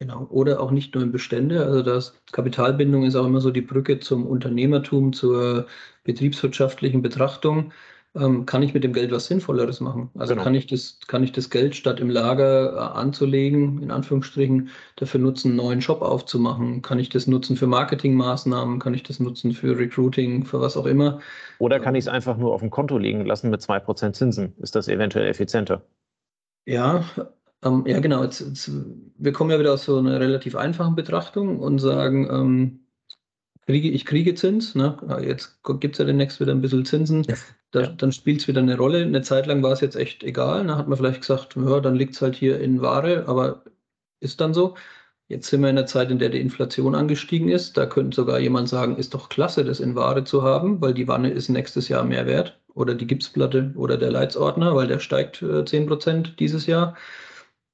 Genau, 0.01 0.27
oder 0.31 0.61
auch 0.61 0.71
nicht 0.71 0.95
nur 0.95 1.03
in 1.03 1.11
Bestände. 1.13 1.65
Also 1.65 1.83
das 1.83 2.21
Kapitalbindung 2.31 3.05
ist 3.05 3.17
auch 3.17 3.27
immer 3.27 3.41
so 3.41 3.51
die 3.51 3.63
Brücke 3.63 3.99
zum 3.99 4.27
Unternehmertum, 4.27 5.13
zur 5.13 5.67
betriebswirtschaftlichen 6.05 7.03
Betrachtung 7.03 7.73
ähm, 8.15 8.47
kann 8.47 8.63
ich 8.63 8.75
mit 8.75 8.85
dem 8.85 8.93
Geld 8.93 9.13
was 9.13 9.27
Sinnvolleres 9.27 9.81
machen. 9.81 10.11
Also 10.17 10.35
genau. 10.35 10.45
kann, 10.45 10.55
ich 10.55 10.67
das, 10.67 10.99
kann 11.07 11.23
ich 11.23 11.33
das 11.33 11.51
Geld 11.51 11.77
statt 11.77 12.01
im 12.01 12.11
Lager 12.11 12.75
äh, 12.75 12.99
anzulegen, 12.99 13.83
in 13.83 13.91
Anführungsstrichen, 13.91 14.71
dafür 14.97 15.21
nutzen, 15.21 15.49
einen 15.49 15.57
neuen 15.57 15.81
Shop 15.81 16.03
aufzumachen? 16.03 16.83
Kann 16.83 16.99
ich 16.99 17.11
das 17.11 17.27
nutzen 17.27 17.57
für 17.57 17.67
Marketingmaßnahmen? 17.67 18.79
Kann 18.79 18.95
ich 18.95 19.03
das 19.03 19.21
nutzen 19.21 19.53
für 19.53 19.79
Recruiting, 19.79 20.45
für 20.45 20.61
was 20.61 20.77
auch 20.77 20.87
immer? 20.87 21.21
Oder 21.59 21.81
kann 21.81 21.95
ich 21.95 22.05
es 22.05 22.09
einfach 22.09 22.37
nur 22.37 22.53
auf 22.53 22.61
dem 22.61 22.71
Konto 22.71 22.99
liegen 22.99 23.25
lassen 23.25 23.51
mit 23.51 23.61
2% 23.61 24.13
Zinsen? 24.13 24.55
Ist 24.59 24.75
das 24.75 24.89
eventuell 24.89 25.29
effizienter? 25.29 25.83
Ja, 26.67 27.05
ähm, 27.63 27.85
ja 27.87 28.01
genau. 28.01 28.23
Jetzt, 28.25 28.41
jetzt, 28.41 28.71
wir 29.17 29.33
kommen 29.33 29.51
ja 29.51 29.59
wieder 29.59 29.75
aus 29.75 29.85
so 29.85 29.99
einer 29.99 30.19
relativ 30.19 30.57
einfachen 30.57 30.95
Betrachtung 30.95 31.61
und 31.61 31.79
sagen, 31.79 32.29
ähm, 32.31 32.81
kriege, 33.69 33.91
ich 33.91 34.07
kriege 34.07 34.35
Zins, 34.35 34.75
ne? 34.75 34.97
jetzt 35.23 35.61
gibt 35.79 35.95
es 35.95 35.99
ja 35.99 36.07
demnächst 36.07 36.41
wieder 36.41 36.53
ein 36.53 36.63
bisschen 36.63 36.87
Zinsen, 36.87 37.27
da, 37.71 37.83
ja. 37.83 37.87
dann 37.89 38.13
spielt 38.13 38.41
es 38.41 38.49
wieder 38.49 38.63
eine 38.63 38.79
Rolle. 38.79 39.03
Eine 39.03 39.21
Zeit 39.21 39.47
lang 39.47 39.63
war 39.63 39.73
es 39.73 39.83
jetzt 39.83 39.95
echt 39.95 40.25
egal, 40.25 40.67
da 40.67 40.77
hat 40.77 40.89
man 40.89 40.97
vielleicht 40.97 41.21
gesagt, 41.21 41.55
ja, 41.55 41.81
dann 41.81 41.95
liegt 41.95 42.15
es 42.15 42.23
halt 42.23 42.35
hier 42.35 42.61
in 42.61 42.81
Ware, 42.81 43.25
aber 43.29 43.63
ist 44.21 44.41
dann 44.41 44.55
so. 44.55 44.75
Jetzt 45.29 45.49
sind 45.51 45.61
wir 45.61 45.69
in 45.69 45.77
einer 45.77 45.87
Zeit, 45.87 46.11
in 46.11 46.19
der 46.19 46.31
die 46.31 46.41
Inflation 46.41 46.95
angestiegen 46.95 47.51
ist. 47.51 47.77
Da 47.77 47.85
könnte 47.85 48.17
sogar 48.17 48.41
jemand 48.41 48.71
sagen, 48.71 48.97
ist 48.97 49.13
doch 49.13 49.29
klasse, 49.29 49.63
das 49.63 49.81
in 49.81 49.95
Ware 49.95 50.25
zu 50.25 50.43
haben, 50.43 50.81
weil 50.81 50.95
die 50.95 51.07
Wanne 51.07 51.31
ist 51.31 51.51
nächstes 51.51 51.89
Jahr 51.89 52.05
mehr 52.05 52.25
wert. 52.25 52.59
Oder 52.73 52.95
die 52.95 53.07
Gipsplatte 53.07 53.73
oder 53.77 53.99
der 53.99 54.11
Leitsordner, 54.11 54.75
weil 54.75 54.87
der 54.87 55.01
steigt 55.01 55.43
äh, 55.43 55.63
10% 55.65 56.37
dieses 56.37 56.65
Jahr. 56.65 56.97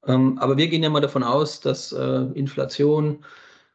Ähm, 0.04 0.38
aber 0.38 0.56
wir 0.56 0.66
gehen 0.66 0.82
ja 0.82 0.90
mal 0.90 1.00
davon 1.00 1.22
aus, 1.22 1.60
dass 1.60 1.92
äh, 1.92 2.22
Inflation 2.34 3.24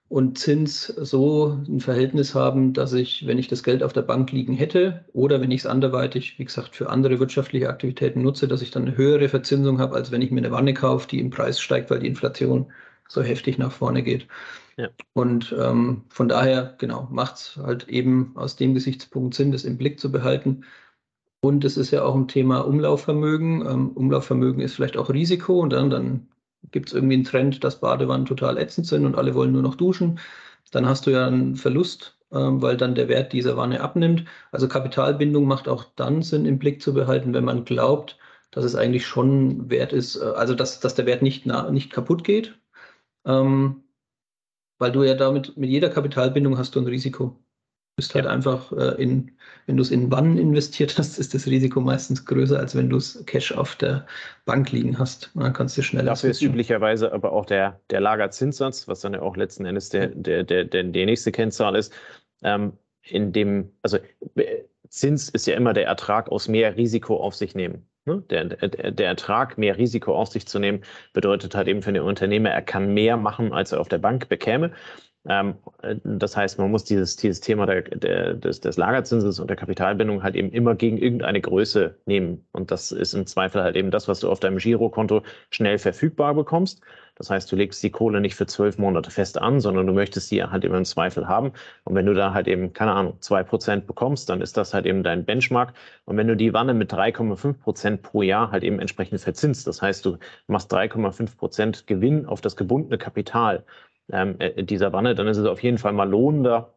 und 0.10 0.40
Zins 0.40 0.88
so 0.88 1.60
ein 1.68 1.80
Verhältnis 1.80 2.34
haben, 2.34 2.74
dass 2.74 2.94
ich, 2.94 3.28
wenn 3.28 3.38
ich 3.38 3.48
das 3.48 3.64
Geld 3.64 3.84
auf 3.84 3.94
der 3.94 4.02
Bank 4.02 4.32
liegen 4.32 4.56
hätte 4.56 5.06
oder 5.14 5.40
wenn 5.40 5.52
ich 5.52 5.62
es 5.62 5.66
anderweitig, 5.68 6.40
wie 6.40 6.46
gesagt, 6.46 6.76
für 6.76 6.90
andere 6.90 7.20
wirtschaftliche 7.20 7.70
Aktivitäten 7.70 8.24
nutze, 8.24 8.48
dass 8.48 8.64
ich 8.64 8.72
dann 8.72 8.88
eine 8.88 8.98
höhere 8.98 9.30
Verzinsung 9.30 9.80
habe, 9.80 9.96
als 9.96 10.12
wenn 10.12 10.24
ich 10.24 10.32
mir 10.32 10.40
eine 10.40 10.52
Wanne 10.52 10.74
kaufe, 10.74 11.08
die 11.08 11.20
im 11.20 11.30
Preis 11.30 11.62
steigt, 11.62 11.92
weil 11.92 12.00
die 12.00 12.08
Inflation 12.08 12.72
so 13.08 13.22
heftig 13.22 13.60
nach 13.60 13.72
vorne 13.72 14.02
geht. 14.02 14.28
Ja. 14.78 14.90
Und 15.14 15.56
ähm, 15.60 16.04
von 16.10 16.28
daher, 16.28 16.76
genau, 16.80 17.08
macht 17.12 17.36
es 17.36 17.58
halt 17.58 17.88
eben 17.88 18.32
aus 18.36 18.56
dem 18.56 18.74
Gesichtspunkt 18.74 19.36
Sinn, 19.36 19.52
das 19.52 19.64
im 19.64 19.78
Blick 19.78 20.00
zu 20.00 20.12
behalten. 20.12 20.64
Und 21.42 21.64
es 21.66 21.78
ist 21.78 21.92
ja 21.92 22.04
auch 22.04 22.16
ein 22.16 22.28
Thema 22.28 22.62
Umlaufvermögen. 22.62 23.62
Ähm, 23.68 23.90
Umlaufvermögen 23.92 24.62
ist 24.62 24.74
vielleicht 24.74 24.98
auch 24.98 25.10
Risiko 25.10 25.60
und 25.60 25.72
dann, 25.72 25.90
dann 25.90 26.28
gibt 26.72 26.90
es 26.90 26.94
irgendwie 26.94 27.16
einen 27.16 27.24
Trend, 27.24 27.64
dass 27.64 27.80
Badewannen 27.80 28.26
total 28.26 28.58
ätzend 28.58 28.88
sind 28.88 29.06
und 29.06 29.16
alle 29.16 29.36
wollen 29.36 29.52
nur 29.52 29.62
noch 29.62 29.76
duschen, 29.76 30.20
dann 30.72 30.88
hast 30.88 31.06
du 31.08 31.12
ja 31.12 31.28
einen 31.28 31.56
Verlust, 31.56 32.18
ähm, 32.32 32.62
weil 32.62 32.78
dann 32.78 32.96
der 32.96 33.08
Wert 33.08 33.34
dieser 33.34 33.58
Wanne 33.58 33.82
abnimmt. 33.82 34.26
Also 34.52 34.68
Kapitalbindung 34.68 35.46
macht 35.46 35.68
auch 35.68 35.86
dann 35.96 36.22
Sinn 36.22 36.46
im 36.46 36.60
Blick 36.60 36.82
zu 36.82 36.94
behalten, 36.94 37.34
wenn 37.34 37.46
man 37.46 37.66
glaubt, 37.66 38.18
dass 38.52 38.66
es 38.66 38.76
eigentlich 38.76 39.06
schon 39.08 39.70
wert 39.70 39.94
ist, 39.94 40.18
äh, 40.18 40.26
also 40.26 40.56
dass, 40.56 40.80
dass 40.80 40.96
der 40.96 41.06
Wert 41.06 41.22
nicht, 41.22 41.46
nicht 41.72 41.92
kaputt 41.92 42.24
geht. 42.24 42.60
Ähm, 43.26 43.84
weil 44.80 44.92
du 44.92 45.04
ja 45.04 45.16
damit, 45.16 45.58
mit 45.58 45.70
jeder 45.70 45.90
Kapitalbindung 45.90 46.58
hast 46.58 46.76
du 46.76 46.80
ein 46.80 46.88
Risiko 46.88 47.40
bist 48.00 48.16
halt 48.16 48.24
ja. 48.24 48.32
einfach 48.32 48.72
äh, 48.72 49.02
in, 49.02 49.32
wenn 49.66 49.76
du 49.76 49.82
es 49.82 49.92
in 49.92 50.10
Wannen 50.10 50.38
investiert 50.38 50.98
hast, 50.98 51.20
ist 51.20 51.34
das 51.34 51.48
Risiko 51.48 51.82
meistens 51.82 52.26
größer, 52.26 52.58
als 52.58 52.78
wenn 52.78 52.90
du 52.90 52.96
es 52.96 53.22
Cash 53.26 53.52
auf 53.52 53.76
der 53.76 54.08
Bank 54.46 54.72
liegen 54.72 54.98
hast. 54.98 55.32
dann 55.36 55.52
kannst 55.52 55.78
du 55.78 55.84
schneller. 55.84 56.06
Dafür 56.06 56.30
ist 56.30 56.42
üblicherweise 56.42 57.12
aber 57.12 57.34
auch 57.34 57.46
der, 57.46 57.82
der 57.90 58.00
Lagerzinssatz, 58.00 58.88
was 58.88 59.02
dann 59.02 59.16
ja 59.16 59.22
auch 59.22 59.36
letzten 59.36 59.66
Endes 59.66 59.90
der, 59.90 60.08
der, 60.08 60.46
der, 60.46 60.64
der, 60.64 60.84
der 60.86 61.06
nächste 61.06 61.34
Kennzahl 61.34 61.76
ist. 61.76 61.94
Ähm, 62.42 62.72
in 63.02 63.34
dem, 63.34 63.74
also 63.82 63.98
Zins 64.88 65.28
ist 65.28 65.46
ja 65.46 65.56
immer 65.56 65.74
der 65.74 65.88
Ertrag 65.88 66.30
aus 66.30 66.48
mehr 66.48 66.78
Risiko 66.78 67.18
auf 67.18 67.36
sich 67.36 67.54
nehmen. 67.54 67.86
Ne? 68.06 68.24
Der, 68.30 68.46
der, 68.46 68.92
der, 68.92 69.08
Ertrag, 69.08 69.58
mehr 69.58 69.78
Risiko 69.78 70.16
auf 70.16 70.30
sich 70.30 70.48
zu 70.48 70.58
nehmen, 70.58 70.84
bedeutet 71.12 71.54
halt 71.54 71.68
eben 71.68 71.82
für 71.82 71.92
den 71.92 72.04
Unternehmer, 72.04 72.50
er 72.50 72.62
kann 72.62 72.94
mehr 72.94 73.18
machen, 73.18 73.52
als 73.52 73.74
er 73.74 73.82
auf 73.82 73.90
der 73.90 73.98
Bank 73.98 74.30
bekäme. 74.30 74.72
Ähm, 75.30 75.56
das 76.04 76.36
heißt, 76.36 76.58
man 76.58 76.72
muss 76.72 76.84
dieses, 76.86 77.16
dieses 77.16 77.40
Thema 77.40 77.68
der, 77.68 77.84
der, 77.84 78.34
des, 78.34 78.62
des 78.62 78.78
Lagerzinses 78.78 79.40
und 79.40 79.48
der 79.48 79.58
Kapitalbindung 79.58 80.24
halt 80.24 80.36
eben 80.36 80.52
immer 80.52 80.74
gegen 80.74 80.98
irgendeine 80.98 81.40
Größe 81.40 81.96
nehmen. 82.08 82.46
Und 82.52 82.72
das 82.72 82.92
ist 82.92 83.14
im 83.14 83.28
Zweifel 83.28 83.62
halt 83.62 83.76
eben 83.76 83.92
das, 83.92 84.08
was 84.08 84.22
du 84.22 84.30
auf 84.30 84.40
deinem 84.40 84.58
Girokonto 84.58 85.22
schnell 85.52 85.78
verfügbar 85.78 86.34
bekommst. 86.34 86.82
Das 87.16 87.30
heißt, 87.30 87.52
du 87.52 87.58
legst 87.58 87.84
die 87.84 87.92
Kohle 87.92 88.22
nicht 88.22 88.36
für 88.36 88.48
zwölf 88.48 88.78
Monate 88.78 89.12
fest 89.12 89.40
an, 89.40 89.60
sondern 89.60 89.86
du 89.86 89.94
möchtest 89.94 90.30
sie 90.30 90.42
halt 90.42 90.64
immer 90.64 90.78
im 90.78 90.86
Zweifel 90.86 91.28
haben. 91.28 91.52
Und 91.84 91.94
wenn 91.94 92.06
du 92.06 92.14
da 92.14 92.34
halt 92.34 92.48
eben, 92.48 92.74
keine 92.74 92.94
Ahnung, 92.94 93.18
zwei 93.20 93.44
Prozent 93.44 93.86
bekommst, 93.86 94.30
dann 94.30 94.42
ist 94.42 94.58
das 94.58 94.74
halt 94.74 94.86
eben 94.86 95.04
dein 95.04 95.26
Benchmark. 95.26 95.74
Und 96.06 96.18
wenn 96.18 96.28
du 96.28 96.36
die 96.36 96.54
Wanne 96.54 96.74
mit 96.74 96.92
3,5 96.92 97.54
Prozent 97.60 98.02
pro 98.02 98.24
Jahr 98.24 98.52
halt 98.52 98.64
eben 98.64 98.80
entsprechend 98.80 99.20
verzinst, 99.20 99.68
das 99.68 99.82
heißt, 99.82 100.06
du 100.06 100.18
machst 100.48 100.74
3,5 100.74 101.38
Prozent 101.38 101.88
Gewinn 101.88 102.26
auf 102.26 102.42
das 102.42 102.56
gebundene 102.56 102.98
Kapital 102.98 103.66
ähm, 104.12 104.36
äh, 104.40 104.64
dieser 104.64 104.94
Wanne, 104.94 105.16
dann 105.16 105.28
ist 105.28 105.38
es 105.38 105.46
auf 105.46 105.64
jeden 105.64 105.78
Fall 105.78 105.94
mal 105.94 106.10
lohnender, 106.10 106.74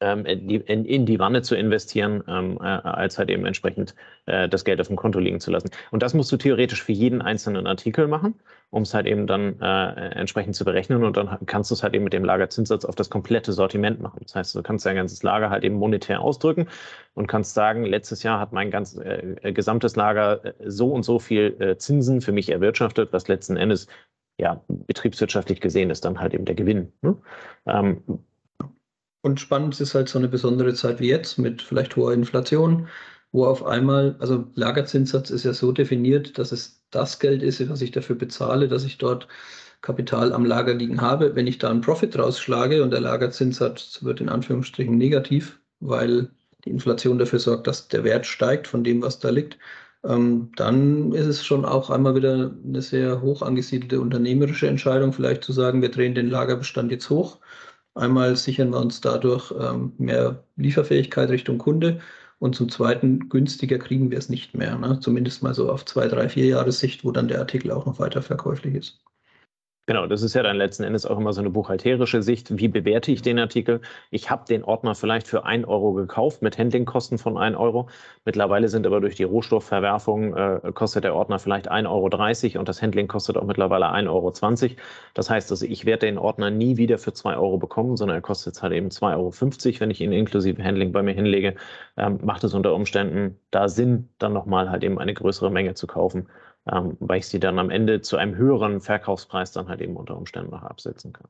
ähm, 0.00 0.24
in, 0.24 0.84
in, 0.86 1.06
die 1.06 1.18
Wanne 1.18 1.42
zu 1.42 1.54
investieren, 1.54 2.24
ähm, 2.26 2.58
äh, 2.60 2.64
als 2.64 3.18
halt 3.18 3.28
eben 3.28 3.44
entsprechend 3.44 3.94
äh, 4.26 4.48
das 4.48 4.64
Geld 4.64 4.80
auf 4.80 4.86
dem 4.86 4.96
Konto 4.96 5.18
liegen 5.18 5.40
zu 5.40 5.50
lassen. 5.50 5.70
Und 5.90 6.02
das 6.02 6.14
musst 6.14 6.32
du 6.32 6.38
theoretisch 6.38 6.82
für 6.82 6.92
jeden 6.92 7.20
einzelnen 7.20 7.66
Artikel 7.66 8.08
machen, 8.08 8.34
um 8.70 8.82
es 8.82 8.94
halt 8.94 9.06
eben 9.06 9.26
dann 9.26 9.60
äh, 9.60 10.10
entsprechend 10.12 10.56
zu 10.56 10.64
berechnen 10.64 11.04
und 11.04 11.16
dann 11.16 11.38
kannst 11.46 11.70
du 11.70 11.74
es 11.74 11.82
halt 11.82 11.94
eben 11.94 12.04
mit 12.04 12.14
dem 12.14 12.24
Lagerzinssatz 12.24 12.84
auf 12.86 12.94
das 12.94 13.10
komplette 13.10 13.52
Sortiment 13.52 14.00
machen. 14.00 14.20
Das 14.22 14.34
heißt, 14.34 14.54
du 14.54 14.62
kannst 14.62 14.86
dein 14.86 14.96
ganzes 14.96 15.22
Lager 15.22 15.50
halt 15.50 15.64
eben 15.64 15.74
monetär 15.76 16.22
ausdrücken 16.22 16.68
und 17.14 17.26
kannst 17.26 17.52
sagen, 17.54 17.84
letztes 17.84 18.22
Jahr 18.22 18.40
hat 18.40 18.52
mein 18.52 18.70
ganz 18.70 18.96
äh, 18.96 19.52
gesamtes 19.52 19.96
Lager 19.96 20.44
äh, 20.44 20.52
so 20.64 20.92
und 20.92 21.02
so 21.02 21.18
viel 21.18 21.76
Zinsen 21.78 22.20
für 22.22 22.32
mich 22.32 22.50
erwirtschaftet, 22.50 23.12
was 23.12 23.28
letzten 23.28 23.56
Endes 23.56 23.86
ja, 24.40 24.64
betriebswirtschaftlich 24.68 25.60
gesehen 25.60 25.90
ist 25.90 26.04
dann 26.04 26.18
halt 26.18 26.34
eben 26.34 26.46
der 26.46 26.54
Gewinn. 26.54 26.92
Ne? 27.02 27.16
Ähm, 27.66 28.02
und 29.22 29.38
spannend 29.38 29.78
ist 29.80 29.94
halt 29.94 30.08
so 30.08 30.18
eine 30.18 30.28
besondere 30.28 30.72
Zeit 30.72 30.98
wie 30.98 31.08
jetzt 31.08 31.38
mit 31.38 31.60
vielleicht 31.60 31.94
hoher 31.96 32.14
Inflation, 32.14 32.88
wo 33.32 33.44
auf 33.44 33.64
einmal, 33.64 34.16
also 34.18 34.46
Lagerzinssatz 34.54 35.30
ist 35.30 35.44
ja 35.44 35.52
so 35.52 35.72
definiert, 35.72 36.38
dass 36.38 36.52
es 36.52 36.82
das 36.90 37.18
Geld 37.18 37.42
ist, 37.42 37.68
was 37.68 37.82
ich 37.82 37.90
dafür 37.90 38.16
bezahle, 38.16 38.66
dass 38.66 38.84
ich 38.84 38.96
dort 38.96 39.28
Kapital 39.82 40.32
am 40.32 40.46
Lager 40.46 40.74
liegen 40.74 41.00
habe. 41.02 41.36
Wenn 41.36 41.46
ich 41.46 41.58
da 41.58 41.70
einen 41.70 41.82
Profit 41.82 42.18
rausschlage 42.18 42.82
und 42.82 42.90
der 42.90 43.00
Lagerzinssatz 43.00 44.02
wird 44.02 44.20
in 44.20 44.30
Anführungsstrichen 44.30 44.96
negativ, 44.96 45.60
weil 45.80 46.30
die 46.64 46.70
Inflation 46.70 47.18
dafür 47.18 47.38
sorgt, 47.38 47.66
dass 47.66 47.88
der 47.88 48.04
Wert 48.04 48.26
steigt 48.26 48.66
von 48.66 48.84
dem, 48.84 49.02
was 49.02 49.18
da 49.18 49.28
liegt, 49.30 49.58
ähm, 50.04 50.50
dann 50.56 51.12
ist 51.12 51.26
es 51.26 51.44
schon 51.44 51.64
auch 51.64 51.90
einmal 51.90 52.14
wieder 52.14 52.54
eine 52.64 52.82
sehr 52.82 53.20
hoch 53.20 53.42
angesiedelte 53.42 54.00
unternehmerische 54.00 54.68
Entscheidung, 54.68 55.12
vielleicht 55.12 55.44
zu 55.44 55.52
sagen, 55.52 55.82
wir 55.82 55.90
drehen 55.90 56.14
den 56.14 56.30
Lagerbestand 56.30 56.90
jetzt 56.90 57.10
hoch. 57.10 57.38
Einmal 57.94 58.36
sichern 58.36 58.70
wir 58.70 58.80
uns 58.80 59.00
dadurch 59.00 59.52
ähm, 59.58 59.92
mehr 59.98 60.44
Lieferfähigkeit 60.56 61.28
Richtung 61.30 61.58
Kunde 61.58 62.00
und 62.38 62.54
zum 62.54 62.70
Zweiten 62.70 63.28
günstiger 63.28 63.78
kriegen 63.78 64.10
wir 64.10 64.18
es 64.18 64.28
nicht 64.30 64.54
mehr. 64.54 64.78
Ne? 64.78 65.00
Zumindest 65.00 65.42
mal 65.42 65.54
so 65.54 65.70
auf 65.70 65.84
zwei, 65.84 66.08
drei, 66.08 66.28
vier 66.28 66.46
Jahre 66.46 66.72
Sicht, 66.72 67.04
wo 67.04 67.12
dann 67.12 67.28
der 67.28 67.40
Artikel 67.40 67.70
auch 67.70 67.86
noch 67.86 67.98
weiter 67.98 68.22
verkäuflich 68.22 68.74
ist. 68.74 69.00
Genau, 69.90 70.06
das 70.06 70.22
ist 70.22 70.34
ja 70.34 70.44
dann 70.44 70.56
letzten 70.56 70.84
Endes 70.84 71.04
auch 71.04 71.18
immer 71.18 71.32
so 71.32 71.40
eine 71.40 71.50
buchhalterische 71.50 72.22
Sicht. 72.22 72.56
Wie 72.56 72.68
bewerte 72.68 73.10
ich 73.10 73.22
den 73.22 73.40
Artikel? 73.40 73.80
Ich 74.12 74.30
habe 74.30 74.44
den 74.48 74.62
Ordner 74.62 74.94
vielleicht 74.94 75.26
für 75.26 75.44
1 75.44 75.66
Euro 75.66 75.94
gekauft 75.94 76.42
mit 76.42 76.56
Handlingkosten 76.56 77.18
von 77.18 77.36
1 77.36 77.56
Euro. 77.56 77.88
Mittlerweile 78.24 78.68
sind 78.68 78.86
aber 78.86 79.00
durch 79.00 79.16
die 79.16 79.24
Rohstoffverwerfung 79.24 80.36
äh, 80.36 80.60
kostet 80.74 81.02
der 81.02 81.16
Ordner 81.16 81.40
vielleicht 81.40 81.72
1,30 81.72 81.88
Euro 82.52 82.60
und 82.60 82.68
das 82.68 82.80
Handling 82.80 83.08
kostet 83.08 83.36
auch 83.36 83.42
mittlerweile 83.42 83.86
1,20 83.86 84.08
Euro. 84.10 84.76
Das 85.14 85.28
heißt 85.28 85.50
also, 85.50 85.66
ich 85.66 85.84
werde 85.86 86.06
den 86.06 86.18
Ordner 86.18 86.50
nie 86.50 86.76
wieder 86.76 86.96
für 86.96 87.12
2 87.12 87.36
Euro 87.36 87.58
bekommen, 87.58 87.96
sondern 87.96 88.18
er 88.18 88.22
kostet 88.22 88.54
jetzt 88.54 88.62
halt 88.62 88.74
eben 88.74 88.90
2,50 88.90 89.16
Euro, 89.16 89.80
wenn 89.80 89.90
ich 89.90 90.00
ihn 90.00 90.12
inklusive 90.12 90.62
Handling 90.62 90.92
bei 90.92 91.02
mir 91.02 91.14
hinlege. 91.14 91.56
Ähm, 91.96 92.20
macht 92.22 92.44
es 92.44 92.54
unter 92.54 92.76
Umständen 92.76 93.40
da 93.50 93.68
Sinn, 93.68 94.08
dann 94.18 94.34
nochmal 94.34 94.70
halt 94.70 94.84
eben 94.84 95.00
eine 95.00 95.14
größere 95.14 95.50
Menge 95.50 95.74
zu 95.74 95.88
kaufen 95.88 96.28
ähm, 96.70 96.96
weil 97.00 97.18
ich 97.18 97.26
sie 97.26 97.40
dann 97.40 97.58
am 97.58 97.70
Ende 97.70 98.00
zu 98.00 98.16
einem 98.16 98.36
höheren 98.36 98.80
Verkaufspreis 98.80 99.52
dann 99.52 99.68
halt 99.68 99.80
eben 99.80 99.96
unter 99.96 100.16
Umständen 100.16 100.50
noch 100.50 100.62
absetzen 100.62 101.12
kann. 101.12 101.28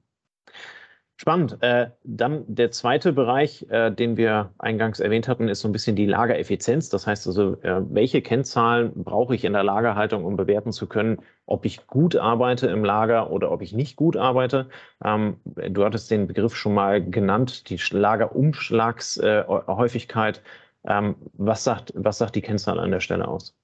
Spannend. 1.21 1.59
Äh, 1.61 1.91
dann 2.03 2.45
der 2.47 2.71
zweite 2.71 3.13
Bereich, 3.13 3.67
äh, 3.69 3.91
den 3.91 4.17
wir 4.17 4.55
eingangs 4.59 5.01
erwähnt 5.01 5.29
hatten, 5.29 5.49
ist 5.49 5.61
so 5.61 5.69
ein 5.69 5.73
bisschen 5.73 5.95
die 5.95 6.07
Lagereffizienz. 6.07 6.89
Das 6.89 7.07
heißt 7.07 7.27
also, 7.27 7.61
äh, 7.61 7.83
welche 7.91 8.23
Kennzahlen 8.23 9.05
brauche 9.05 9.35
ich 9.35 9.45
in 9.45 9.53
der 9.53 9.63
Lagerhaltung, 9.63 10.25
um 10.25 10.39
bewerten 10.39 10.73
zu 10.73 10.87
können, 10.87 11.19
ob 11.45 11.67
ich 11.67 11.87
gut 11.87 12.17
arbeite 12.17 12.69
im 12.69 12.87
Lager 12.87 13.31
oder 13.31 13.53
ob 13.53 13.61
ich 13.61 13.75
nicht 13.75 13.97
gut 13.97 14.17
arbeite. 14.17 14.71
Ähm, 15.05 15.37
du 15.45 15.85
hattest 15.85 16.11
den 16.11 16.27
Begriff 16.27 16.57
schon 16.57 16.73
mal 16.73 17.05
genannt, 17.05 17.69
die 17.69 17.79
Lagerumschlagshäufigkeit. 17.91 20.43
Ähm, 20.85 21.17
was, 21.35 21.65
sagt, 21.65 21.93
was 21.97 22.17
sagt 22.17 22.35
die 22.35 22.41
Kennzahl 22.41 22.81
an 22.81 22.93
der 22.93 23.01
Stelle 23.01 23.29
aus? 23.29 23.60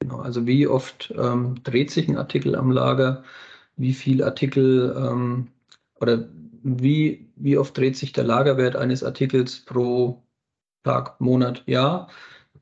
Genau, 0.00 0.20
also 0.20 0.46
wie 0.46 0.66
oft 0.66 1.12
ähm, 1.16 1.62
dreht 1.62 1.90
sich 1.90 2.08
ein 2.08 2.16
Artikel 2.16 2.56
am 2.56 2.70
Lager, 2.72 3.22
wie 3.76 3.92
viel 3.92 4.24
Artikel 4.24 4.94
ähm, 4.96 5.48
oder 6.00 6.26
wie, 6.62 7.30
wie 7.36 7.58
oft 7.58 7.76
dreht 7.76 7.96
sich 7.96 8.12
der 8.12 8.24
Lagerwert 8.24 8.76
eines 8.76 9.04
Artikels 9.04 9.60
pro 9.60 10.22
Tag, 10.84 11.20
Monat, 11.20 11.62
Jahr. 11.66 12.08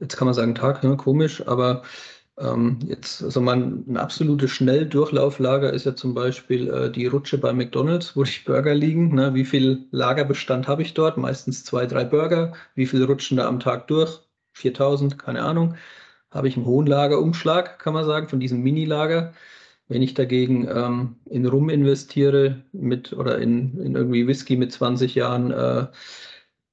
Jetzt 0.00 0.16
kann 0.16 0.26
man 0.26 0.34
sagen 0.34 0.54
Tag, 0.56 0.82
ne, 0.82 0.96
komisch, 0.96 1.46
aber 1.46 1.82
ähm, 2.38 2.80
jetzt, 2.86 3.22
also 3.22 3.40
man, 3.40 3.84
ein 3.88 3.96
absolutes 3.96 4.50
Schnelldurchlauflager 4.50 5.72
ist 5.72 5.86
ja 5.86 5.94
zum 5.94 6.14
Beispiel 6.14 6.68
äh, 6.68 6.90
die 6.90 7.06
Rutsche 7.06 7.38
bei 7.38 7.52
McDonalds, 7.52 8.16
wo 8.16 8.24
die 8.24 8.40
Burger 8.44 8.74
liegen. 8.74 9.14
Ne? 9.14 9.34
Wie 9.34 9.44
viel 9.44 9.86
Lagerbestand 9.92 10.66
habe 10.68 10.82
ich 10.82 10.94
dort? 10.94 11.16
Meistens 11.16 11.64
zwei, 11.64 11.86
drei 11.86 12.04
Burger. 12.04 12.52
Wie 12.74 12.86
viel 12.86 13.04
rutschen 13.04 13.36
da 13.36 13.46
am 13.48 13.60
Tag 13.60 13.88
durch? 13.88 14.20
4000, 14.54 15.18
keine 15.18 15.42
Ahnung 15.42 15.76
habe 16.30 16.48
ich 16.48 16.56
einen 16.56 16.66
hohen 16.66 16.86
Lagerumschlag, 16.86 17.78
kann 17.78 17.94
man 17.94 18.04
sagen, 18.04 18.28
von 18.28 18.40
diesem 18.40 18.62
Mini-Lager. 18.62 19.32
Wenn 19.88 20.02
ich 20.02 20.14
dagegen 20.14 20.68
ähm, 20.68 21.16
in 21.26 21.46
Rum 21.46 21.70
investiere 21.70 22.62
mit 22.72 23.12
oder 23.14 23.38
in, 23.38 23.78
in 23.80 23.94
irgendwie 23.94 24.26
Whisky 24.26 24.56
mit 24.56 24.70
20 24.72 25.14
Jahren 25.14 25.50
äh, 25.50 25.86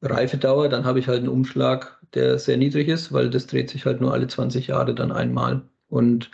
Reifedauer, 0.01 0.69
dann 0.69 0.85
habe 0.85 0.99
ich 0.99 1.07
halt 1.07 1.19
einen 1.19 1.29
Umschlag, 1.29 1.99
der 2.13 2.39
sehr 2.39 2.57
niedrig 2.57 2.89
ist, 2.89 3.13
weil 3.13 3.29
das 3.29 3.47
dreht 3.47 3.69
sich 3.69 3.85
halt 3.85 4.01
nur 4.01 4.13
alle 4.13 4.27
20 4.27 4.67
Jahre 4.67 4.93
dann 4.93 5.11
einmal. 5.13 5.61
Und 5.87 6.29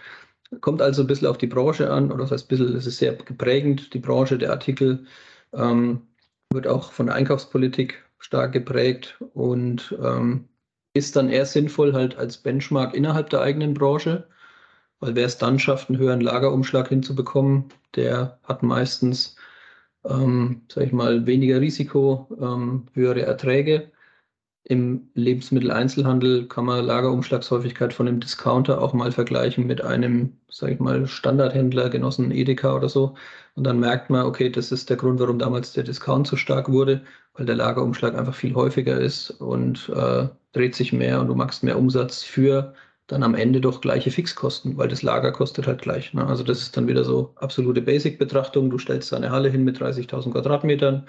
kommt 0.60 0.82
also 0.82 1.04
ein 1.04 1.08
bisschen 1.08 1.28
auf 1.28 1.38
die 1.38 1.48
Branche 1.48 1.92
an, 1.92 2.12
oder 2.12 2.24
das 2.24 2.32
heißt 2.32 2.46
ein 2.46 2.48
bisschen, 2.50 2.76
es 2.76 2.88
ist 2.88 2.98
sehr 2.98 3.14
geprägend, 3.14 3.94
die 3.94 4.00
Branche 4.00 4.38
der 4.38 4.52
Artikel 4.52 5.06
ähm, 5.54 6.02
wird 6.52 6.68
auch 6.68 6.92
von 6.92 7.06
der 7.06 7.16
Einkaufspolitik 7.16 8.04
stark 8.20 8.52
geprägt 8.52 9.18
und 9.34 9.96
ähm, 10.04 10.50
ist 10.94 11.16
dann 11.16 11.30
eher 11.30 11.46
sinnvoll 11.46 11.94
halt 11.94 12.18
als 12.18 12.38
Benchmark 12.38 12.94
innerhalb 12.94 13.30
der 13.30 13.42
eigenen 13.42 13.74
Branche, 13.74 14.28
weil 15.00 15.16
wer 15.16 15.26
es 15.26 15.38
dann 15.38 15.60
schafft, 15.60 15.90
einen 15.90 16.00
höheren 16.00 16.22
Lagerumschlag 16.22 16.90
hinzubekommen, 16.90 17.66
der 17.96 18.40
hat 18.44 18.64
meistens, 18.64 19.36
ähm, 20.06 20.64
sag 20.70 20.86
ich 20.86 20.94
mal, 20.94 21.26
weniger 21.26 21.62
Risiko, 21.62 22.28
ähm, 22.42 22.88
höhere 22.94 23.24
Erträge. 23.24 23.92
Im 24.72 25.10
Lebensmitteleinzelhandel 25.16 26.48
kann 26.48 26.64
man 26.64 26.86
Lagerumschlagshäufigkeit 26.86 27.94
von 27.94 28.08
einem 28.08 28.22
Discounter 28.22 28.82
auch 28.82 28.94
mal 28.94 29.12
vergleichen 29.12 29.68
mit 29.68 29.84
einem, 29.84 30.38
sag 30.50 30.70
ich 30.72 30.80
mal, 30.80 31.08
Standardhändler, 31.08 31.90
Genossen 31.90 32.32
Edeka 32.32 32.74
oder 32.74 32.88
so. 32.88 33.16
Und 33.56 33.66
dann 33.66 33.82
merkt 33.82 34.10
man, 34.10 34.26
okay, 34.26 34.50
das 34.50 34.72
ist 34.72 34.90
der 34.90 34.96
Grund, 34.96 35.20
warum 35.20 35.40
damals 35.40 35.74
der 35.74 35.84
Discount 35.84 36.26
so 36.26 36.38
stark 36.38 36.70
wurde, 36.72 37.02
weil 37.34 37.46
der 37.46 37.56
Lagerumschlag 37.56 38.18
einfach 38.18 38.34
viel 38.34 38.56
häufiger 38.56 38.98
ist 38.98 39.32
und 39.42 39.90
äh, 39.90 40.30
dreht 40.54 40.76
sich 40.76 40.94
mehr 40.94 41.20
und 41.20 41.28
du 41.28 41.36
machst 41.36 41.64
mehr 41.64 41.78
Umsatz 41.78 42.24
für 42.24 42.74
dann 43.08 43.24
am 43.24 43.36
Ende 43.36 43.60
doch 43.60 43.82
gleiche 43.82 44.10
Fixkosten, 44.10 44.78
weil 44.78 44.88
das 44.88 45.02
Lager 45.02 45.34
kostet 45.34 45.68
halt 45.68 45.82
gleich. 45.82 46.14
Ne? 46.14 46.26
Also 46.26 46.44
das 46.46 46.62
ist 46.62 46.78
dann 46.78 46.88
wieder 46.88 47.04
so 47.04 47.34
absolute 47.36 47.82
Basic-Betrachtung. 47.82 48.70
Du 48.70 48.78
stellst 48.78 49.12
deine 49.12 49.32
Halle 49.32 49.50
hin 49.50 49.66
mit 49.66 49.82
30.000 49.82 50.32
Quadratmetern 50.32 51.08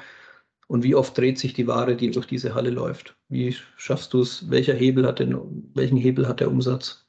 und 0.72 0.84
wie 0.84 0.94
oft 0.94 1.18
dreht 1.18 1.38
sich 1.38 1.52
die 1.52 1.66
Ware, 1.66 1.96
die 1.96 2.10
durch 2.10 2.26
diese 2.26 2.54
Halle 2.54 2.70
läuft? 2.70 3.14
Wie 3.28 3.54
schaffst 3.76 4.14
du 4.14 4.22
es? 4.22 4.50
Welcher 4.50 4.72
Hebel 4.72 5.06
hat 5.06 5.18
denn, 5.18 5.38
welchen 5.74 5.98
Hebel 5.98 6.26
hat 6.26 6.40
der 6.40 6.50
Umsatz? 6.50 7.04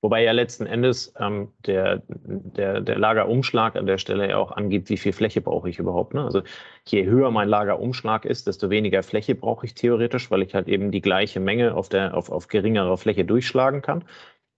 Wobei 0.00 0.22
ja 0.22 0.32
letzten 0.32 0.66
Endes 0.66 1.12
ähm, 1.18 1.48
der, 1.66 2.02
der, 2.06 2.80
der 2.80 2.98
Lagerumschlag 2.98 3.76
an 3.76 3.86
der 3.86 3.98
Stelle 3.98 4.28
ja 4.28 4.38
auch 4.38 4.52
angibt, 4.52 4.88
wie 4.88 4.96
viel 4.96 5.12
Fläche 5.12 5.40
brauche 5.40 5.68
ich 5.68 5.78
überhaupt. 5.78 6.14
Ne? 6.14 6.22
Also 6.24 6.42
je 6.86 7.04
höher 7.04 7.30
mein 7.30 7.48
Lagerumschlag 7.48 8.24
ist, 8.24 8.46
desto 8.46 8.70
weniger 8.70 9.02
Fläche 9.02 9.34
brauche 9.34 9.66
ich 9.66 9.74
theoretisch, 9.74 10.30
weil 10.30 10.42
ich 10.42 10.54
halt 10.54 10.68
eben 10.68 10.92
die 10.92 11.00
gleiche 11.02 11.40
Menge 11.40 11.74
auf, 11.74 11.88
der, 11.88 12.16
auf, 12.16 12.30
auf 12.30 12.48
geringerer 12.48 12.96
Fläche 12.96 13.24
durchschlagen 13.24 13.82
kann. 13.82 14.04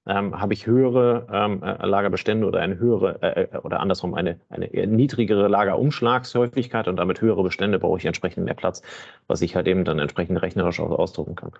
Ähm, 0.08 0.40
habe 0.40 0.54
ich 0.54 0.66
höhere 0.66 1.26
ähm, 1.30 1.62
äh, 1.62 1.86
Lagerbestände 1.86 2.46
oder 2.46 2.60
eine 2.60 2.78
höhere 2.78 3.22
äh, 3.22 3.42
äh, 3.42 3.58
oder 3.58 3.80
andersrum 3.80 4.14
eine, 4.14 4.40
eine 4.48 4.66
niedrigere 4.86 5.48
Lagerumschlagshäufigkeit 5.48 6.88
und 6.88 6.96
damit 6.96 7.20
höhere 7.20 7.42
Bestände 7.42 7.78
brauche 7.78 7.98
ich 7.98 8.06
entsprechend 8.06 8.44
mehr 8.46 8.54
Platz, 8.54 8.82
was 9.26 9.42
ich 9.42 9.54
halt 9.54 9.68
eben 9.68 9.84
dann 9.84 9.98
entsprechend 9.98 10.40
rechnerisch 10.40 10.80
auch 10.80 10.90
ausdrucken 10.90 11.34
kann. 11.34 11.52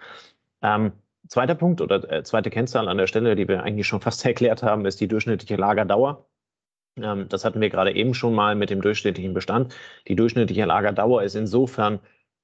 Ähm, 0.62 0.92
zweiter 1.28 1.54
Punkt 1.54 1.82
oder 1.82 2.10
äh, 2.10 2.22
zweite 2.24 2.48
Kennzahl 2.48 2.88
an 2.88 2.96
der 2.96 3.06
Stelle, 3.06 3.36
die 3.36 3.46
wir 3.46 3.62
eigentlich 3.62 3.86
schon 3.86 4.00
fast 4.08 4.24
erklärt 4.24 4.62
haben, 4.62 4.86
ist 4.86 5.00
die 5.00 5.08
durchschnittliche 5.08 5.56
Lagerdauer. 5.56 6.26
Ähm, 6.96 7.28
das 7.28 7.44
hatten 7.44 7.60
wir 7.60 7.68
gerade 7.68 7.94
eben 7.94 8.14
schon 8.14 8.34
mal 8.34 8.54
mit 8.54 8.70
dem 8.70 8.80
durchschnittlichen 8.80 9.34
Bestand. 9.34 9.74
Die 10.08 10.16
durchschnittliche 10.16 10.64
Lagerdauer 10.64 11.22
ist 11.22 11.34
insofern 11.34 12.00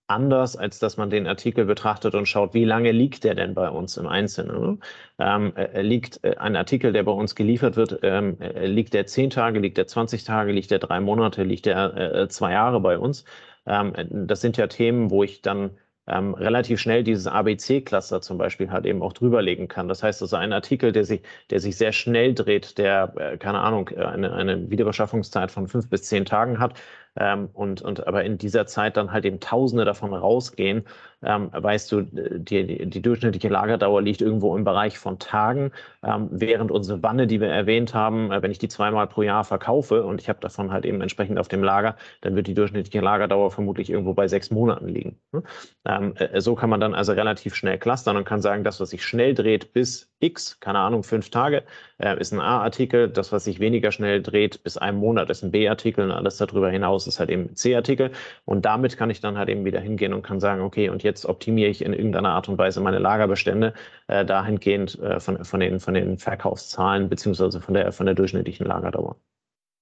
anders, 0.07 0.57
als 0.57 0.79
dass 0.79 0.97
man 0.97 1.11
den 1.11 1.27
Artikel 1.27 1.65
betrachtet 1.65 2.15
und 2.15 2.27
schaut, 2.27 2.55
wie 2.55 2.65
lange 2.65 2.93
liegt 2.93 3.25
der 3.25 3.35
denn 3.35 3.55
bei 3.55 3.71
uns 3.71 3.97
im 3.97 4.07
Einzelnen. 4.07 4.83
Ähm, 5.19 5.55
äh, 5.57 5.83
liegt 5.83 6.23
äh, 6.25 6.37
ein 6.37 6.57
Artikel, 6.57 6.93
der 6.93 7.05
bei 7.05 7.13
uns 7.13 7.35
geliefert 7.35 7.77
wird, 7.77 8.01
ähm, 8.03 8.39
äh, 8.41 8.67
liegt 8.67 8.95
der 8.95 9.07
zehn 9.07 9.31
Tage, 9.31 9.61
liegt 9.61 9.79
der 9.79 9.87
20 9.87 10.25
Tage, 10.25 10.53
liegt 10.53 10.71
der 10.71 10.79
drei 10.79 11.01
Monate, 11.01 11.43
liegt 11.45 11.67
der 11.67 11.97
äh, 11.97 12.29
zwei 12.29 12.53
Jahre 12.53 12.81
bei 12.81 12.99
uns? 12.99 13.25
Ähm, 13.67 13.95
das 14.11 14.41
sind 14.41 14.57
ja 14.57 14.67
Themen, 14.67 15.11
wo 15.11 15.23
ich 15.23 15.43
dann 15.43 15.71
ähm, 16.07 16.35
relativ 16.35 16.81
schnell 16.81 17.03
dieses 17.03 17.27
ABC-Cluster 17.27 18.21
zum 18.21 18.37
Beispiel 18.39 18.71
halt 18.71 18.85
eben 18.87 19.03
auch 19.03 19.13
drüberlegen 19.13 19.69
kann. 19.69 19.89
Das 19.89 20.03
heißt 20.03 20.21
also, 20.23 20.37
ein 20.37 20.53
Artikel, 20.53 20.93
der 20.93 21.05
sich, 21.05 21.23
der 21.51 21.61
sich 21.61 21.77
sehr 21.77 21.93
schnell 21.93 22.35
dreht, 22.35 22.77
der, 22.79 23.15
äh, 23.17 23.39
keine 23.39 23.61
Ahnung, 23.61 23.89
äh, 23.89 24.05
eine, 24.05 24.33
eine 24.35 24.71
Wiederbeschaffungszeit 24.71 25.51
von 25.51 25.67
fünf 25.69 25.89
bis 25.89 26.03
zehn 26.05 26.25
Tagen 26.27 26.59
hat, 26.59 26.75
ähm, 27.17 27.49
und, 27.53 27.83
und 27.83 28.07
aber 28.07 28.25
in 28.25 28.39
dieser 28.39 28.67
Zeit 28.67 28.97
dann 28.97 29.13
halt 29.13 29.25
eben 29.25 29.41
Tausende 29.41 29.85
davon 29.85 30.13
rausgehen, 30.15 30.85
ähm, 31.23 31.51
weißt 31.53 31.91
du, 31.93 32.03
die, 32.03 32.87
die 32.87 33.03
durchschnittliche 33.03 33.49
Lagerdauer 33.49 34.03
liegt 34.03 34.21
irgendwo 34.21 34.57
im 34.57 34.65
Bereich 34.65 34.99
von 34.99 35.19
Tagen, 35.19 35.73
ähm, 36.03 36.29
während 36.31 36.71
unsere 36.71 37.03
Wanne, 37.03 37.27
die 37.27 37.41
wir 37.41 37.49
erwähnt 37.49 37.95
haben, 37.95 38.31
äh, 38.31 38.43
wenn 38.43 38.51
ich 38.51 38.59
die 38.59 38.69
zweimal 38.69 39.07
pro 39.07 39.23
Jahr 39.23 39.45
verkaufe 39.45 40.05
und 40.05 40.21
ich 40.21 40.29
habe 40.29 40.41
davon 40.41 40.73
halt 40.73 40.85
eben 40.85 41.01
entsprechend 41.01 41.39
auf 41.39 41.49
dem 41.49 41.63
Lager, 41.63 41.97
dann 42.21 42.37
wird 42.37 42.47
die 42.47 42.55
durchschnittliche 42.55 43.01
Lagerdauer 43.01 43.51
vermutlich 43.51 43.91
irgendwo 43.91 44.15
bei 44.15 44.29
sechs 44.29 44.51
Monaten 44.51 44.89
liegen. 44.89 45.19
Ne? 45.33 45.43
Ähm, 45.87 46.15
äh, 46.17 46.41
so 46.41 46.55
kann 46.55 46.71
man 46.71 46.81
dann 46.81 46.95
also 46.95 47.13
relativ 47.13 47.55
schnell 47.55 47.79
clustern 47.79 48.17
und 48.17 48.25
kann 48.25 48.41
sagen, 48.41 48.65
das, 48.65 48.81
was 48.81 48.91
sich 48.91 49.05
schnell 49.05 49.35
dreht 49.35 49.73
bis 49.73 50.14
X, 50.21 50.59
keine 50.61 50.79
Ahnung, 50.79 51.03
fünf 51.03 51.31
Tage, 51.31 51.65
äh, 51.99 52.19
ist 52.19 52.33
ein 52.33 52.41
A-Artikel. 52.41 53.09
Das, 53.09 53.33
was 53.33 53.45
sich 53.45 53.61
weniger 53.61 53.93
schnell 53.93 54.23
dreht 54.23 54.63
bis 54.63 54.77
einem 54.77 54.99
Monat, 54.99 55.31
ist 55.31 55.43
ein 55.43 55.51
B-Artikel 55.51 56.05
und 56.05 56.11
alles 56.11 56.37
darüber 56.37 56.71
hinaus 56.71 57.07
ist 57.07 57.21
halt 57.21 57.31
eben 57.31 57.51
ein 57.51 57.57
C-Artikel. 57.57 58.11
Und 58.45 58.65
damit 58.65 58.97
kann 58.97 59.11
ich 59.11 59.21
dann 59.21 59.39
halt 59.39 59.49
eben 59.49 59.65
wieder 59.65 59.81
hingehen 59.81 60.15
und 60.15 60.23
kann 60.23 60.41
sagen, 60.41 60.63
okay, 60.63 60.89
und 60.89 61.03
jetzt 61.03 61.27
optimiere 61.27 61.71
ich 61.71 61.85
in 61.85 61.93
irgendeiner 61.93 62.31
Art 62.31 62.49
und 62.49 62.59
Weise 62.59 62.81
meine 62.81 62.99
Lagerbestände 62.99 63.75
äh, 64.09 64.25
dahingehend 64.25 64.99
äh, 65.01 65.21
von, 65.21 65.45
von, 65.45 65.61
den, 65.61 65.81
von 65.81 65.95
den 65.95 66.19
Verkaufszahlen 66.19 67.09
beziehungsweise 67.09 67.61
von 67.61 67.75
der, 67.75 67.93
von 67.93 68.07
der 68.07 68.15
durchschnittlichen 68.15 68.67
Lagerdauer 68.67 69.17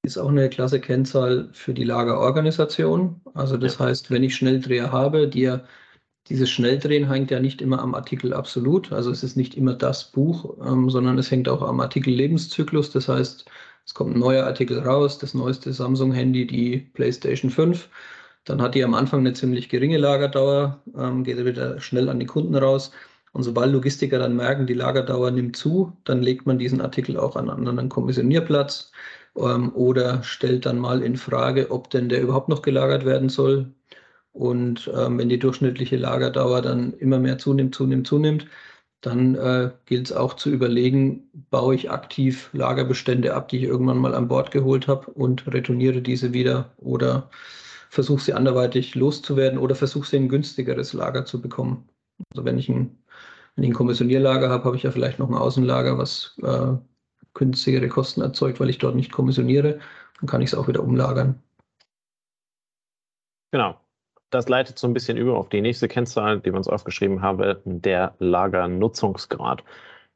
ist 0.04 0.18
auch 0.18 0.30
eine 0.30 0.48
klasse 0.48 0.80
Kennzahl 0.80 1.48
für 1.52 1.74
die 1.74 1.84
Lagerorganisation. 1.84 3.20
Also 3.34 3.56
das 3.56 3.78
ja. 3.78 3.86
heißt, 3.86 4.10
wenn 4.10 4.24
ich 4.24 4.34
Schnelldreher 4.34 4.90
habe, 4.90 5.28
die 5.28 5.42
ja 5.42 5.62
dieses 6.28 6.50
Schnelldrehen 6.50 7.10
hängt 7.10 7.30
ja 7.30 7.40
nicht 7.40 7.60
immer 7.60 7.80
am 7.80 7.94
Artikel 7.94 8.32
absolut. 8.32 8.92
Also 8.92 9.10
es 9.10 9.22
ist 9.22 9.36
nicht 9.36 9.56
immer 9.56 9.74
das 9.74 10.10
Buch, 10.12 10.56
ähm, 10.64 10.88
sondern 10.90 11.18
es 11.18 11.30
hängt 11.30 11.48
auch 11.48 11.62
am 11.62 11.80
Artikel 11.80 12.12
Lebenszyklus. 12.12 12.90
Das 12.90 13.08
heißt, 13.08 13.44
es 13.84 13.94
kommt 13.94 14.14
ein 14.14 14.20
neuer 14.20 14.44
Artikel 14.46 14.78
raus, 14.78 15.18
das 15.18 15.34
neueste 15.34 15.72
Samsung-Handy, 15.72 16.46
die 16.46 16.78
PlayStation 16.94 17.50
5. 17.50 17.88
Dann 18.44 18.62
hat 18.62 18.74
die 18.74 18.84
am 18.84 18.94
Anfang 18.94 19.20
eine 19.20 19.32
ziemlich 19.34 19.68
geringe 19.68 19.98
Lagerdauer, 19.98 20.82
ähm, 20.96 21.24
geht 21.24 21.44
wieder 21.44 21.80
schnell 21.80 22.08
an 22.08 22.20
die 22.20 22.26
Kunden 22.26 22.54
raus. 22.56 22.92
Und 23.32 23.44
sobald 23.44 23.72
Logistiker 23.72 24.18
dann 24.18 24.36
merken, 24.36 24.66
die 24.66 24.74
Lagerdauer 24.74 25.30
nimmt 25.30 25.56
zu, 25.56 25.96
dann 26.04 26.22
legt 26.22 26.46
man 26.46 26.58
diesen 26.58 26.80
Artikel 26.80 27.16
auch 27.18 27.36
an 27.36 27.50
einen 27.50 27.68
anderen 27.68 27.88
Kommissionierplatz 27.88 28.92
ähm, 29.36 29.74
oder 29.74 30.22
stellt 30.22 30.66
dann 30.66 30.78
mal 30.78 31.02
in 31.02 31.16
Frage, 31.16 31.70
ob 31.70 31.90
denn 31.90 32.08
der 32.08 32.22
überhaupt 32.22 32.48
noch 32.48 32.62
gelagert 32.62 33.04
werden 33.04 33.28
soll. 33.28 33.72
Und 34.32 34.90
ähm, 34.94 35.18
wenn 35.18 35.28
die 35.28 35.38
durchschnittliche 35.38 35.96
Lagerdauer 35.96 36.62
dann 36.62 36.94
immer 36.94 37.18
mehr 37.18 37.38
zunimmt, 37.38 37.74
zunimmt, 37.74 38.06
zunimmt, 38.06 38.46
dann 39.02 39.34
äh, 39.34 39.72
gilt 39.86 40.06
es 40.06 40.12
auch 40.16 40.34
zu 40.34 40.50
überlegen, 40.50 41.28
baue 41.50 41.74
ich 41.74 41.90
aktiv 41.90 42.50
Lagerbestände 42.52 43.34
ab, 43.34 43.48
die 43.48 43.58
ich 43.58 43.64
irgendwann 43.64 43.98
mal 43.98 44.14
an 44.14 44.28
Bord 44.28 44.50
geholt 44.52 44.88
habe 44.88 45.10
und 45.10 45.46
retourniere 45.52 46.02
diese 46.02 46.32
wieder 46.32 46.72
oder 46.78 47.28
versuche 47.90 48.22
sie 48.22 48.32
anderweitig 48.32 48.94
loszuwerden 48.94 49.58
oder 49.58 49.74
versuche 49.74 50.08
sie 50.08 50.16
in 50.16 50.24
ein 50.24 50.28
günstigeres 50.28 50.92
Lager 50.92 51.24
zu 51.26 51.42
bekommen. 51.42 51.88
Also 52.32 52.44
wenn 52.44 52.58
ich 52.58 52.68
ein, 52.68 52.98
wenn 53.56 53.64
ich 53.64 53.70
ein 53.70 53.74
Kommissionierlager 53.74 54.48
habe, 54.50 54.64
habe 54.64 54.76
ich 54.76 54.84
ja 54.84 54.92
vielleicht 54.92 55.18
noch 55.18 55.28
ein 55.28 55.34
Außenlager, 55.34 55.98
was 55.98 56.36
äh, 56.42 56.76
günstigere 57.34 57.88
Kosten 57.88 58.22
erzeugt, 58.22 58.60
weil 58.60 58.70
ich 58.70 58.78
dort 58.78 58.94
nicht 58.96 59.12
kommissioniere. 59.12 59.80
Dann 60.20 60.28
kann 60.28 60.42
ich 60.42 60.52
es 60.52 60.54
auch 60.54 60.68
wieder 60.68 60.82
umlagern. 60.82 61.42
Genau 63.50 63.81
das 64.32 64.48
leitet 64.48 64.78
so 64.78 64.86
ein 64.86 64.94
bisschen 64.94 65.16
über 65.16 65.36
auf 65.36 65.48
die 65.48 65.60
nächste 65.60 65.88
Kennzahl, 65.88 66.40
die 66.40 66.52
wir 66.52 66.56
uns 66.56 66.68
aufgeschrieben 66.68 67.22
haben, 67.22 67.56
der 67.64 68.14
Lagernutzungsgrad. 68.18 69.62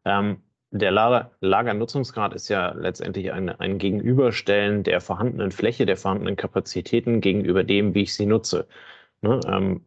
Ähm, 0.05 0.43
der 0.71 0.91
Lager, 0.91 1.31
Lagernutzungsgrad 1.41 2.35
ist 2.35 2.49
ja 2.49 2.73
letztendlich 2.73 3.33
ein, 3.33 3.49
ein 3.49 3.79
Gegenüberstellen 3.79 4.83
der 4.83 5.01
vorhandenen 5.01 5.53
Fläche, 5.53 5.87
der 5.87 5.97
vorhandenen 5.97 6.37
Kapazitäten 6.37 7.21
gegenüber 7.21 7.63
dem, 7.65 7.95
wie 7.95 8.03
ich 8.03 8.15
sie 8.15 8.27
nutze. 8.27 8.67
Ne, 9.27 9.41
ähm, 9.49 9.81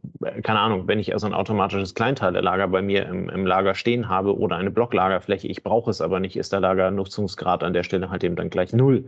keine 0.43 0.59
Ahnung, 0.59 0.87
wenn 0.87 0.99
ich 0.99 1.13
also 1.13 1.25
ein 1.25 1.33
automatisches 1.33 1.95
Kleinteilelager 1.95 2.67
bei 2.67 2.81
mir 2.81 3.05
im, 3.05 3.29
im, 3.29 3.45
Lager 3.45 3.73
stehen 3.73 4.09
habe 4.09 4.37
oder 4.37 4.57
eine 4.57 4.69
Blocklagerfläche, 4.69 5.47
ich 5.47 5.63
brauche 5.63 5.89
es 5.89 6.01
aber 6.01 6.19
nicht, 6.19 6.35
ist 6.35 6.51
der 6.51 6.59
Lagernutzungsgrad 6.59 7.63
an 7.63 7.71
der 7.71 7.83
Stelle 7.83 8.09
halt 8.09 8.25
eben 8.25 8.35
dann 8.35 8.49
gleich 8.49 8.73
null. 8.73 9.05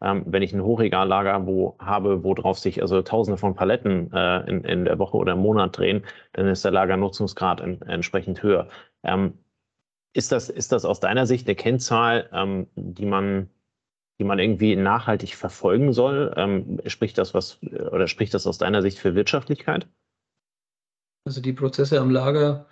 Ähm, 0.00 0.22
wenn 0.26 0.42
ich 0.42 0.54
ein 0.54 0.62
Hochregallager 0.62 1.46
wo, 1.46 1.76
habe, 1.78 2.24
wo 2.24 2.32
drauf 2.32 2.58
sich 2.58 2.80
also 2.80 3.02
tausende 3.02 3.36
von 3.36 3.54
Paletten 3.54 4.10
äh, 4.12 4.48
in, 4.48 4.64
in, 4.64 4.84
der 4.86 4.98
Woche 4.98 5.18
oder 5.18 5.34
im 5.34 5.40
Monat 5.40 5.76
drehen, 5.76 6.02
dann 6.32 6.46
ist 6.46 6.64
der 6.64 6.72
Lagernutzungsgrad 6.72 7.60
in, 7.60 7.82
entsprechend 7.82 8.42
höher. 8.42 8.68
Ähm, 9.02 9.34
ist, 10.14 10.32
das, 10.32 10.48
ist 10.48 10.72
das 10.72 10.86
aus 10.86 11.00
deiner 11.00 11.26
Sicht 11.26 11.46
eine 11.46 11.56
Kennzahl, 11.56 12.30
ähm, 12.32 12.68
die 12.76 13.06
man 13.06 13.50
die 14.18 14.24
man 14.24 14.38
irgendwie 14.38 14.76
nachhaltig 14.76 15.34
verfolgen 15.34 15.92
soll? 15.92 16.32
Ähm, 16.36 16.80
spricht 16.86 17.18
das 17.18 17.34
was 17.34 17.62
oder 17.62 18.08
spricht 18.08 18.34
das 18.34 18.46
aus 18.46 18.58
deiner 18.58 18.82
Sicht 18.82 18.98
für 18.98 19.14
Wirtschaftlichkeit? 19.14 19.88
Also 21.26 21.40
die 21.40 21.52
Prozesse 21.52 22.00
am 22.00 22.10
Lager 22.10 22.66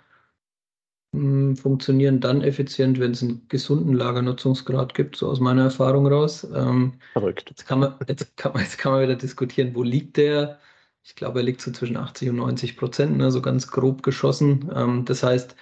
mh, 1.11 1.21
hm, 1.21 1.55
funktionieren 1.57 2.19
dann 2.19 2.41
effizient, 2.41 2.99
wenn 2.99 3.11
es 3.11 3.23
einen 3.23 3.47
gesunden 3.47 3.93
Lagernutzungsgrad 3.93 4.93
gibt, 4.93 5.15
so 5.15 5.29
aus 5.29 5.39
meiner 5.39 5.63
Erfahrung 5.63 6.07
raus. 6.07 6.47
Ähm, 6.53 6.93
Verrückt. 7.13 7.49
Jetzt 7.49 7.65
kann, 7.65 7.79
man, 7.79 7.95
jetzt, 8.07 8.37
kann 8.37 8.53
man, 8.53 8.61
jetzt 8.61 8.77
kann 8.77 8.93
man 8.93 9.03
wieder 9.03 9.15
diskutieren, 9.15 9.75
wo 9.75 9.83
liegt 9.83 10.17
der? 10.17 10.59
Ich 11.03 11.15
glaube, 11.15 11.39
er 11.39 11.45
liegt 11.45 11.61
so 11.61 11.71
zwischen 11.71 11.97
80 11.97 12.29
und 12.29 12.37
90 12.37 12.77
Prozent, 12.77 13.17
ne, 13.17 13.29
so 13.31 13.41
ganz 13.41 13.67
grob 13.67 14.03
geschossen. 14.03 14.71
Ähm, 14.73 15.05
das 15.05 15.23
heißt, 15.23 15.55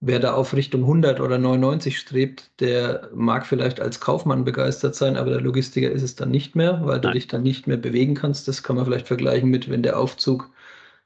Wer 0.00 0.20
da 0.20 0.34
auf 0.34 0.54
Richtung 0.54 0.82
100 0.82 1.20
oder 1.20 1.38
99 1.38 1.98
strebt, 1.98 2.50
der 2.60 3.10
mag 3.12 3.46
vielleicht 3.46 3.80
als 3.80 3.98
Kaufmann 3.98 4.44
begeistert 4.44 4.94
sein, 4.94 5.16
aber 5.16 5.30
der 5.30 5.40
Logistiker 5.40 5.90
ist 5.90 6.02
es 6.02 6.14
dann 6.14 6.30
nicht 6.30 6.54
mehr, 6.54 6.80
weil 6.84 7.00
du 7.00 7.08
Nein. 7.08 7.14
dich 7.14 7.26
dann 7.26 7.42
nicht 7.42 7.66
mehr 7.66 7.78
bewegen 7.78 8.14
kannst. 8.14 8.46
Das 8.46 8.62
kann 8.62 8.76
man 8.76 8.84
vielleicht 8.84 9.08
vergleichen 9.08 9.50
mit, 9.50 9.68
wenn 9.68 9.82
der 9.82 9.98
Aufzug 9.98 10.50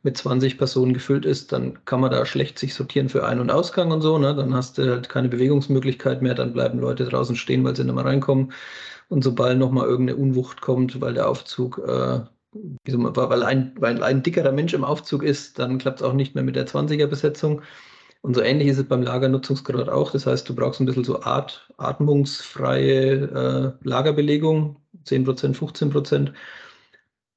mit 0.03 0.17
20 0.17 0.59
Personen 0.59 0.95
gefüllt 0.95 1.25
ist, 1.25 1.53
dann 1.53 1.85
kann 1.85 2.01
man 2.01 2.11
da 2.11 2.27
schlecht 2.27 2.59
sich 2.59 2.75
sortieren 2.75 3.09
für 3.09 3.25
Ein- 3.25 3.41
und 3.41 3.51
Ausgang 3.51 3.93
und 3.93 4.03
so. 4.03 4.19
Ne? 4.19 4.35
Dann 4.35 4.55
hast 4.55 4.79
du 4.79 4.91
halt 4.91 5.09
keine 5.09 5.29
Bewegungsmöglichkeit 5.29 6.23
mehr, 6.23 6.35
dann 6.35 6.53
bleiben 6.53 6.81
Leute 6.81 7.05
draußen 7.05 7.37
stehen, 7.37 7.65
weil 7.65 7.77
sie 7.77 7.85
nicht 7.85 7.95
mehr 7.95 8.05
reinkommen. 8.05 8.53
Und 9.09 9.23
sobald 9.23 9.59
nochmal 9.59 9.87
irgendeine 9.87 10.19
Unwucht 10.19 10.61
kommt, 10.61 11.01
weil 11.01 11.15
der 11.15 11.29
Aufzug, 11.29 11.79
äh, 11.87 12.21
weil, 12.85 13.43
ein, 13.43 13.75
weil 13.79 14.03
ein 14.03 14.23
dickerer 14.23 14.53
Mensch 14.53 14.75
im 14.75 14.85
Aufzug 14.85 15.23
ist, 15.23 15.59
dann 15.59 15.79
klappt 15.79 16.01
es 16.01 16.07
auch 16.07 16.15
nicht 16.15 16.35
mehr 16.35 16.45
mit 16.45 16.57
der 16.57 16.67
20er-Besetzung. 16.67 17.63
Und 18.23 18.35
so 18.35 18.43
ähnlich 18.43 18.69
ist 18.69 18.79
es 18.79 18.89
beim 18.89 19.03
Lagernutzungsgrad 19.03 19.89
auch. 19.89 20.13
Das 20.13 20.27
heißt, 20.27 20.49
du 20.49 20.55
brauchst 20.55 20.81
ein 20.81 20.87
bisschen 20.87 21.05
so 21.05 21.23
Art, 21.23 21.69
atmungsfreie 21.77 23.77
äh, 23.83 23.89
Lagerbelegung, 23.89 24.77
10 25.05 25.25
Prozent, 25.25 25.57
15 25.57 25.91
Prozent. 25.91 26.33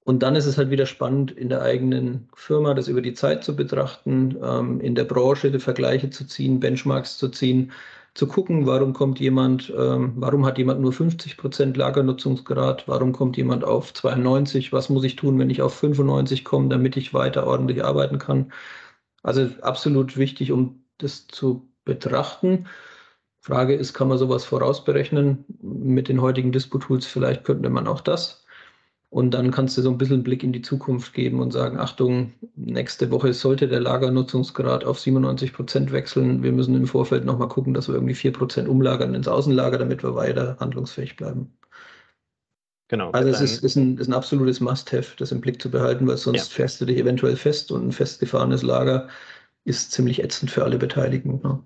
Und 0.06 0.22
dann 0.22 0.36
ist 0.36 0.46
es 0.46 0.58
halt 0.58 0.70
wieder 0.70 0.86
spannend, 0.86 1.32
in 1.32 1.50
der 1.50 1.64
eigenen 1.64 2.30
Firma 2.36 2.76
das 2.76 2.88
über 2.88 3.02
die 3.02 3.16
Zeit 3.16 3.44
zu 3.44 3.56
betrachten, 3.56 4.38
ähm, 4.44 4.80
in 4.80 4.94
der 4.94 5.06
Branche 5.06 5.52
die 5.52 5.60
Vergleiche 5.60 6.12
zu 6.12 6.28
ziehen, 6.28 6.60
Benchmarks 6.60 7.18
zu 7.18 7.30
ziehen, 7.30 7.72
zu 8.14 8.28
gucken, 8.28 8.68
warum 8.68 8.94
kommt 8.94 9.20
jemand, 9.20 9.74
ähm, 9.76 10.14
warum 10.18 10.46
hat 10.46 10.60
jemand 10.60 10.82
nur 10.82 10.94
50 10.94 11.38
Prozent 11.38 11.78
Lagernutzungsgrad, 11.78 12.88
warum 12.88 13.14
kommt 13.14 13.38
jemand 13.38 13.64
auf 13.64 13.94
92, 13.94 14.72
was 14.72 14.90
muss 14.90 15.04
ich 15.04 15.16
tun, 15.16 15.40
wenn 15.40 15.50
ich 15.50 15.64
auf 15.64 15.74
95 15.74 16.46
komme, 16.46 16.70
damit 16.70 16.96
ich 16.98 17.16
weiter 17.16 17.48
ordentlich 17.48 17.84
arbeiten 17.84 18.20
kann. 18.20 18.52
Also 19.26 19.50
absolut 19.62 20.18
wichtig, 20.18 20.52
um 20.52 20.84
das 21.00 21.26
zu 21.28 21.68
betrachten. 21.84 22.68
Frage 23.42 23.74
ist, 23.74 23.94
kann 23.94 24.08
man 24.08 24.20
sowas 24.20 24.46
vorausberechnen? 24.46 25.46
Mit 25.62 26.10
den 26.10 26.22
heutigen 26.22 26.52
Dispo-Tools 26.52 27.08
vielleicht 27.08 27.44
könnte 27.44 27.72
man 27.72 27.88
auch 27.88 28.02
das. 28.02 28.46
Und 29.10 29.32
dann 29.32 29.50
kannst 29.50 29.78
du 29.78 29.82
so 29.82 29.90
ein 29.90 29.98
bisschen 29.98 30.18
einen 30.18 30.24
Blick 30.24 30.44
in 30.44 30.54
die 30.54 30.62
Zukunft 30.62 31.14
geben 31.14 31.40
und 31.40 31.52
sagen, 31.52 31.80
Achtung, 31.80 32.34
nächste 32.56 33.10
Woche 33.10 33.34
sollte 33.34 33.68
der 33.68 33.80
Lagernutzungsgrad 33.80 34.84
auf 34.84 35.00
97 35.00 35.54
Prozent 35.54 35.92
wechseln. 35.92 36.44
Wir 36.44 36.52
müssen 36.52 36.76
im 36.76 36.86
Vorfeld 36.86 37.26
nochmal 37.26 37.48
gucken, 37.48 37.74
dass 37.74 37.88
wir 37.88 37.96
irgendwie 37.96 38.14
4 38.14 38.32
Prozent 38.32 38.68
umlagern 38.70 39.16
ins 39.16 39.28
Außenlager, 39.28 39.80
damit 39.80 40.04
wir 40.04 40.14
weiter 40.14 40.58
handlungsfähig 40.60 41.16
bleiben. 41.16 41.58
Genau. 42.96 43.12
Also 43.12 43.30
es 43.30 43.42
ist, 43.42 43.62
ist, 43.62 43.76
ein, 43.76 43.98
ist 43.98 44.08
ein 44.08 44.14
absolutes 44.14 44.62
Must-Have, 44.62 45.18
das 45.18 45.34
im 45.34 45.42
Blick 45.42 45.62
zu 45.62 45.70
behalten, 45.70 46.08
weil 46.08 46.16
sonst 46.16 46.48
ja. 46.48 46.56
fährst 46.56 46.80
du 46.80 46.86
dich 46.86 46.98
eventuell 46.98 47.36
fest 47.36 47.70
und 47.70 47.88
ein 47.88 47.92
festgefahrenes 47.92 48.62
Lager 48.62 49.10
ist 49.66 49.92
ziemlich 49.92 50.24
ätzend 50.24 50.50
für 50.50 50.64
alle 50.64 50.78
Beteiligten. 50.78 51.42
Ne? 51.44 51.60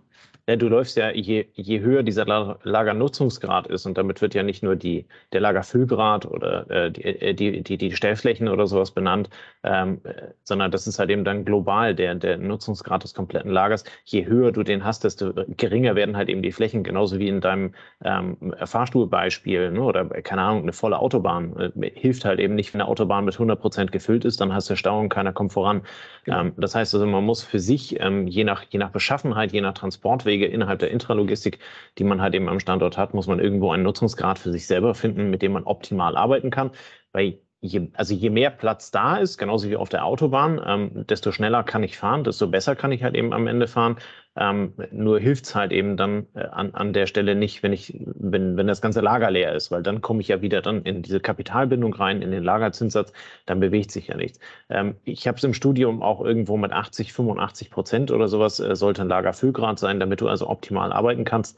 Ja, 0.50 0.56
du 0.56 0.68
läufst 0.68 0.98
ja, 0.98 1.12
je, 1.12 1.46
je 1.54 1.80
höher 1.82 2.02
dieser 2.02 2.26
Lagernutzungsgrad 2.64 3.68
ist, 3.68 3.86
und 3.86 4.00
damit 4.00 4.20
wird 4.20 4.34
ja 4.34 4.42
nicht 4.42 4.64
nur 4.64 4.76
die, 4.76 5.06
der 5.32 5.42
Lagerfüllgrad 5.42 6.26
oder 6.26 6.68
äh, 6.72 6.92
die, 6.92 7.04
äh, 7.04 7.34
die, 7.36 7.62
die, 7.62 7.78
die 7.78 7.96
Stellflächen 7.96 8.48
oder 8.48 8.66
sowas 8.66 8.90
benannt, 8.90 9.30
ähm, 9.62 10.02
sondern 10.44 10.72
das 10.72 10.88
ist 10.88 10.98
halt 10.98 11.12
eben 11.12 11.24
dann 11.24 11.46
global 11.46 11.94
der, 11.94 12.16
der 12.16 12.38
Nutzungsgrad 12.38 13.04
des 13.04 13.14
kompletten 13.14 13.52
Lagers. 13.52 13.84
Je 14.06 14.26
höher 14.26 14.52
du 14.52 14.64
den 14.64 14.84
hast, 14.84 15.04
desto 15.04 15.34
geringer 15.56 15.94
werden 15.96 16.18
halt 16.18 16.30
eben 16.30 16.42
die 16.42 16.52
Flächen, 16.52 16.84
genauso 16.84 17.20
wie 17.20 17.28
in 17.28 17.42
deinem 17.42 17.76
ähm, 18.04 18.56
Fahrstuhlbeispiel 18.64 19.70
ne, 19.70 19.84
oder 19.84 20.06
keine 20.24 20.42
Ahnung, 20.42 20.64
eine 20.64 20.74
volle 20.74 20.98
Autobahn. 20.98 21.74
Äh, 21.80 21.92
hilft 21.94 22.26
halt 22.26 22.40
eben 22.40 22.56
nicht, 22.56 22.74
wenn 22.74 22.82
eine 22.82 22.90
Autobahn 22.90 23.24
mit 23.24 23.36
100 23.36 23.62
Prozent 23.62 23.92
gefüllt 23.92 24.26
ist, 24.26 24.42
dann 24.42 24.52
hast 24.52 24.68
du 24.68 24.76
Stau 24.76 25.00
und 25.00 25.10
keiner 25.10 25.32
kommt 25.32 25.54
voran. 25.54 25.84
Genau. 26.24 26.42
Ähm, 26.42 26.54
das 26.58 26.74
heißt 26.74 26.96
also, 26.96 27.06
man 27.06 27.24
muss 27.24 27.44
für 27.44 27.60
sich, 27.60 28.00
ähm, 28.00 28.26
je, 28.26 28.44
nach, 28.44 28.64
je 28.68 28.80
nach 28.80 28.90
Beschaffenheit, 28.90 29.52
je 29.52 29.62
nach 29.62 29.74
Transportweg, 29.74 30.39
Wege 30.40 30.52
innerhalb 30.54 30.80
der 30.80 30.92
Intralogistik, 30.92 31.60
die 31.98 32.04
man 32.04 32.22
halt 32.22 32.36
eben 32.36 32.50
am 32.50 32.60
Standort 32.60 32.98
hat, 32.98 33.14
muss 33.14 33.28
man 33.28 33.40
irgendwo 33.40 33.72
einen 33.72 33.84
Nutzungsgrad 33.84 34.40
für 34.40 34.52
sich 34.52 34.68
selber 34.68 34.96
finden, 34.96 35.30
mit 35.30 35.42
dem 35.42 35.54
man 35.54 35.64
optimal 35.66 36.18
arbeiten 36.18 36.50
kann. 36.50 36.72
Weil 37.12 37.40
je, 37.62 37.90
also 37.94 38.14
je 38.14 38.30
mehr 38.30 38.50
Platz 38.52 38.92
da 38.92 39.18
ist, 39.18 39.38
genauso 39.38 39.70
wie 39.70 39.76
auf 39.76 39.90
der 39.90 40.06
Autobahn, 40.06 40.62
ähm, 40.66 41.06
desto 41.08 41.32
schneller 41.32 41.64
kann 41.64 41.84
ich 41.84 41.98
fahren, 41.98 42.24
desto 42.24 42.48
besser 42.48 42.76
kann 42.76 42.92
ich 42.92 43.04
halt 43.04 43.16
eben 43.16 43.34
am 43.34 43.48
Ende 43.48 43.68
fahren. 43.68 43.98
Ähm, 44.36 44.74
nur 44.92 45.20
hilft 45.20 45.46
es 45.46 45.56
halt 45.56 45.74
eben 45.74 45.98
dann 45.98 46.28
äh, 46.34 46.46
an, 46.46 46.74
an 46.74 46.94
der 46.94 47.08
Stelle 47.08 47.36
nicht, 47.36 47.62
wenn 47.62 47.74
ich, 47.74 48.00
wenn, 48.06 48.56
wenn 48.56 48.68
das 48.68 48.82
ganze 48.82 49.02
Lager 49.02 49.30
leer 49.32 49.54
ist, 49.54 49.72
weil 49.72 49.84
dann 49.84 50.02
komme 50.02 50.22
ich 50.22 50.30
ja 50.30 50.42
wieder 50.42 50.62
dann 50.62 50.84
in 50.84 51.02
diese 51.02 51.20
Kapitalbindung 51.20 51.94
rein, 51.94 52.22
in 52.22 52.32
den 52.32 52.44
Lagerzinssatz, 52.44 53.12
dann 53.46 53.60
bewegt 53.60 53.92
sich 53.92 54.08
ja 54.08 54.16
nichts. 54.16 54.40
Ähm, 54.70 54.96
ich 55.04 55.28
habe 55.28 55.38
es 55.38 55.44
im 55.44 55.54
Studium 55.54 56.02
auch 56.02 56.22
irgendwo 56.22 56.56
mit 56.56 56.72
80, 56.72 57.12
85 57.12 57.72
Prozent 57.72 58.12
oder 58.12 58.30
sowas 58.30 58.60
äh, 58.60 58.76
sollte 58.76 59.02
ein 59.02 59.10
Lagerfüllgrad 59.10 59.80
sein, 59.80 60.00
damit 60.00 60.22
du 60.22 60.30
also 60.30 60.48
optimal 60.48 60.94
arbeiten 60.94 61.26
kannst 61.26 61.58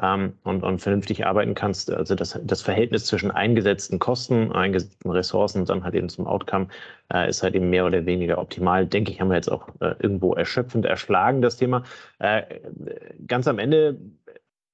ähm, 0.00 0.34
und, 0.44 0.62
und 0.62 0.80
vernünftig 0.80 1.26
arbeiten 1.26 1.54
kannst. 1.54 1.90
Also 1.90 2.14
das, 2.14 2.38
das 2.42 2.62
Verhältnis 2.62 3.06
zwischen 3.06 3.30
eingesetzten 3.30 3.98
Kosten, 3.98 4.52
eingesetzten 4.52 5.10
Ressourcen 5.10 5.60
und 5.60 5.68
dann 5.68 5.84
halt 5.84 5.94
eben 5.94 6.08
zum 6.08 6.26
Outcome 6.26 6.68
äh, 7.12 7.28
ist 7.28 7.42
halt 7.42 7.54
eben 7.54 7.70
mehr 7.70 7.86
oder 7.86 8.06
weniger 8.06 8.38
optimal. 8.38 8.86
Denke 8.86 9.12
ich, 9.12 9.20
haben 9.20 9.28
wir 9.28 9.36
jetzt 9.36 9.50
auch 9.50 9.68
äh, 9.80 9.94
irgendwo 9.98 10.34
erschöpfend 10.34 10.86
erschlagen, 10.86 11.42
das 11.42 11.56
Thema. 11.56 11.84
Äh, 12.18 12.42
ganz 13.26 13.46
am 13.48 13.58
Ende 13.58 13.98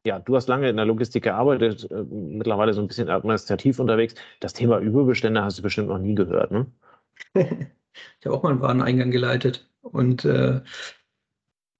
ja, 0.04 0.18
du 0.18 0.36
hast 0.36 0.48
lange 0.48 0.68
in 0.70 0.76
der 0.76 0.86
Logistik 0.86 1.24
gearbeitet, 1.24 1.90
äh, 1.90 2.02
mittlerweile 2.02 2.72
so 2.72 2.80
ein 2.80 2.88
bisschen 2.88 3.10
administrativ 3.10 3.78
unterwegs. 3.78 4.14
Das 4.40 4.54
Thema 4.54 4.78
Überbestände 4.78 5.42
hast 5.42 5.58
du 5.58 5.62
bestimmt 5.62 5.88
noch 5.88 5.98
nie 5.98 6.14
gehört, 6.14 6.50
ne? 6.50 6.66
ich 7.34 8.26
habe 8.26 8.36
auch 8.36 8.42
mal 8.42 8.50
einen 8.50 8.60
Wareneingang 8.60 9.10
geleitet 9.10 9.68
und 9.82 10.24
äh, 10.24 10.60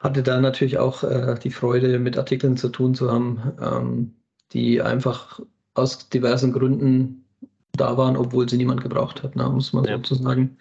hatte 0.01 0.23
da 0.23 0.41
natürlich 0.41 0.79
auch 0.79 1.03
äh, 1.03 1.39
die 1.43 1.51
Freude, 1.51 1.99
mit 1.99 2.17
Artikeln 2.17 2.57
zu 2.57 2.69
tun 2.69 2.95
zu 2.95 3.11
haben, 3.11 3.53
ähm, 3.61 4.15
die 4.53 4.81
einfach 4.81 5.41
aus 5.75 6.09
diversen 6.09 6.53
Gründen 6.53 7.25
da 7.73 7.97
waren, 7.97 8.17
obwohl 8.17 8.49
sie 8.49 8.57
niemand 8.57 8.83
gebraucht 8.83 9.23
hat, 9.23 9.37
ne, 9.37 9.49
muss 9.49 9.73
man 9.73 9.85
ja. 9.85 9.97
sozusagen. 9.97 10.57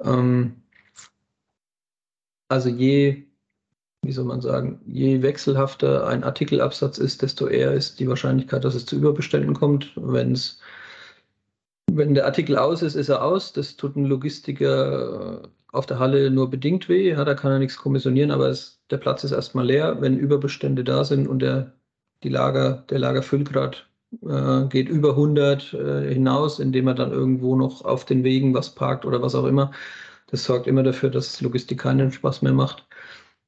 Ähm, 0.00 0.56
also 2.48 2.68
je, 2.68 3.24
wie 4.02 4.12
soll 4.12 4.24
man 4.24 4.40
sagen, 4.40 4.80
je 4.86 5.22
wechselhafter 5.22 6.06
ein 6.06 6.24
Artikelabsatz 6.24 6.98
ist, 6.98 7.22
desto 7.22 7.46
eher 7.46 7.72
ist 7.72 8.00
die 8.00 8.08
Wahrscheinlichkeit, 8.08 8.64
dass 8.64 8.74
es 8.74 8.86
zu 8.86 8.96
Überbeständen 8.96 9.54
kommt. 9.54 9.92
Wenn 9.96 10.32
es 10.32 10.60
wenn 11.92 12.14
der 12.14 12.26
Artikel 12.26 12.56
aus 12.56 12.82
ist, 12.82 12.94
ist 12.94 13.08
er 13.08 13.24
aus. 13.24 13.52
Das 13.52 13.76
tut 13.76 13.96
ein 13.96 14.04
Logistiker 14.04 15.42
auf 15.72 15.86
der 15.86 15.98
Halle 15.98 16.30
nur 16.30 16.50
bedingt 16.50 16.88
weh. 16.88 17.10
Ja, 17.10 17.24
da 17.24 17.34
kann 17.34 17.52
er 17.52 17.58
nichts 17.58 17.76
kommissionieren, 17.76 18.30
aber 18.30 18.48
es, 18.48 18.80
der 18.90 18.98
Platz 18.98 19.24
ist 19.24 19.32
erstmal 19.32 19.66
leer. 19.66 20.00
Wenn 20.00 20.18
Überbestände 20.18 20.84
da 20.84 21.04
sind 21.04 21.28
und 21.28 21.40
der, 21.40 21.72
die 22.22 22.28
Lager, 22.28 22.84
der 22.90 22.98
Lagerfüllgrad 22.98 23.86
äh, 24.22 24.66
geht 24.68 24.88
über 24.88 25.10
100 25.10 25.74
äh, 25.74 26.14
hinaus, 26.14 26.58
indem 26.58 26.88
er 26.88 26.94
dann 26.94 27.12
irgendwo 27.12 27.56
noch 27.56 27.84
auf 27.84 28.04
den 28.04 28.24
Wegen 28.24 28.54
was 28.54 28.74
parkt 28.74 29.04
oder 29.04 29.22
was 29.22 29.34
auch 29.34 29.46
immer, 29.46 29.72
das 30.28 30.44
sorgt 30.44 30.66
immer 30.66 30.82
dafür, 30.82 31.10
dass 31.10 31.40
Logistik 31.40 31.80
keinen 31.80 32.12
Spaß 32.12 32.42
mehr 32.42 32.52
macht. 32.52 32.86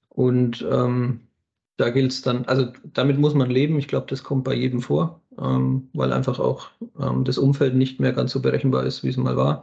Und 0.08 0.64
ähm, 0.70 1.20
da 1.76 1.90
gilt 1.90 2.12
es 2.12 2.22
dann, 2.22 2.44
also 2.46 2.68
damit 2.85 3.18
muss 3.18 3.35
man 3.35 3.50
leben. 3.50 3.78
Ich 3.78 3.88
glaube, 3.88 4.06
das 4.08 4.22
kommt 4.22 4.44
bei 4.44 4.54
jedem 4.54 4.82
vor, 4.82 5.20
ähm, 5.38 5.88
weil 5.94 6.12
einfach 6.12 6.38
auch 6.38 6.70
ähm, 7.00 7.24
das 7.24 7.38
Umfeld 7.38 7.74
nicht 7.74 8.00
mehr 8.00 8.12
ganz 8.12 8.32
so 8.32 8.40
berechenbar 8.42 8.85
ist, 8.85 9.02
wie 9.04 9.08
es 9.08 9.16
mal 9.16 9.37
war. 9.37 9.62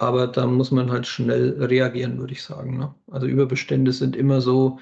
Aber 0.00 0.26
da 0.28 0.46
muss 0.46 0.70
man 0.70 0.90
halt 0.90 1.06
schnell 1.06 1.62
reagieren, 1.62 2.18
würde 2.18 2.32
ich 2.32 2.42
sagen. 2.42 2.78
Ne? 2.78 2.94
Also 3.10 3.26
Überbestände 3.26 3.92
sind 3.92 4.16
immer 4.16 4.40
so, 4.40 4.78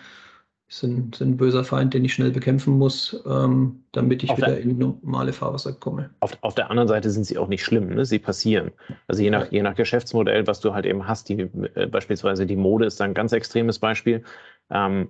sind, 0.69 1.17
sind 1.17 1.31
ein 1.31 1.37
böser 1.37 1.65
Feind, 1.65 1.93
den 1.93 2.05
ich 2.05 2.15
schnell 2.15 2.31
bekämpfen 2.31 2.79
muss, 2.79 3.21
ähm, 3.27 3.83
damit 3.91 4.23
ich 4.23 4.31
auf 4.31 4.37
wieder 4.37 4.51
der, 4.51 4.61
in 4.61 4.79
normale 4.79 5.33
Fahrwasser 5.33 5.73
komme. 5.73 6.11
Auf, 6.21 6.39
auf, 6.43 6.55
der 6.55 6.71
anderen 6.71 6.87
Seite 6.87 7.11
sind 7.11 7.25
sie 7.25 7.37
auch 7.37 7.49
nicht 7.49 7.65
schlimm, 7.65 7.89
ne? 7.89 8.05
sie 8.05 8.21
passieren. 8.21 8.71
Also 9.09 9.21
je 9.21 9.31
nach, 9.31 9.47
ja. 9.47 9.49
je 9.51 9.63
nach 9.63 9.75
Geschäftsmodell, 9.75 10.47
was 10.47 10.61
du 10.61 10.73
halt 10.73 10.87
eben 10.87 11.09
hast, 11.09 11.29
die, 11.31 11.49
äh, 11.75 11.87
beispielsweise 11.87 12.47
die 12.47 12.55
Mode 12.55 12.87
ist 12.87 13.01
ein 13.01 13.13
ganz 13.13 13.33
extremes 13.33 13.81
Beispiel, 13.81 14.23
ähm, 14.71 15.09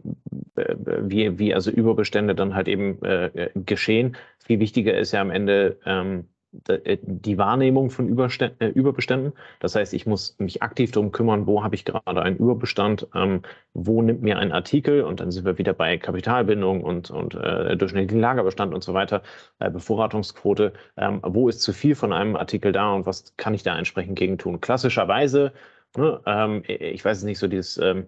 wie, 0.55 1.39
wie 1.39 1.55
also 1.55 1.71
Überbestände 1.71 2.35
dann 2.35 2.55
halt 2.55 2.67
eben 2.67 3.03
äh, 3.03 3.51
geschehen. 3.55 4.17
Viel 4.39 4.59
wichtiger 4.59 4.97
ist 4.97 5.13
ja 5.13 5.21
am 5.21 5.31
Ende, 5.31 5.79
ähm, 5.85 6.21
äh, 6.21 6.23
die 6.67 7.39
Wahrnehmung 7.39 7.91
von 7.91 8.09
äh, 8.09 8.69
Überbeständen. 8.69 9.33
Das 9.61 9.75
heißt, 9.75 9.95
ich 9.95 10.07
muss 10.07 10.37
mich 10.39 10.63
aktiv 10.63 10.91
darum 10.91 11.13
kümmern, 11.13 11.47
wo 11.47 11.63
habe 11.63 11.75
ich 11.75 11.85
gerade 11.85 12.23
einen 12.23 12.37
Überbestand, 12.37 13.07
ähm, 13.15 13.43
wo 13.75 14.03
nimmt 14.03 14.23
mir 14.23 14.39
ein 14.39 14.53
Artikel 14.53 15.03
und 15.03 15.21
dann 15.21 15.31
sind 15.31 15.45
wir 15.45 15.59
wieder 15.59 15.73
bei 15.73 15.97
Kapitalbindung 15.99 16.83
und, 16.83 17.11
und 17.11 17.35
äh, 17.35 17.77
durchschnittlichen 17.77 18.21
Lagerbestand 18.21 18.75
und 18.75 18.83
so 18.83 18.95
weiter, 18.95 19.23
äh, 19.61 19.71
Bevorratungsquote. 19.71 20.73
Ähm, 20.97 21.21
wo 21.23 21.49
ist 21.49 21.63
zu 21.63 21.73
viel 21.73 21.95
von 21.95 22.13
einem 22.13 22.37
Artikel 22.37 22.73
da 22.73 22.93
und 22.93 23.07
was 23.07 23.35
kann 23.37 23.55
ich 23.55 23.63
da 23.63 23.77
entsprechend 23.79 24.19
gegen 24.19 24.39
tun? 24.39 24.61
Klassischerweise, 24.61 25.53
ne, 25.97 26.21
ähm, 26.27 26.63
ich 26.67 27.05
weiß 27.05 27.19
es 27.19 27.25
nicht, 27.25 27.39
so 27.39 27.47
dieses 27.49 27.79
ähm, 27.79 28.07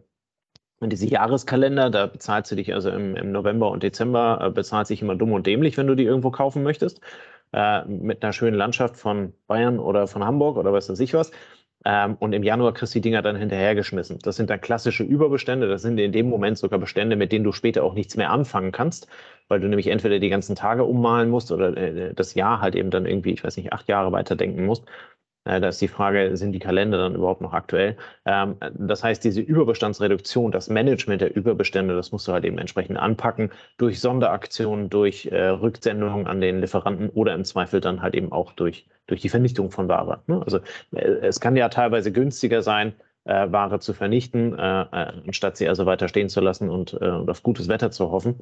diese 0.83 1.07
Jahreskalender, 1.07 1.91
da 1.91 2.07
bezahlst 2.07 2.51
du 2.51 2.57
dich 2.57 2.73
also 2.73 2.89
im, 2.91 3.15
im 3.15 3.33
November 3.33 3.71
und 3.71 3.83
Dezember, 3.83 4.41
äh, 4.43 4.51
bezahlt 4.51 4.87
sich 4.87 5.03
immer 5.03 5.15
dumm 5.15 5.33
und 5.33 5.47
dämlich, 5.47 5.77
wenn 5.77 5.87
du 5.87 5.95
die 5.95 6.05
irgendwo 6.05 6.31
kaufen 6.31 6.63
möchtest 6.63 7.03
äh, 7.53 7.85
mit 7.85 8.23
einer 8.23 8.33
schönen 8.33 8.57
Landschaft 8.57 8.97
von 8.97 9.33
Bayern 9.47 9.79
oder 9.79 10.07
von 10.07 10.25
Hamburg 10.25 10.57
oder 10.57 10.73
was 10.73 10.89
weiß 10.89 11.01
ich 11.01 11.15
was. 11.15 11.31
Ähm, 11.85 12.17
und 12.19 12.33
im 12.35 12.43
Januar 12.43 12.75
kriegst 12.75 12.95
du 12.95 12.99
die 12.99 13.03
Dinger 13.03 13.23
dann 13.23 13.37
hinterhergeschmissen. 13.37 14.19
Das 14.23 14.37
sind 14.37 14.51
dann 14.51 14.61
klassische 14.61 15.03
Überbestände. 15.03 15.67
Das 15.69 15.83
sind 15.83 15.99
in 15.99 16.13
dem 16.13 16.29
Moment 16.29 16.59
sogar 16.59 16.79
Bestände, 16.79 17.17
mit 17.17 17.33
denen 17.33 17.45
du 17.45 17.53
später 17.53 17.85
auch 17.85 17.95
nichts 17.95 18.17
mehr 18.17 18.31
anfangen 18.31 18.71
kannst, 18.71 19.09
weil 19.49 19.61
du 19.61 19.69
nämlich 19.69 19.87
entweder 19.87 20.19
die 20.19 20.29
ganzen 20.29 20.57
Tage 20.57 20.85
ummalen 20.85 21.31
musst 21.31 21.51
oder 21.53 21.77
äh, 21.77 22.15
das 22.15 22.35
Jahr 22.35 22.61
halt 22.61 22.75
eben 22.75 22.91
dann 22.91 23.07
irgendwie, 23.07 23.33
ich 23.33 23.45
weiß 23.45 23.57
nicht, 23.57 23.73
acht 23.73 23.89
Jahre 23.89 24.13
weiterdenken 24.13 24.67
musst. 24.67 24.85
Äh, 25.45 25.61
da 25.61 25.69
ist 25.69 25.81
die 25.81 25.89
Frage, 25.89 26.37
sind 26.37 26.53
die 26.53 26.59
Kalender 26.59 26.99
dann 26.99 27.15
überhaupt 27.15 27.41
noch 27.41 27.53
aktuell? 27.53 27.97
Ähm, 28.25 28.57
das 28.75 29.03
heißt, 29.03 29.25
diese 29.25 29.41
Überbestandsreduktion, 29.41 30.53
das 30.53 30.69
Management 30.69 31.23
der 31.23 31.35
Überbestände, 31.35 31.95
das 31.95 32.13
musst 32.13 32.29
du 32.29 32.33
halt 32.33 32.45
eben 32.45 32.59
entsprechend 32.59 32.99
anpacken 32.99 33.51
durch 33.79 34.01
Sonderaktionen, 34.01 34.91
durch 34.91 35.27
äh, 35.27 35.49
Rücksendungen 35.49 36.27
an 36.27 36.41
den 36.41 36.61
Lieferanten 36.61 37.09
oder 37.11 37.35
im 37.35 37.45
Zweifel 37.45 37.81
dann 37.81 38.03
halt 38.03 38.15
eben 38.15 38.33
auch 38.33 38.53
durch, 38.53 38.87
durch 39.07 39.21
die 39.21 39.29
Vernichtung 39.29 39.71
von 39.71 39.89
Ware. 39.89 40.23
Ne? 40.27 40.43
Also 40.45 40.59
äh, 40.93 41.01
es 41.23 41.41
kann 41.41 41.57
ja 41.57 41.69
teilweise 41.69 42.13
günstiger 42.13 42.63
sein, 42.63 42.95
Ware 43.27 43.81
zu 43.81 43.93
vernichten, 43.93 44.59
anstatt 44.59 45.59
sie 45.59 45.69
also 45.69 45.85
weiter 45.85 46.09
stehen 46.09 46.31
zu 46.31 46.41
lassen 46.41 46.71
und, 46.71 46.95
und 46.95 47.29
auf 47.29 47.43
gutes 47.43 47.69
Wetter 47.69 47.91
zu 47.91 48.11
hoffen. 48.11 48.41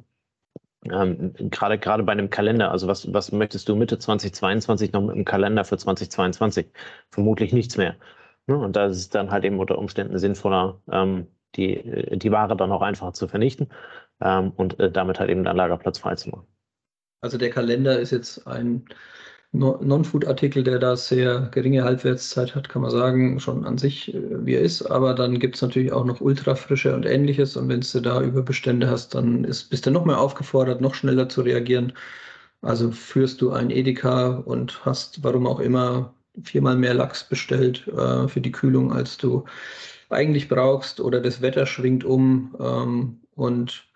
Ähm, 0.85 1.33
gerade 1.49 1.77
gerade 1.77 2.03
bei 2.03 2.13
einem 2.13 2.29
Kalender, 2.29 2.71
also 2.71 2.87
was, 2.87 3.11
was 3.13 3.31
möchtest 3.31 3.67
du 3.67 3.75
Mitte 3.75 3.99
2022 3.99 4.93
noch 4.93 5.01
mit 5.01 5.15
einem 5.15 5.25
Kalender 5.25 5.65
für 5.65 5.77
2022? 5.77 6.67
Vermutlich 7.09 7.51
nichts 7.53 7.77
mehr. 7.77 7.95
Ne? 8.47 8.57
Und 8.57 8.75
da 8.75 8.85
ist 8.87 8.97
es 8.97 9.09
dann 9.09 9.31
halt 9.31 9.43
eben 9.43 9.59
unter 9.59 9.77
Umständen 9.77 10.17
sinnvoller, 10.17 10.81
ähm, 10.91 11.27
die, 11.55 12.17
die 12.17 12.31
Ware 12.31 12.55
dann 12.55 12.71
auch 12.71 12.81
einfacher 12.81 13.13
zu 13.13 13.27
vernichten 13.27 13.69
ähm, 14.21 14.51
und 14.55 14.79
äh, 14.79 14.91
damit 14.91 15.19
halt 15.19 15.29
eben 15.29 15.43
dann 15.43 15.57
Lagerplatz 15.57 15.99
freizumachen. 15.99 16.47
Also 17.21 17.37
der 17.37 17.49
Kalender 17.49 17.99
ist 17.99 18.11
jetzt 18.11 18.47
ein 18.47 18.85
Non-Food-Artikel, 19.51 20.63
der 20.63 20.77
da 20.77 20.95
sehr 20.95 21.49
geringe 21.51 21.83
Halbwertszeit 21.83 22.53
hat, 22.53 22.69
kann 22.69 22.83
man 22.83 22.91
sagen, 22.91 23.39
schon 23.39 23.65
an 23.65 23.79
sich, 23.79 24.13
äh, 24.13 24.45
wie 24.45 24.53
er 24.55 24.61
ist. 24.61 24.83
Aber 24.83 25.15
dann 25.15 25.39
gibt 25.39 25.55
es 25.55 25.61
natürlich 25.61 25.91
auch 25.91 26.05
noch 26.05 26.21
Ultrafrische 26.21 26.93
und 26.95 27.05
ähnliches. 27.05 27.57
Und 27.57 27.67
wenn 27.69 27.81
du 27.81 27.99
da 28.01 28.21
Überbestände 28.21 28.89
hast, 28.89 29.15
dann 29.15 29.43
ist, 29.43 29.69
bist 29.69 29.85
du 29.85 29.91
noch 29.91 30.05
mehr 30.05 30.19
aufgefordert, 30.19 30.81
noch 30.81 30.93
schneller 30.93 31.29
zu 31.29 31.41
reagieren. 31.41 31.93
Also 32.61 32.91
führst 32.91 33.41
du 33.41 33.51
ein 33.51 33.71
Edeka 33.71 34.37
und 34.45 34.85
hast, 34.85 35.23
warum 35.23 35.47
auch 35.47 35.59
immer, 35.59 36.13
viermal 36.43 36.75
mehr 36.77 36.93
Lachs 36.93 37.23
bestellt 37.23 37.87
äh, 37.87 38.27
für 38.27 38.41
die 38.41 38.51
Kühlung, 38.51 38.93
als 38.93 39.17
du 39.17 39.45
eigentlich 40.09 40.47
brauchst, 40.49 40.99
oder 40.99 41.21
das 41.21 41.41
Wetter 41.41 41.65
schwingt 41.65 42.03
um 42.03 42.55
ähm, 42.59 43.19
und 43.35 43.88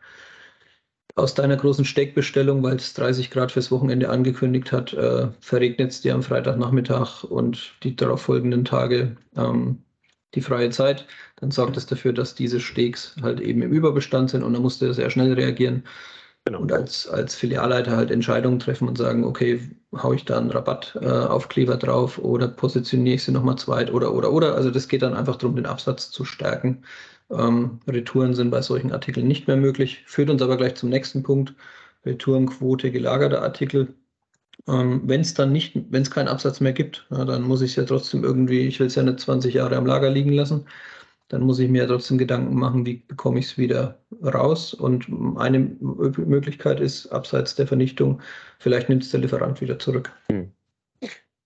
aus 1.15 1.35
deiner 1.35 1.57
großen 1.57 1.85
Steckbestellung, 1.85 2.63
weil 2.63 2.77
es 2.77 2.93
30 2.93 3.29
Grad 3.29 3.51
fürs 3.51 3.71
Wochenende 3.71 4.09
angekündigt 4.09 4.71
hat, 4.71 4.93
äh, 4.93 5.27
verregnet 5.39 5.91
es 5.91 6.01
dir 6.01 6.15
am 6.15 6.23
Freitagnachmittag 6.23 7.23
und 7.23 7.75
die 7.83 7.95
darauffolgenden 7.95 8.65
Tage 8.65 9.15
ähm, 9.35 9.83
die 10.35 10.41
freie 10.41 10.71
Zeit, 10.71 11.05
dann 11.35 11.51
sorgt 11.51 11.77
es 11.77 11.85
dafür, 11.85 12.13
dass 12.13 12.35
diese 12.35 12.59
Steaks 12.59 13.15
halt 13.21 13.39
eben 13.39 13.61
im 13.61 13.71
Überbestand 13.71 14.31
sind 14.31 14.43
und 14.43 14.53
dann 14.53 14.63
musst 14.63 14.81
du 14.81 14.93
sehr 14.93 15.09
schnell 15.09 15.33
reagieren. 15.33 15.83
Genau. 16.45 16.59
Und 16.59 16.73
als, 16.73 17.07
als 17.07 17.35
Filialleiter 17.35 17.95
halt 17.95 18.11
Entscheidungen 18.11 18.59
treffen 18.59 18.89
und 18.89 18.97
sagen, 18.97 19.23
okay, 19.23 19.61
haue 19.95 20.15
ich 20.15 20.25
da 20.25 20.37
einen 20.37 20.51
Rabattaufkleber 20.51 21.75
äh, 21.75 21.77
drauf 21.77 22.17
oder 22.17 22.49
positioniere 22.49 23.15
ich 23.15 23.23
sie 23.23 23.31
nochmal 23.31 23.57
zweit 23.57 23.93
oder 23.93 24.13
oder 24.13 24.31
oder. 24.33 24.55
Also 24.55 24.69
das 24.69 24.89
geht 24.89 25.03
dann 25.03 25.13
einfach 25.13 25.37
darum, 25.37 25.55
den 25.55 25.65
Absatz 25.65 26.11
zu 26.11 26.25
stärken. 26.25 26.83
Ähm, 27.31 27.79
Retouren 27.87 28.33
sind 28.33 28.51
bei 28.51 28.61
solchen 28.61 28.91
Artikeln 28.91 29.27
nicht 29.27 29.47
mehr 29.47 29.57
möglich. 29.57 30.03
Führt 30.05 30.29
uns 30.29 30.41
aber 30.41 30.57
gleich 30.57 30.75
zum 30.75 30.89
nächsten 30.89 31.23
Punkt. 31.23 31.53
Retourenquote 32.05 32.91
gelagerter 32.91 33.41
Artikel. 33.41 33.95
Ähm, 34.67 35.01
wenn 35.05 35.21
es 35.21 35.33
dann 35.33 35.51
nicht, 35.51 35.75
wenn 35.89 36.03
es 36.03 36.11
keinen 36.11 36.27
Absatz 36.27 36.59
mehr 36.59 36.73
gibt, 36.73 37.07
ja, 37.11 37.25
dann 37.25 37.43
muss 37.43 37.61
ich 37.61 37.71
es 37.71 37.75
ja 37.75 37.83
trotzdem 37.85 38.23
irgendwie, 38.23 38.61
ich 38.67 38.79
will 38.79 38.87
es 38.87 38.95
ja 38.95 39.03
nicht 39.03 39.19
20 39.19 39.53
Jahre 39.53 39.75
am 39.77 39.85
Lager 39.85 40.09
liegen 40.09 40.31
lassen, 40.31 40.65
dann 41.29 41.41
muss 41.41 41.59
ich 41.59 41.69
mir 41.69 41.83
ja 41.83 41.87
trotzdem 41.87 42.17
Gedanken 42.17 42.55
machen, 42.55 42.85
wie 42.85 43.03
bekomme 43.07 43.39
ich 43.39 43.45
es 43.45 43.57
wieder 43.57 43.99
raus. 44.23 44.73
Und 44.73 45.07
eine 45.37 45.59
Möglichkeit 45.59 46.79
ist, 46.79 47.07
abseits 47.07 47.55
der 47.55 47.67
Vernichtung, 47.67 48.21
vielleicht 48.59 48.89
nimmt 48.89 49.03
es 49.03 49.09
der 49.09 49.21
Lieferant 49.21 49.59
wieder 49.59 49.79
zurück. 49.79 50.11
Hm. 50.29 50.51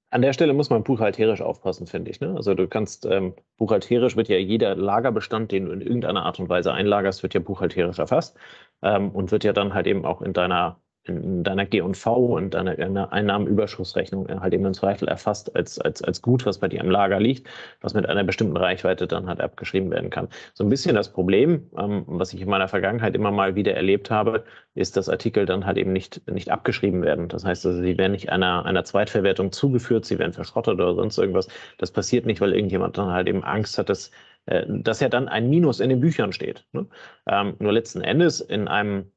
An 0.10 0.22
der 0.22 0.32
Stelle 0.34 0.54
muss 0.54 0.70
man 0.70 0.84
buchhalterisch 0.84 1.42
aufpassen, 1.42 1.86
finde 1.86 2.12
ich. 2.12 2.22
Ne? 2.22 2.34
Also 2.36 2.54
du 2.54 2.68
kannst, 2.68 3.06
ähm, 3.06 3.36
buchhalterisch 3.58 4.16
wird 4.16 4.30
ja 4.30 4.38
jeder 4.38 4.76
Lagerbestand, 4.76 5.52
den 5.52 5.66
du 5.66 5.72
in 5.72 5.82
irgendeiner 5.82 6.26
Art 6.26 6.40
und 6.40 6.48
Weise 6.50 6.74
einlagerst, 6.74 7.24
wird 7.24 7.34
ja 7.34 7.42
buchhalterisch 7.42 8.00
erfasst 8.00 8.38
ähm, 8.82 9.12
und 9.12 9.32
wird 9.32 9.44
ja 9.44 9.54
dann 9.54 9.74
halt 9.74 9.86
eben 9.88 10.06
auch 10.06 10.22
in 10.22 10.34
deiner 10.34 10.80
in 11.10 11.44
deiner 11.44 11.66
G&V 11.66 12.16
und 12.16 12.54
deiner 12.54 13.12
Einnahmenüberschussrechnung 13.12 14.28
halt 14.42 14.54
eben 14.54 14.66
im 14.66 14.74
Zweifel 14.74 15.08
erfasst 15.08 15.56
als, 15.56 15.80
als, 15.80 16.02
als 16.04 16.22
Gut, 16.22 16.46
was 16.46 16.60
bei 16.60 16.68
dir 16.68 16.82
im 16.82 16.90
Lager 16.90 17.20
liegt, 17.20 17.48
was 17.82 17.94
mit 17.94 18.08
einer 18.08 18.24
bestimmten 18.24 18.58
Reichweite 18.58 19.08
dann 19.08 19.28
halt 19.28 19.42
abgeschrieben 19.42 19.92
werden 19.92 20.10
kann. 20.10 20.30
So 20.54 20.64
ein 20.64 20.70
bisschen 20.70 20.96
das 20.96 21.12
Problem, 21.12 21.70
ähm, 21.78 22.04
was 22.08 22.34
ich 22.34 22.42
in 22.42 22.50
meiner 22.50 22.68
Vergangenheit 22.68 23.16
immer 23.16 23.32
mal 23.32 23.56
wieder 23.56 23.74
erlebt 23.74 24.12
habe, 24.12 24.44
ist, 24.76 24.98
dass 24.98 25.10
Artikel 25.10 25.46
dann 25.46 25.66
halt 25.66 25.78
eben 25.78 25.94
nicht, 25.94 26.30
nicht 26.30 26.52
abgeschrieben 26.52 27.02
werden. 27.02 27.28
Das 27.28 27.46
heißt, 27.46 27.66
also, 27.66 27.82
sie 27.82 27.98
werden 27.98 28.12
nicht 28.12 28.30
einer, 28.30 28.66
einer 28.66 28.84
Zweitverwertung 28.84 29.52
zugeführt, 29.52 30.06
sie 30.06 30.20
werden 30.20 30.34
verschrottet 30.34 30.76
oder 30.76 30.96
sonst 30.96 31.18
irgendwas. 31.18 31.48
Das 31.78 31.92
passiert 31.92 32.26
nicht, 32.26 32.42
weil 32.42 32.54
irgendjemand 32.54 32.98
dann 32.98 33.12
halt 33.12 33.28
eben 33.28 33.44
Angst 33.44 33.78
hat, 33.78 33.90
dass, 33.90 34.12
äh, 34.46 34.66
dass 34.68 35.00
ja 35.00 35.10
dann 35.10 35.28
ein 35.28 35.50
Minus 35.50 35.80
in 35.80 35.90
den 35.90 36.00
Büchern 36.00 36.34
steht. 36.34 36.66
Ne? 36.74 36.88
Ähm, 37.28 37.56
nur 37.60 37.74
letzten 37.74 38.02
Endes 38.02 38.42
in 38.42 38.68
einem 38.68 39.12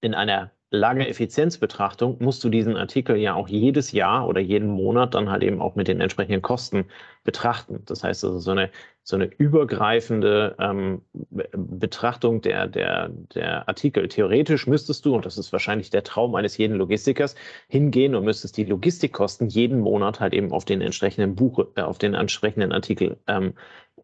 in 0.00 0.14
einer 0.14 0.50
Lagereffizienzbetrachtung 0.72 2.18
musst 2.20 2.44
du 2.44 2.48
diesen 2.48 2.76
Artikel 2.76 3.16
ja 3.16 3.34
auch 3.34 3.48
jedes 3.48 3.90
Jahr 3.90 4.28
oder 4.28 4.40
jeden 4.40 4.68
Monat 4.68 5.14
dann 5.14 5.28
halt 5.28 5.42
eben 5.42 5.60
auch 5.60 5.74
mit 5.74 5.88
den 5.88 6.00
entsprechenden 6.00 6.42
Kosten 6.42 6.84
betrachten. 7.24 7.82
Das 7.86 8.04
heißt 8.04 8.24
also 8.24 8.38
so 8.38 8.52
eine, 8.52 8.70
so 9.02 9.16
eine 9.16 9.24
übergreifende 9.24 10.54
ähm, 10.60 11.02
Betrachtung 11.32 12.40
der, 12.40 12.68
der, 12.68 13.08
der 13.34 13.68
Artikel. 13.68 14.06
Theoretisch 14.06 14.68
müsstest 14.68 15.04
du, 15.04 15.16
und 15.16 15.26
das 15.26 15.38
ist 15.38 15.52
wahrscheinlich 15.52 15.90
der 15.90 16.04
Traum 16.04 16.36
eines 16.36 16.56
jeden 16.56 16.76
Logistikers, 16.76 17.34
hingehen 17.68 18.14
und 18.14 18.24
müsstest 18.24 18.56
die 18.56 18.64
Logistikkosten 18.64 19.48
jeden 19.48 19.80
Monat 19.80 20.20
halt 20.20 20.34
eben 20.34 20.52
auf 20.52 20.64
den 20.64 20.82
entsprechenden 20.82 21.34
Buch, 21.34 21.66
äh, 21.74 21.82
auf 21.82 21.98
den 21.98 22.14
entsprechenden 22.14 22.70
Artikel 22.70 23.18
ähm, 23.26 23.54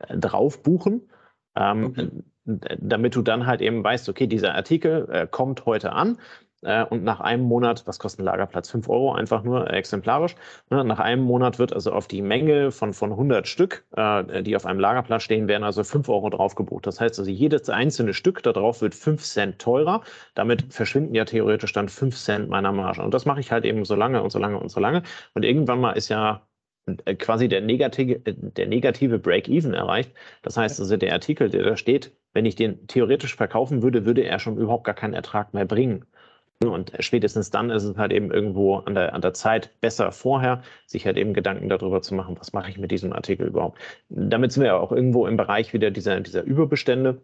drauf 0.09 0.65
buchen. 0.65 1.09
Ähm, 1.55 1.87
okay 1.87 2.09
damit 2.47 3.17
du 3.17 3.23
dann 3.23 3.47
halt 3.47 3.61
eben 3.61 3.83
weißt, 3.83 4.09
okay, 4.09 4.27
dieser 4.27 4.55
Artikel 4.55 5.09
äh, 5.11 5.27
kommt 5.27 5.67
heute 5.67 5.93
an 5.93 6.19
äh, 6.63 6.85
und 6.85 7.05
nach 7.05 7.21
einem 7.21 7.45
Monat, 7.45 7.87
was 7.87 7.99
kostet 7.99 8.21
ein 8.21 8.25
Lagerplatz? 8.25 8.71
5 8.71 8.89
Euro 8.89 9.13
einfach 9.13 9.43
nur 9.43 9.71
exemplarisch. 9.71 10.35
Ne? 10.71 10.85
Nach 10.85 10.99
einem 10.99 11.23
Monat 11.23 11.59
wird 11.59 11.73
also 11.73 11.93
auf 11.93 12.09
die 12.09 12.23
Menge 12.23 12.71
von, 12.73 12.93
von 12.93 13.13
100 13.13 13.47
Stück, 13.47 13.85
äh, 13.97 14.43
die 14.43 14.57
auf 14.57 14.67
einem 14.67 14.81
Lagerplatz 14.81 15.23
stehen, 15.23 15.49
werden 15.49 15.65
also 15.65 15.85
5 15.85 16.09
Euro 16.09 16.31
drauf 16.31 16.55
gebucht. 16.55 16.87
Das 16.87 17.01
heißt 17.01 17.19
also, 17.19 17.31
jedes 17.31 17.69
einzelne 17.69 18.15
Stück 18.15 18.43
da 18.43 18.53
drauf 18.53 18.81
wird 18.81 18.95
5 18.95 19.23
Cent 19.23 19.59
teurer. 19.59 20.03
Damit 20.35 20.73
verschwinden 20.73 21.15
ja 21.15 21.25
theoretisch 21.25 21.73
dann 21.73 21.89
5 21.89 22.17
Cent 22.17 22.49
meiner 22.49 22.73
Marge. 22.73 23.03
Und 23.03 23.13
das 23.15 23.27
mache 23.27 23.41
ich 23.41 23.53
halt 23.53 23.65
eben 23.65 23.85
so 23.85 23.95
lange 23.95 24.23
und 24.23 24.31
so 24.31 24.39
lange 24.39 24.59
und 24.59 24.71
so 24.71 24.81
lange. 24.81 25.03
Und 25.35 25.45
irgendwann 25.45 25.81
mal 25.81 25.93
ist 25.93 26.09
ja 26.09 26.47
äh, 27.05 27.15
quasi 27.15 27.49
der 27.49 27.61
negative, 27.61 28.21
der 28.21 28.67
negative 28.67 29.19
Break-Even 29.19 29.75
erreicht. 29.75 30.13
Das 30.43 30.57
heißt 30.57 30.81
also, 30.81 30.97
der 30.97 31.13
Artikel, 31.13 31.51
der 31.51 31.65
da 31.65 31.77
steht, 31.77 32.13
wenn 32.33 32.47
ich 32.47 32.55
den 32.55 32.87
theoretisch 32.87 33.35
verkaufen 33.35 33.83
würde, 33.83 34.07
würde 34.07 34.23
er 34.25 34.39
schon 34.39 34.59
überhaupt 34.59 34.85
gar 34.85 34.95
keinen 34.95 35.15
Ertrag 35.15 35.55
mehr 35.55 35.65
bringen. 35.65 36.05
Und 36.65 36.93
spätestens 37.01 37.51
dann 37.51 37.71
ist 37.71 37.85
es 37.85 37.97
halt 37.99 38.13
eben 38.13 38.31
irgendwo 38.31 38.77
an 38.77 38.95
der, 38.95 39.15
an 39.15 39.21
der 39.21 39.35
Zeit 39.35 39.79
besser 39.81 40.11
vorher, 40.11 40.63
sich 40.87 41.05
halt 41.05 41.19
eben 41.19 41.35
Gedanken 41.35 41.69
darüber 41.69 42.01
zu 42.01 42.15
machen, 42.15 42.37
was 42.39 42.53
mache 42.55 42.71
ich 42.71 42.79
mit 42.79 42.91
diesem 42.91 43.13
Artikel 43.13 43.47
überhaupt. 43.47 43.79
Damit 44.09 44.53
sind 44.53 44.63
wir 44.63 44.69
ja 44.69 44.79
auch 44.79 44.93
irgendwo 44.93 45.27
im 45.27 45.37
Bereich 45.37 45.75
wieder 45.75 45.91
dieser, 45.91 46.21
dieser 46.21 46.43
Überbestände 46.43 47.21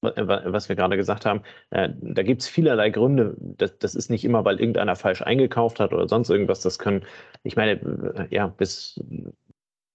was 0.00 0.68
wir 0.68 0.76
gerade 0.76 0.96
gesagt 0.96 1.26
haben, 1.26 1.42
äh, 1.70 1.88
da 2.00 2.22
gibt 2.22 2.42
es 2.42 2.48
vielerlei 2.48 2.90
Gründe. 2.90 3.34
Das, 3.38 3.78
das, 3.78 3.94
ist 3.94 4.10
nicht 4.10 4.24
immer, 4.24 4.44
weil 4.44 4.60
irgendeiner 4.60 4.96
falsch 4.96 5.22
eingekauft 5.22 5.80
hat 5.80 5.92
oder 5.92 6.08
sonst 6.08 6.30
irgendwas. 6.30 6.60
Das 6.60 6.78
können, 6.78 7.04
ich 7.42 7.56
meine, 7.56 7.72
äh, 7.72 8.26
ja, 8.30 8.46
bis 8.46 9.00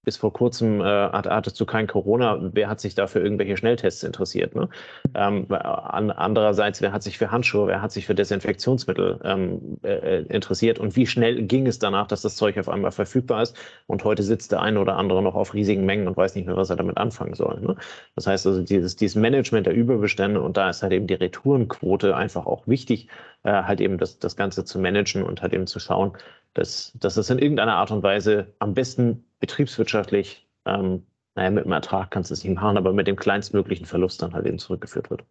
bis 0.03 0.17
vor 0.17 0.33
kurzem 0.33 0.81
äh, 0.81 0.83
hattest 0.83 1.59
du 1.59 1.65
kein 1.65 1.87
Corona. 1.87 2.37
Wer 2.53 2.69
hat 2.69 2.79
sich 2.79 2.95
da 2.95 3.07
für 3.07 3.19
irgendwelche 3.19 3.57
Schnelltests 3.57 4.03
interessiert? 4.03 4.55
Ne? 4.55 4.69
Ähm, 5.15 5.47
an, 5.49 6.11
andererseits, 6.11 6.81
wer 6.81 6.91
hat 6.91 7.03
sich 7.03 7.17
für 7.17 7.31
Handschuhe, 7.31 7.67
wer 7.67 7.81
hat 7.81 7.91
sich 7.91 8.05
für 8.05 8.15
Desinfektionsmittel 8.15 9.19
ähm, 9.23 9.77
äh, 9.83 10.23
interessiert? 10.23 10.79
Und 10.79 10.95
wie 10.95 11.07
schnell 11.07 11.43
ging 11.43 11.67
es 11.67 11.79
danach, 11.79 12.07
dass 12.07 12.21
das 12.21 12.35
Zeug 12.35 12.57
auf 12.57 12.69
einmal 12.69 12.91
verfügbar 12.91 13.41
ist? 13.41 13.55
Und 13.87 14.03
heute 14.03 14.23
sitzt 14.23 14.51
der 14.51 14.61
eine 14.61 14.79
oder 14.79 14.97
andere 14.97 15.23
noch 15.23 15.35
auf 15.35 15.53
riesigen 15.53 15.85
Mengen 15.85 16.07
und 16.07 16.17
weiß 16.17 16.35
nicht 16.35 16.45
mehr, 16.45 16.57
was 16.57 16.69
er 16.69 16.75
damit 16.75 16.97
anfangen 16.97 17.33
soll. 17.33 17.61
Ne? 17.61 17.75
Das 18.15 18.27
heißt 18.27 18.45
also, 18.45 18.61
dieses, 18.61 18.95
dieses 18.95 19.15
Management 19.15 19.67
der 19.67 19.73
Überbestände 19.73 20.41
und 20.41 20.57
da 20.57 20.69
ist 20.69 20.83
halt 20.83 20.91
eben 20.91 21.07
die 21.07 21.13
Retourenquote 21.13 22.15
einfach 22.15 22.45
auch 22.45 22.67
wichtig, 22.67 23.07
äh, 23.43 23.51
halt 23.51 23.79
eben 23.81 23.97
das, 23.97 24.19
das 24.19 24.35
Ganze 24.35 24.65
zu 24.65 24.79
managen 24.79 25.23
und 25.23 25.41
halt 25.41 25.53
eben 25.53 25.67
zu 25.67 25.79
schauen, 25.79 26.13
dass, 26.53 26.91
dass 26.99 27.17
es 27.17 27.29
in 27.29 27.39
irgendeiner 27.39 27.75
Art 27.75 27.91
und 27.91 28.03
Weise 28.03 28.53
am 28.59 28.73
besten 28.73 29.25
betriebswirtschaftlich, 29.43 30.47
ähm, 30.65 31.03
naja, 31.35 31.49
mit 31.51 31.65
dem 31.65 31.73
Ertrag 31.73 32.11
kannst 32.11 32.29
du 32.29 32.33
es 32.33 32.45
nicht 32.45 32.55
machen, 32.55 32.77
aber 32.77 32.93
mit 32.93 33.07
dem 33.07 33.17
kleinstmöglichen 33.17 33.85
Verlust 33.85 34.21
dann 34.21 34.33
halt 34.33 34.45
eben 34.45 34.57
zurückgeführt 34.57 35.09
wird. 35.09 35.25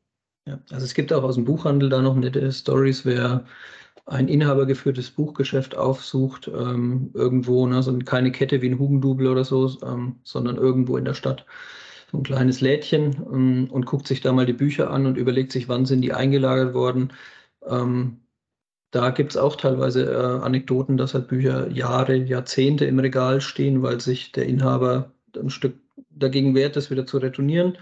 Ja, 0.47 0.59
also 0.71 0.85
es 0.85 0.93
gibt 0.93 1.15
auch 1.15 1.23
aus 1.23 1.37
dem 1.37 1.47
Buchhandel 1.47 1.89
da 1.89 2.03
noch 2.03 2.15
nette 2.15 2.53
Stories, 2.53 3.07
wer 3.07 3.47
ein 4.05 4.29
inhabergeführtes 4.29 5.13
Buchgeschäft 5.13 5.77
aufsucht, 5.79 6.47
ähm, 6.49 7.11
irgendwo, 7.15 7.67
ne, 7.67 7.77
also 7.77 7.97
keine 8.01 8.33
Kette 8.33 8.61
wie 8.61 8.69
ein 8.69 8.79
Hugendubel 8.79 9.29
oder 9.29 9.45
so, 9.45 9.71
ähm, 9.83 10.17
sondern 10.25 10.57
irgendwo 10.57 10.99
in 10.99 11.07
der 11.07 11.15
Stadt, 11.15 11.47
so 12.11 12.19
ein 12.19 12.23
kleines 12.23 12.61
Lädchen 12.61 13.17
ähm, 13.33 13.69
und 13.71 13.87
guckt 13.87 14.07
sich 14.07 14.21
da 14.21 14.33
mal 14.33 14.45
die 14.45 14.53
Bücher 14.53 14.91
an 14.91 15.07
und 15.07 15.17
überlegt 15.17 15.53
sich, 15.53 15.69
wann 15.69 15.87
sind 15.87 16.03
die 16.03 16.13
eingelagert 16.13 16.75
worden. 16.75 17.15
Da 18.93 19.11
gibt 19.11 19.33
es 19.33 19.37
auch 19.39 19.57
teilweise 19.57 20.05
äh, 20.05 20.45
Anekdoten, 20.45 20.99
dass 20.99 21.15
halt 21.15 21.27
Bücher 21.27 21.69
Jahre, 21.71 22.15
Jahrzehnte 22.15 22.85
im 22.85 22.99
Regal 22.99 23.41
stehen, 23.41 23.83
weil 23.83 24.01
sich 24.01 24.33
der 24.33 24.47
Inhaber 24.47 25.13
ein 25.35 25.49
Stück 25.49 25.75
dagegen 26.11 26.55
wehrt, 26.55 26.77
das 26.77 26.91
wieder 26.91 27.07
zu 27.07 27.17
retournieren. 27.19 27.79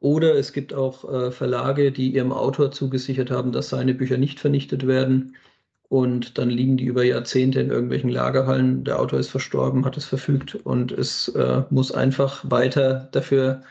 Oder 0.00 0.34
es 0.34 0.52
gibt 0.52 0.74
auch 0.74 1.10
äh, 1.10 1.30
Verlage, 1.30 1.92
die 1.92 2.12
ihrem 2.12 2.32
Autor 2.32 2.72
zugesichert 2.72 3.30
haben, 3.30 3.52
dass 3.52 3.68
seine 3.68 3.94
Bücher 3.94 4.18
nicht 4.18 4.40
vernichtet 4.40 4.84
werden. 4.84 5.36
Und 5.88 6.38
dann 6.38 6.50
liegen 6.50 6.76
die 6.76 6.86
über 6.86 7.04
Jahrzehnte 7.04 7.60
in 7.60 7.70
irgendwelchen 7.70 8.10
Lagerhallen. 8.10 8.82
Der 8.82 8.98
Autor 8.98 9.20
ist 9.20 9.28
verstorben, 9.28 9.84
hat 9.84 9.96
es 9.96 10.06
verfügt 10.06 10.56
und 10.56 10.90
es 10.90 11.28
äh, 11.28 11.62
muss 11.70 11.92
einfach 11.92 12.50
weiter 12.50 13.08
dafür 13.12 13.62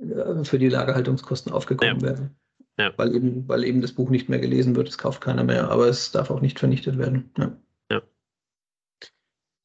äh, 0.00 0.44
für 0.44 0.58
die 0.58 0.70
Lagerhaltungskosten 0.70 1.52
aufgekommen 1.52 2.00
ja. 2.00 2.06
werden. 2.06 2.36
Ja. 2.78 2.92
Weil, 2.96 3.14
eben, 3.14 3.48
weil 3.48 3.64
eben 3.64 3.80
das 3.80 3.92
Buch 3.92 4.10
nicht 4.10 4.28
mehr 4.28 4.38
gelesen 4.38 4.76
wird, 4.76 4.88
es 4.88 4.98
kauft 4.98 5.20
keiner 5.20 5.44
mehr, 5.44 5.70
aber 5.70 5.86
es 5.86 6.12
darf 6.12 6.30
auch 6.30 6.40
nicht 6.40 6.58
vernichtet 6.58 6.98
werden. 6.98 7.30
Ja. 7.38 7.52
ja. 7.90 8.02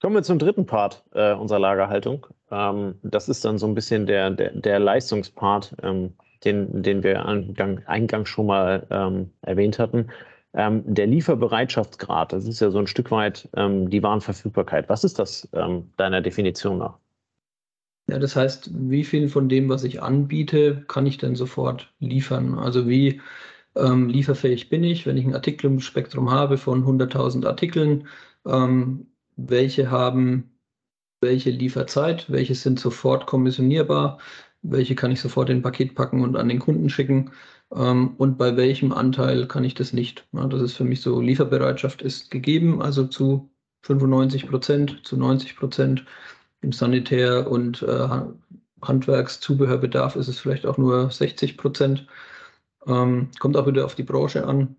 Kommen 0.02 0.16
wir 0.16 0.24
zum 0.24 0.40
dritten 0.40 0.66
Part 0.66 1.04
äh, 1.14 1.34
unserer 1.34 1.60
Lagerhaltung. 1.60 2.28
Ähm, 2.50 2.96
das 3.04 3.28
ist 3.28 3.44
dann 3.44 3.58
so 3.58 3.68
ein 3.68 3.76
bisschen 3.76 4.06
der, 4.06 4.32
der, 4.32 4.52
der 4.54 4.80
Leistungspart, 4.80 5.76
ähm, 5.84 6.14
den, 6.46 6.84
den 6.84 7.04
wir 7.04 7.26
eingang, 7.26 7.86
eingangs 7.86 8.30
schon 8.30 8.48
mal 8.48 8.88
ähm, 8.90 9.32
erwähnt 9.42 9.78
hatten. 9.78 10.08
Ähm, 10.54 10.84
der 10.86 11.08
Lieferbereitschaftsgrad, 11.08 12.34
das 12.34 12.46
ist 12.46 12.60
ja 12.60 12.72
so 12.72 12.80
ein 12.80 12.88
Stück 12.88 13.12
weit 13.12 13.48
ähm, 13.56 13.90
die 13.90 14.04
Warenverfügbarkeit. 14.04 14.90
Was 14.90 15.04
ist 15.04 15.20
das 15.20 15.48
ähm, 15.54 15.92
deiner 15.98 16.22
Definition 16.22 16.78
nach? 16.78 16.98
Ja, 18.12 18.20
das 18.20 18.36
heißt, 18.36 18.72
wie 18.74 19.06
viel 19.06 19.30
von 19.30 19.48
dem, 19.48 19.70
was 19.70 19.86
ich 19.86 20.02
anbiete, 20.04 20.84
kann 20.90 21.06
ich 21.06 21.18
denn 21.18 21.36
sofort 21.36 21.94
liefern? 22.00 22.60
Also 22.60 22.88
wie 22.90 23.22
ähm, 23.76 24.10
lieferfähig 24.10 24.70
bin 24.70 24.84
ich, 24.84 25.06
wenn 25.06 25.16
ich 25.18 25.26
ein 25.26 25.34
Artikel 25.34 25.68
im 25.68 25.80
Spektrum 25.80 26.30
habe 26.30 26.58
von 26.58 26.84
100.000 26.86 27.46
Artikeln? 27.48 28.08
Ähm, 28.46 29.08
welche 29.38 29.92
haben 29.92 30.52
welche 31.22 31.52
Lieferzeit, 31.52 32.30
welche 32.32 32.56
sind 32.56 32.80
sofort 32.80 33.28
kommissionierbar, 33.28 34.20
welche 34.62 34.96
kann 34.96 35.12
ich 35.12 35.22
sofort 35.22 35.50
in 35.50 35.58
ein 35.60 35.62
Paket 35.62 35.96
packen 35.96 36.22
und 36.24 36.36
an 36.36 36.50
den 36.50 36.60
Kunden 36.60 36.90
schicken 36.90 37.32
ähm, 37.74 38.16
und 38.18 38.38
bei 38.38 38.58
welchem 38.58 38.92
Anteil 38.92 39.48
kann 39.48 39.64
ich 39.64 39.76
das 39.76 39.94
nicht. 39.94 40.28
Ja, 40.34 40.48
das 40.48 40.62
ist 40.62 40.76
für 40.76 40.84
mich 40.86 41.02
so, 41.02 41.22
Lieferbereitschaft 41.22 42.02
ist 42.02 42.32
gegeben, 42.32 42.82
also 42.82 43.06
zu 43.08 43.50
95 43.84 44.48
Prozent, 44.50 45.02
zu 45.06 45.18
90 45.18 45.56
Prozent. 45.56 46.06
Im 46.62 46.72
Sanitär- 46.72 47.50
und 47.50 47.82
äh, 47.82 48.08
Handwerkszubehörbedarf 48.82 50.16
ist 50.16 50.28
es 50.28 50.40
vielleicht 50.40 50.66
auch 50.66 50.78
nur 50.78 51.10
60 51.10 51.58
Prozent. 51.58 52.08
Ähm, 52.88 53.30
kommt 53.40 53.58
auch 53.58 53.68
wieder 53.68 53.86
auf 53.86 53.96
die 53.96 54.04
Branche 54.04 54.46
an 54.46 54.76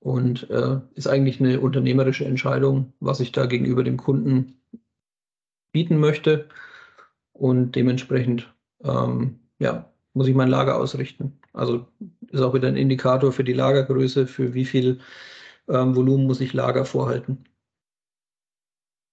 und 0.00 0.48
äh, 0.50 0.80
ist 0.94 1.06
eigentlich 1.06 1.40
eine 1.40 1.60
unternehmerische 1.60 2.24
Entscheidung, 2.24 2.92
was 3.00 3.20
ich 3.20 3.32
da 3.32 3.46
gegenüber 3.46 3.84
dem 3.84 3.96
Kunden 3.96 4.60
bieten 5.72 5.98
möchte. 5.98 6.48
Und 7.32 7.72
dementsprechend 7.76 8.52
ähm, 8.84 9.40
ja, 9.58 9.90
muss 10.14 10.28
ich 10.28 10.34
mein 10.34 10.48
Lager 10.48 10.76
ausrichten. 10.78 11.38
Also 11.52 11.86
ist 12.28 12.40
auch 12.40 12.54
wieder 12.54 12.68
ein 12.68 12.76
Indikator 12.76 13.32
für 13.32 13.44
die 13.44 13.52
Lagergröße, 13.52 14.26
für 14.26 14.54
wie 14.54 14.64
viel 14.64 15.00
ähm, 15.68 15.94
Volumen 15.96 16.26
muss 16.26 16.40
ich 16.40 16.52
Lager 16.52 16.84
vorhalten. 16.84 17.44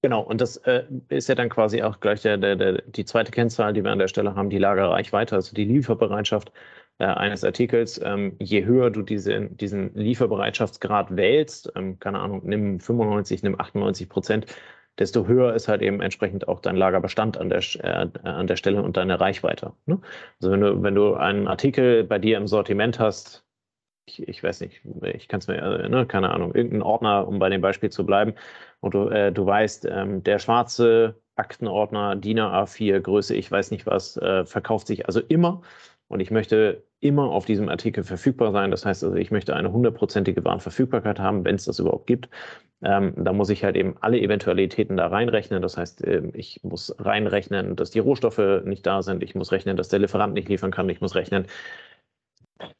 Genau, 0.01 0.21
und 0.21 0.39
das 0.39 0.55
äh, 0.57 0.85
ist 1.09 1.27
ja 1.27 1.35
dann 1.35 1.49
quasi 1.49 1.81
auch 1.83 1.99
gleich 1.99 2.21
der, 2.21 2.37
der, 2.37 2.55
der, 2.55 2.81
die 2.83 3.03
zweite 3.03 3.31
Kennzahl, 3.31 3.73
die 3.73 3.83
wir 3.83 3.91
an 3.91 3.99
der 3.99 4.07
Stelle 4.07 4.33
haben, 4.33 4.49
die 4.49 4.57
Lagerreichweite, 4.57 5.35
also 5.35 5.53
die 5.53 5.65
Lieferbereitschaft 5.65 6.53
äh, 6.99 7.05
eines 7.05 7.43
Artikels. 7.43 7.99
Ähm, 8.03 8.37
je 8.39 8.63
höher 8.63 8.91
du 8.91 9.01
diese, 9.01 9.47
diesen 9.49 9.93
Lieferbereitschaftsgrad 9.95 11.17
wählst, 11.17 11.73
ähm, 11.75 11.99
keine 11.99 12.19
Ahnung, 12.19 12.41
nimm 12.45 12.79
95, 12.79 13.43
nimm 13.43 13.59
98 13.59 14.07
Prozent, 14.07 14.45
desto 14.99 15.27
höher 15.27 15.53
ist 15.53 15.67
halt 15.67 15.81
eben 15.81 16.01
entsprechend 16.01 16.47
auch 16.47 16.61
dein 16.61 16.77
Lagerbestand 16.77 17.37
an 17.37 17.49
der, 17.49 17.59
äh, 17.83 18.07
an 18.23 18.47
der 18.47 18.55
Stelle 18.55 18.81
und 18.83 18.95
deine 18.97 19.19
Reichweite. 19.19 19.73
Ne? 19.85 19.99
Also 20.41 20.51
wenn 20.51 20.61
du, 20.61 20.81
wenn 20.83 20.95
du 20.95 21.15
einen 21.15 21.47
Artikel 21.47 22.05
bei 22.05 22.19
dir 22.19 22.37
im 22.37 22.47
Sortiment 22.47 22.99
hast, 22.99 23.45
ich, 24.17 24.43
weiß 24.43 24.61
nicht, 24.61 24.81
ich 25.13 25.27
kann 25.27 25.39
es 25.39 25.47
mir, 25.47 25.57
äh, 25.57 25.89
ne, 25.89 26.05
keine 26.05 26.31
Ahnung, 26.31 26.55
irgendeinen 26.55 26.81
Ordner, 26.81 27.27
um 27.27 27.37
bei 27.37 27.49
dem 27.49 27.61
Beispiel 27.61 27.89
zu 27.89 28.05
bleiben, 28.05 28.33
und 28.79 28.93
du, 28.93 29.09
äh, 29.09 29.31
du 29.31 29.45
weißt, 29.45 29.85
ähm, 29.91 30.23
der 30.23 30.39
schwarze 30.39 31.19
Aktenordner 31.35 32.15
DIN 32.15 32.39
A4 32.39 32.99
Größe, 32.99 33.35
ich 33.35 33.51
weiß 33.51 33.71
nicht 33.71 33.85
was, 33.85 34.17
äh, 34.17 34.45
verkauft 34.45 34.87
sich 34.87 35.05
also 35.05 35.19
immer 35.19 35.61
und 36.07 36.19
ich 36.19 36.31
möchte 36.31 36.83
immer 37.01 37.31
auf 37.31 37.45
diesem 37.45 37.69
Artikel 37.69 38.03
verfügbar 38.03 38.51
sein. 38.51 38.71
Das 38.71 38.85
heißt 38.85 39.03
also, 39.03 39.15
ich 39.15 39.31
möchte 39.31 39.55
eine 39.55 39.71
hundertprozentige 39.71 40.43
Warenverfügbarkeit 40.43 41.19
haben, 41.19 41.45
wenn 41.45 41.55
es 41.55 41.65
das 41.65 41.79
überhaupt 41.79 42.07
gibt. 42.07 42.29
Ähm, 42.81 43.13
da 43.17 43.33
muss 43.33 43.49
ich 43.49 43.63
halt 43.63 43.75
eben 43.75 43.95
alle 44.01 44.19
Eventualitäten 44.19 44.97
da 44.97 45.07
reinrechnen. 45.07 45.61
Das 45.61 45.77
heißt, 45.77 46.03
äh, 46.03 46.23
ich 46.33 46.61
muss 46.63 46.93
reinrechnen, 46.97 47.75
dass 47.75 47.91
die 47.91 47.99
Rohstoffe 47.99 48.63
nicht 48.65 48.85
da 48.85 49.01
sind. 49.01 49.23
Ich 49.23 49.35
muss 49.35 49.51
rechnen, 49.51 49.77
dass 49.77 49.89
der 49.89 49.99
Lieferant 49.99 50.33
nicht 50.33 50.49
liefern 50.49 50.71
kann. 50.71 50.89
Ich 50.89 50.99
muss 50.99 51.15
rechnen, 51.15 51.45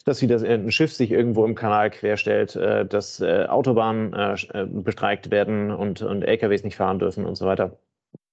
dass 0.06 0.22
wieder 0.22 0.42
ein 0.42 0.72
Schiff 0.72 0.94
sich 0.94 1.12
irgendwo 1.12 1.46
im 1.46 1.56
Kanal 1.56 1.90
querstellt, 1.90 2.56
äh, 2.56 2.86
dass 2.86 3.20
äh, 3.22 3.46
Autobahnen 3.48 4.14
äh, 4.14 4.34
äh 4.54 4.66
bestreikt 4.66 5.32
werden 5.32 5.72
und, 5.72 6.02
und 6.02 6.24
LKWs 6.24 6.64
nicht 6.64 6.76
fahren 6.76 7.00
dürfen 7.00 7.26
und 7.26 7.36
so 7.36 7.46
weiter. 7.46 7.78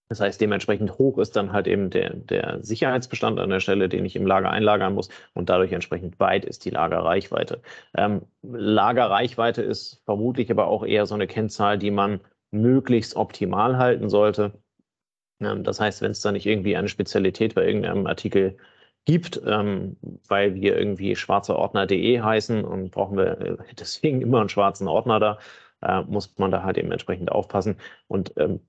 Das 0.08 0.20
heißt, 0.20 0.40
dementsprechend 0.40 0.98
hoch 0.98 1.18
ist 1.18 1.34
dann 1.34 1.52
halt 1.52 1.66
eben 1.66 1.90
der, 1.90 2.14
der 2.14 2.62
Sicherheitsbestand 2.62 3.40
an 3.40 3.50
der 3.50 3.58
Stelle, 3.58 3.88
den 3.88 4.04
ich 4.04 4.14
im 4.14 4.26
Lager 4.26 4.50
einlagern 4.50 4.94
muss 4.94 5.08
und 5.34 5.48
dadurch 5.48 5.72
entsprechend 5.72 6.20
weit 6.20 6.44
ist 6.44 6.64
die 6.64 6.70
Lagerreichweite. 6.70 7.60
Ähm, 7.96 8.22
Lagerreichweite 8.42 9.62
ist 9.62 10.02
vermutlich 10.04 10.50
aber 10.50 10.68
auch 10.68 10.84
eher 10.84 11.06
so 11.06 11.14
eine 11.16 11.26
Kennzahl, 11.26 11.76
die 11.78 11.90
man 11.90 12.20
möglichst 12.52 13.16
optimal 13.16 13.78
halten 13.78 14.08
sollte. 14.08 14.52
Ähm, 15.40 15.64
das 15.64 15.80
heißt, 15.80 16.02
wenn 16.02 16.12
es 16.12 16.20
da 16.20 16.30
nicht 16.30 16.46
irgendwie 16.46 16.76
eine 16.76 16.88
Spezialität 16.88 17.56
bei 17.56 17.66
irgendeinem 17.66 18.06
Artikel 18.06 18.58
gibt, 19.06 19.40
ähm, 19.46 19.96
weil 20.28 20.54
wir 20.54 20.76
irgendwie 20.76 21.16
schwarzeordner.de 21.16 22.20
heißen 22.20 22.64
und 22.64 22.90
brauchen 22.90 23.16
wir 23.16 23.40
äh, 23.40 23.56
deswegen 23.80 24.20
immer 24.20 24.40
einen 24.40 24.50
schwarzen 24.50 24.88
Ordner 24.88 25.18
da, 25.20 25.38
äh, 25.82 26.02
muss 26.02 26.36
man 26.38 26.50
da 26.50 26.62
halt 26.62 26.76
eben 26.76 26.92
entsprechend 26.92 27.32
aufpassen. 27.32 27.76
Und 28.08 28.34
ähm, 28.36 28.60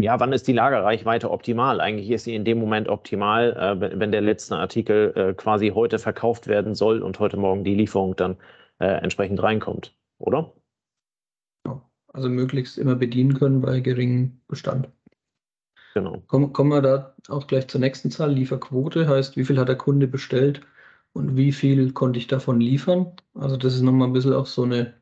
ja, 0.00 0.18
wann 0.18 0.32
ist 0.32 0.48
die 0.48 0.54
Lagerreichweite 0.54 1.30
optimal? 1.30 1.80
Eigentlich 1.80 2.10
ist 2.10 2.24
sie 2.24 2.34
in 2.34 2.44
dem 2.46 2.58
Moment 2.58 2.88
optimal, 2.88 3.52
äh, 3.52 4.00
wenn 4.00 4.12
der 4.12 4.22
letzte 4.22 4.56
Artikel 4.56 5.12
äh, 5.14 5.34
quasi 5.34 5.68
heute 5.68 5.98
verkauft 5.98 6.46
werden 6.46 6.74
soll 6.74 7.02
und 7.02 7.18
heute 7.20 7.36
Morgen 7.36 7.62
die 7.62 7.74
Lieferung 7.74 8.16
dann 8.16 8.38
äh, 8.78 8.86
entsprechend 8.86 9.42
reinkommt, 9.42 9.94
oder? 10.18 10.52
Also 12.12 12.28
möglichst 12.28 12.76
immer 12.76 12.96
bedienen 12.96 13.34
können 13.34 13.60
bei 13.60 13.78
geringem 13.80 14.40
Bestand. 14.48 14.88
Genau. 15.94 16.22
Kommen, 16.26 16.52
kommen 16.52 16.70
wir 16.70 16.82
da 16.82 17.14
auch 17.28 17.46
gleich 17.46 17.68
zur 17.68 17.80
nächsten 17.80 18.10
Zahl. 18.10 18.32
Lieferquote 18.32 19.08
heißt, 19.08 19.36
wie 19.36 19.44
viel 19.44 19.58
hat 19.58 19.68
der 19.68 19.76
Kunde 19.76 20.06
bestellt 20.06 20.60
und 21.12 21.36
wie 21.36 21.52
viel 21.52 21.92
konnte 21.92 22.18
ich 22.18 22.28
davon 22.28 22.60
liefern? 22.60 23.12
Also 23.34 23.56
das 23.56 23.74
ist 23.74 23.82
nochmal 23.82 24.08
ein 24.08 24.12
bisschen 24.12 24.34
auch 24.34 24.46
so 24.46 24.62
eine, 24.62 24.94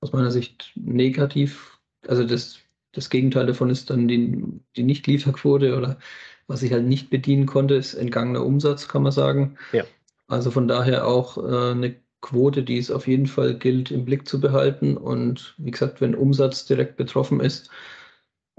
aus 0.00 0.12
meiner 0.12 0.30
Sicht, 0.30 0.72
negativ. 0.74 1.78
Also 2.06 2.24
das 2.24 2.58
das 2.92 3.10
Gegenteil 3.10 3.46
davon 3.46 3.70
ist 3.70 3.90
dann 3.90 4.06
die, 4.06 4.42
die 4.76 4.82
Nicht-Lieferquote 4.82 5.76
oder 5.76 5.98
was 6.46 6.62
ich 6.62 6.72
halt 6.72 6.84
nicht 6.84 7.10
bedienen 7.10 7.46
konnte, 7.46 7.74
ist 7.74 7.94
entgangener 7.94 8.44
Umsatz, 8.44 8.86
kann 8.88 9.02
man 9.02 9.12
sagen. 9.12 9.56
Ja. 9.72 9.84
Also 10.28 10.50
von 10.50 10.68
daher 10.68 11.06
auch 11.06 11.38
äh, 11.38 11.70
eine 11.70 11.96
Quote, 12.20 12.62
die 12.62 12.78
es 12.78 12.90
auf 12.90 13.08
jeden 13.08 13.26
Fall 13.26 13.54
gilt, 13.54 13.90
im 13.90 14.04
Blick 14.04 14.28
zu 14.28 14.40
behalten. 14.40 14.96
Und 14.96 15.54
wie 15.56 15.70
gesagt, 15.70 16.00
wenn 16.00 16.14
Umsatz 16.14 16.66
direkt 16.66 16.96
betroffen 16.96 17.40
ist 17.40 17.70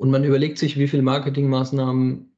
und 0.03 0.11
man 0.11 0.25
überlegt 0.25 0.57
sich, 0.57 0.77
wie 0.77 0.89
viele 0.89 1.01
Marketingmaßnahmen 1.01 2.35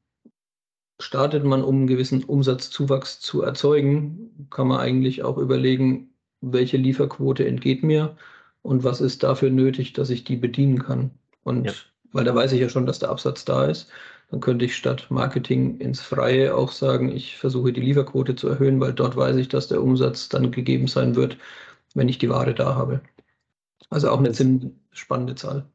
startet 1.00 1.44
man, 1.44 1.64
um 1.64 1.78
einen 1.78 1.88
gewissen 1.88 2.24
Umsatzzuwachs 2.24 3.20
zu 3.20 3.42
erzeugen, 3.42 4.48
kann 4.52 4.68
man 4.68 4.80
eigentlich 4.80 5.24
auch 5.24 5.40
überlegen, 5.40 6.14
welche 6.42 6.78
Lieferquote 6.78 7.44
entgeht 7.44 7.82
mir 7.82 8.18
und 8.62 8.84
was 8.84 9.02
ist 9.02 9.24
dafür 9.24 9.50
nötig, 9.50 9.94
dass 9.94 10.12
ich 10.12 10.24
die 10.24 10.36
bedienen 10.36 10.78
kann. 10.78 11.10
Und 11.42 11.66
ja. 11.66 11.74
weil 12.12 12.24
da 12.24 12.36
weiß 12.36 12.52
ich 12.52 12.62
ja 12.62 12.70
schon, 12.70 12.86
dass 12.86 13.00
der 13.00 13.10
Absatz 13.10 13.46
da 13.46 13.66
ist, 13.66 13.90
dann 14.30 14.42
könnte 14.42 14.66
ich 14.66 14.76
statt 14.76 15.08
Marketing 15.10 15.80
ins 15.80 16.02
Freie 16.02 16.56
auch 16.56 16.72
sagen, 16.72 17.12
ich 17.12 17.36
versuche 17.36 17.74
die 17.74 17.82
Lieferquote 17.82 18.36
zu 18.36 18.48
erhöhen, 18.48 18.80
weil 18.80 18.94
dort 18.94 19.16
weiß 19.18 19.38
ich, 19.38 19.48
dass 19.48 19.70
der 19.70 19.82
Umsatz 19.82 20.30
dann 20.30 20.52
gegeben 20.52 20.88
sein 20.88 21.16
wird, 21.16 21.40
wenn 21.96 22.10
ich 22.10 22.20
die 22.20 22.30
Ware 22.30 22.54
da 22.54 22.76
habe. 22.76 23.02
Also 23.90 24.12
auch 24.12 24.20
eine 24.20 24.34
ziemlich 24.34 24.72
spannende 24.92 25.34
Zahl. 25.34 25.68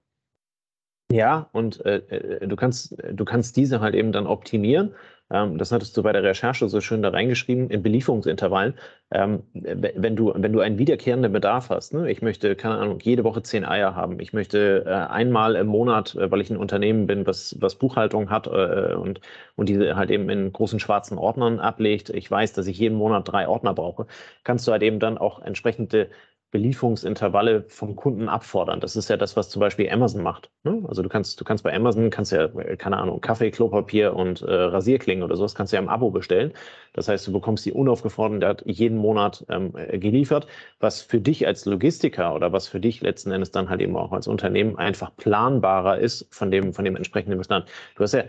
Ja, 1.11 1.49
und 1.53 1.85
äh, 1.85 1.97
äh, 1.97 2.47
du 2.47 2.57
kannst, 2.57 2.97
du 3.13 3.25
kannst 3.25 3.57
diese 3.57 3.81
halt 3.81 3.95
eben 3.95 4.13
dann 4.13 4.27
optimieren 4.27 4.95
ähm, 5.31 5.59
das 5.59 5.71
hattest 5.73 5.97
du 5.97 6.03
bei 6.03 6.13
der 6.13 6.23
Recherche 6.23 6.69
so 6.69 6.81
schön 6.81 7.03
da 7.03 7.11
reingeschrieben, 7.11 7.71
in 7.71 7.83
Belieferungsintervallen. 7.83 8.75
Ähm, 9.13 9.43
wenn, 9.55 10.17
du, 10.17 10.33
wenn 10.35 10.53
du 10.53 10.61
einen 10.61 10.79
wiederkehrenden 10.79 11.33
Bedarf 11.33 11.71
hast, 11.71 11.95
ne? 11.95 12.11
ich 12.11 12.21
möchte, 12.23 12.57
keine 12.57 12.77
Ahnung, 12.79 12.99
jede 13.01 13.25
Woche 13.25 13.43
zehn 13.43 13.65
Eier 13.65 13.95
haben, 13.95 14.19
ich 14.21 14.33
möchte 14.33 14.85
äh, 14.87 14.91
einmal 14.91 15.57
im 15.57 15.69
Monat, 15.69 16.15
äh, 16.17 16.31
weil 16.31 16.41
ich 16.41 16.51
ein 16.51 16.57
Unternehmen 16.57 17.07
bin, 17.07 17.27
was, 17.27 17.57
was 17.61 17.77
Buchhaltung 17.77 18.31
hat 18.31 18.47
äh, 18.49 18.95
und, 18.95 19.21
und 19.57 19.69
diese 19.69 19.97
halt 19.97 20.11
eben 20.11 20.29
in 20.31 20.53
großen 20.53 20.81
schwarzen 20.81 21.19
Ordnern 21.19 21.61
ablegt, 21.61 22.11
ich 22.11 22.31
weiß, 22.31 22.53
dass 22.53 22.67
ich 22.67 22.79
jeden 22.79 22.97
Monat 22.97 23.29
drei 23.31 23.49
Ordner 23.49 23.75
brauche, 23.75 24.07
kannst 24.45 24.67
du 24.67 24.73
halt 24.73 24.83
eben 24.83 24.99
dann 24.99 25.19
auch 25.19 25.41
entsprechende 25.43 26.09
Belieferungsintervalle 26.51 27.65
vom 27.69 27.95
Kunden 27.95 28.29
abfordern. 28.29 28.81
Das 28.81 28.97
ist 28.97 29.09
ja 29.09 29.17
das, 29.17 29.37
was 29.37 29.51
zum 29.51 29.61
Beispiel 29.61 29.89
Amazon 29.89 30.23
macht. 30.23 30.51
Ne? 30.65 30.83
Also 30.89 31.03
du 31.03 31.09
kannst, 31.09 31.41
du 31.41 31.45
kannst 31.45 31.63
bei 31.63 31.75
Amazon, 31.75 32.11
kannst 32.11 32.33
ja, 32.33 32.49
keine 32.77 32.97
Ahnung, 32.99 33.21
Kaffee, 33.21 33.51
Klopapier 33.51 34.15
und 34.15 34.43
äh, 34.43 34.53
Rasierklingen 34.53 35.23
oder 35.23 35.37
sowas, 35.37 35.55
kannst 35.55 35.73
du 35.73 35.77
ja 35.77 35.83
im 35.83 35.89
Abo 35.89 36.11
bestellen. 36.11 36.53
Das 36.93 37.09
heißt, 37.09 37.27
du 37.27 37.33
bekommst 37.33 37.65
die 37.67 37.73
unaufgefordert 37.73 38.65
jeden 38.67 38.99
Monat 38.99 39.45
ähm, 39.49 39.73
geliefert, 39.93 40.49
was 40.81 41.03
für 41.03 41.21
dich 41.21 41.47
als 41.47 41.67
Logistiker 41.67 42.35
oder 42.35 42.53
was 42.53 42.67
für 42.67 42.81
dich 42.81 43.01
letzten 43.01 43.31
Endes 43.31 43.53
dann 43.53 43.71
halt 43.71 43.81
eben 43.81 43.97
auch 43.97 44.13
als 44.13 44.27
Unternehmen 44.27 44.77
einfach 44.77 45.15
planbarer 45.17 45.99
ist 45.99 46.27
von 46.31 46.51
dem, 46.51 46.73
von 46.73 46.85
dem 46.85 46.97
entsprechenden 46.97 47.39
Bestand. 47.39 47.67
Du 47.95 48.03
hast 48.03 48.15
ja 48.15 48.25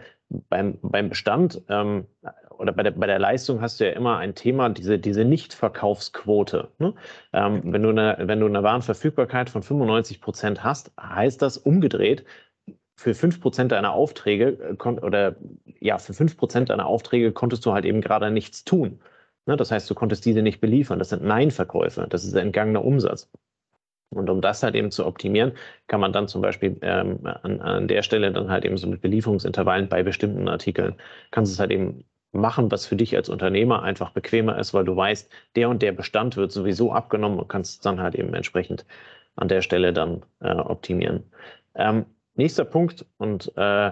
beim, 0.49 0.77
beim 0.81 1.09
Bestand 1.09 1.61
ähm, 1.69 2.05
oder 2.61 2.71
bei 2.73 2.83
der, 2.83 2.91
bei 2.91 3.07
der 3.07 3.19
Leistung 3.19 3.61
hast 3.61 3.79
du 3.79 3.85
ja 3.87 3.93
immer 3.93 4.17
ein 4.17 4.35
Thema, 4.35 4.69
diese, 4.69 4.99
diese 4.99 5.25
Nichtverkaufsquote. 5.25 6.69
Ne? 6.79 6.93
Ähm, 7.33 7.61
wenn, 7.65 7.83
du 7.83 7.89
eine, 7.89 8.17
wenn 8.19 8.39
du 8.39 8.45
eine 8.45 8.63
Warenverfügbarkeit 8.63 9.49
von 9.49 9.63
95 9.63 10.21
Prozent 10.21 10.63
hast, 10.63 10.91
heißt 10.99 11.41
das 11.41 11.57
umgedreht, 11.57 12.23
für 12.95 13.15
5 13.15 13.41
Prozent 13.41 13.71
deiner 13.71 13.93
Aufträge 13.93 14.77
äh, 14.79 14.87
oder 14.87 15.35
ja, 15.79 15.97
für 15.97 16.13
5 16.13 16.37
Prozent 16.37 16.69
deiner 16.69 16.85
Aufträge 16.85 17.31
konntest 17.31 17.65
du 17.65 17.73
halt 17.73 17.85
eben 17.85 18.01
gerade 18.01 18.31
nichts 18.31 18.63
tun. 18.63 18.99
Ne? 19.47 19.57
Das 19.57 19.71
heißt, 19.71 19.89
du 19.89 19.95
konntest 19.95 20.25
diese 20.25 20.41
nicht 20.41 20.61
beliefern. 20.61 20.99
Das 20.99 21.09
sind 21.09 21.23
Nein-Verkäufe. 21.23 22.05
Das 22.09 22.23
ist 22.23 22.33
entgangener 22.33 22.85
Umsatz. 22.85 23.29
Und 24.13 24.29
um 24.29 24.41
das 24.41 24.61
halt 24.61 24.75
eben 24.75 24.91
zu 24.91 25.05
optimieren, 25.05 25.53
kann 25.87 26.01
man 26.01 26.11
dann 26.11 26.27
zum 26.27 26.41
Beispiel 26.41 26.77
ähm, 26.81 27.19
an, 27.23 27.61
an 27.61 27.87
der 27.87 28.03
Stelle 28.03 28.31
dann 28.33 28.49
halt 28.49 28.65
eben 28.65 28.77
so 28.77 28.87
mit 28.87 29.01
Belieferungsintervallen 29.01 29.87
bei 29.87 30.03
bestimmten 30.03 30.49
Artikeln, 30.49 30.95
kannst 31.31 31.51
du 31.51 31.55
es 31.55 31.59
halt 31.59 31.71
eben 31.71 32.03
machen, 32.31 32.71
was 32.71 32.85
für 32.85 32.95
dich 32.95 33.15
als 33.15 33.29
Unternehmer 33.29 33.83
einfach 33.83 34.11
bequemer 34.11 34.57
ist, 34.57 34.73
weil 34.73 34.85
du 34.85 34.95
weißt, 34.95 35.29
der 35.55 35.69
und 35.69 35.81
der 35.81 35.91
Bestand 35.91 36.37
wird 36.37 36.51
sowieso 36.51 36.91
abgenommen 36.93 37.39
und 37.39 37.49
kannst 37.49 37.85
dann 37.85 38.01
halt 38.01 38.15
eben 38.15 38.33
entsprechend 38.33 38.85
an 39.35 39.47
der 39.47 39.61
Stelle 39.61 39.93
dann 39.93 40.23
äh, 40.39 40.53
optimieren. 40.53 41.23
Ähm, 41.75 42.05
nächster 42.35 42.65
Punkt 42.65 43.05
und 43.17 43.51
äh, 43.57 43.91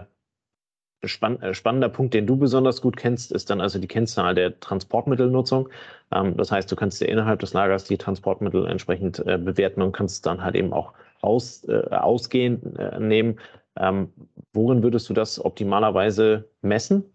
Spann 1.04 1.42
äh, 1.42 1.54
spannender 1.54 1.90
Punkt, 1.90 2.14
den 2.14 2.28
du 2.28 2.36
besonders 2.36 2.82
gut 2.82 2.98
kennst, 2.98 3.32
ist 3.32 3.50
dann 3.50 3.62
also 3.62 3.80
die 3.80 3.88
Kennzahl 3.88 4.36
der 4.36 4.60
Transportmittelnutzung. 4.60 5.70
Ähm, 6.12 6.36
das 6.36 6.52
heißt, 6.52 6.72
du 6.72 6.76
kannst 6.76 7.00
dir 7.00 7.08
innerhalb 7.08 7.40
des 7.40 7.54
Lagers 7.54 7.86
die 7.86 7.98
Transportmittel 7.98 8.68
entsprechend 8.68 9.20
äh, 9.26 9.38
bewerten 9.38 9.82
und 9.82 9.94
kannst 9.94 10.26
dann 10.26 10.44
halt 10.44 10.56
eben 10.56 10.74
auch 10.74 10.94
aus, 11.22 11.64
äh, 11.66 11.88
ausgehend 11.90 12.78
äh, 12.78 13.00
nehmen. 13.00 13.40
Ähm, 13.78 14.12
worin 14.54 14.84
würdest 14.84 15.10
du 15.10 15.14
das 15.14 15.44
optimalerweise 15.44 16.50
messen? 16.62 17.06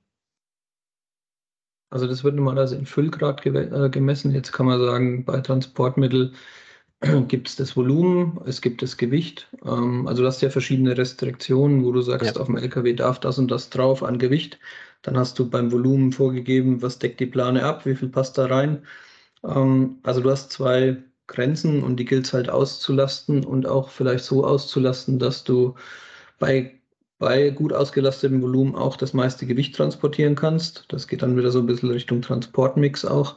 Also 1.90 2.06
das 2.06 2.24
wird 2.24 2.34
normalerweise 2.34 2.76
in 2.76 2.86
Füllgrad 2.86 3.44
äh, 3.46 3.88
gemessen. 3.90 4.32
Jetzt 4.32 4.52
kann 4.52 4.66
man 4.66 4.80
sagen, 4.80 5.24
bei 5.24 5.40
Transportmittel 5.40 6.32
gibt 7.28 7.48
es 7.48 7.56
das 7.56 7.76
Volumen, 7.76 8.40
es 8.46 8.60
gibt 8.60 8.82
das 8.82 8.96
Gewicht. 8.96 9.48
Ähm, 9.64 10.06
also 10.06 10.22
du 10.22 10.28
hast 10.28 10.42
ja 10.42 10.50
verschiedene 10.50 10.96
Restriktionen, 10.96 11.84
wo 11.84 11.92
du 11.92 12.02
sagst, 12.02 12.36
ja. 12.36 12.40
auf 12.40 12.46
dem 12.46 12.56
LKW 12.56 12.94
darf 12.94 13.20
das 13.20 13.38
und 13.38 13.50
das 13.50 13.70
drauf 13.70 14.02
an 14.02 14.18
Gewicht. 14.18 14.58
Dann 15.02 15.18
hast 15.18 15.38
du 15.38 15.48
beim 15.48 15.70
Volumen 15.70 16.12
vorgegeben, 16.12 16.82
was 16.82 16.98
deckt 16.98 17.20
die 17.20 17.26
Plane 17.26 17.62
ab, 17.64 17.84
wie 17.86 17.94
viel 17.94 18.08
passt 18.08 18.38
da 18.38 18.46
rein. 18.46 18.84
Ähm, 19.44 19.98
also 20.02 20.20
du 20.20 20.30
hast 20.30 20.50
zwei 20.52 21.02
Grenzen 21.26 21.82
und 21.82 21.96
die 21.96 22.04
gilt 22.04 22.26
es 22.26 22.32
halt 22.32 22.50
auszulasten 22.50 23.44
und 23.44 23.66
auch 23.66 23.88
vielleicht 23.90 24.24
so 24.24 24.44
auszulasten, 24.44 25.18
dass 25.18 25.44
du 25.44 25.74
bei, 26.38 26.80
bei 27.24 27.48
gut 27.48 27.72
ausgelastetem 27.72 28.42
Volumen 28.42 28.74
auch 28.74 28.98
das 28.98 29.14
meiste 29.14 29.46
Gewicht 29.46 29.74
transportieren 29.74 30.34
kannst. 30.34 30.84
Das 30.88 31.08
geht 31.08 31.22
dann 31.22 31.38
wieder 31.38 31.50
so 31.50 31.58
ein 31.58 31.64
bisschen 31.66 31.90
Richtung 31.90 32.20
Transportmix 32.20 33.06
auch. 33.06 33.36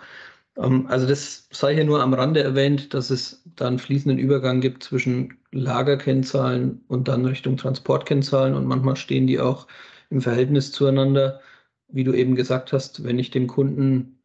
Ähm, 0.57 0.87
also 0.89 1.07
das 1.07 1.47
sei 1.51 1.73
hier 1.73 1.85
nur 1.85 2.01
am 2.01 2.13
Rande 2.13 2.43
erwähnt, 2.43 2.93
dass 2.93 3.09
es 3.11 3.43
da 3.55 3.67
einen 3.67 3.79
fließenden 3.79 4.19
Übergang 4.19 4.59
gibt 4.59 4.83
zwischen 4.83 5.37
Lagerkennzahlen 5.53 6.81
und 6.89 7.07
dann 7.07 7.25
Richtung 7.25 7.55
Transportkennzahlen 7.55 8.55
und 8.55 8.65
manchmal 8.65 8.97
stehen 8.97 9.25
die 9.25 9.39
auch 9.39 9.67
im 10.09 10.19
Verhältnis 10.19 10.73
zueinander. 10.73 11.39
Wie 11.87 12.03
du 12.03 12.11
eben 12.11 12.35
gesagt 12.35 12.73
hast, 12.73 13.05
wenn 13.05 13.19
ich 13.19 13.31
dem 13.31 13.47
Kunden, 13.47 14.19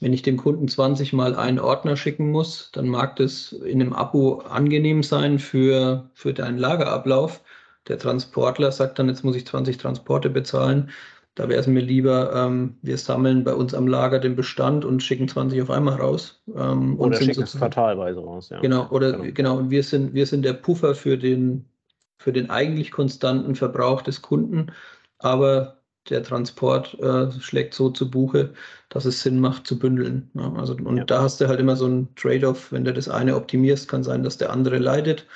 wenn 0.00 0.12
ich 0.12 0.22
dem 0.22 0.38
Kunden 0.38 0.66
20 0.66 1.12
mal 1.12 1.36
einen 1.36 1.60
Ordner 1.60 1.96
schicken 1.96 2.32
muss, 2.32 2.70
dann 2.72 2.88
mag 2.88 3.14
das 3.14 3.52
in 3.52 3.80
einem 3.80 3.92
Abo 3.92 4.40
angenehm 4.40 5.04
sein 5.04 5.38
für, 5.38 6.10
für 6.14 6.34
deinen 6.34 6.58
Lagerablauf. 6.58 7.42
Der 7.88 7.98
Transportler 7.98 8.72
sagt 8.72 8.98
dann, 8.98 9.08
jetzt 9.08 9.24
muss 9.24 9.36
ich 9.36 9.46
20 9.46 9.78
Transporte 9.78 10.30
bezahlen. 10.30 10.90
Da 11.34 11.48
wäre 11.48 11.60
es 11.60 11.66
mir 11.66 11.80
lieber, 11.80 12.34
ähm, 12.34 12.76
wir 12.82 12.98
sammeln 12.98 13.42
bei 13.42 13.54
uns 13.54 13.72
am 13.72 13.86
Lager 13.86 14.18
den 14.18 14.36
Bestand 14.36 14.84
und 14.84 15.02
schicken 15.02 15.28
20 15.28 15.62
auf 15.62 15.70
einmal 15.70 15.94
raus. 15.94 16.42
Ähm, 16.54 16.98
oder 17.00 17.16
schicken 17.16 17.42
es 17.42 17.56
quartalweise 17.56 18.20
raus, 18.20 18.50
ja. 18.50 18.60
Genau, 18.60 18.88
oder 18.90 19.12
genau. 19.12 19.32
genau, 19.32 19.56
und 19.56 19.70
wir 19.70 19.82
sind, 19.82 20.12
wir 20.12 20.26
sind 20.26 20.44
der 20.44 20.52
Puffer 20.52 20.94
für 20.94 21.16
den, 21.16 21.64
für 22.18 22.32
den 22.32 22.50
eigentlich 22.50 22.90
konstanten 22.90 23.54
Verbrauch 23.54 24.02
des 24.02 24.20
Kunden, 24.20 24.72
aber 25.18 25.78
der 26.10 26.22
Transport 26.22 26.98
äh, 27.00 27.30
schlägt 27.40 27.74
so 27.74 27.88
zu 27.88 28.10
Buche, 28.10 28.52
dass 28.88 29.04
es 29.04 29.22
Sinn 29.22 29.40
macht 29.40 29.66
zu 29.66 29.78
bündeln. 29.78 30.30
Ja, 30.34 30.52
also, 30.54 30.74
und 30.74 30.96
ja. 30.98 31.04
da 31.04 31.22
hast 31.22 31.40
du 31.40 31.48
halt 31.48 31.60
immer 31.60 31.76
so 31.76 31.86
ein 31.86 32.14
Trade-off, 32.16 32.72
wenn 32.72 32.84
du 32.84 32.92
das 32.92 33.08
eine 33.08 33.36
optimierst, 33.36 33.88
kann 33.88 34.02
sein, 34.02 34.22
dass 34.22 34.36
der 34.36 34.50
andere 34.50 34.78
leidet. 34.78 35.26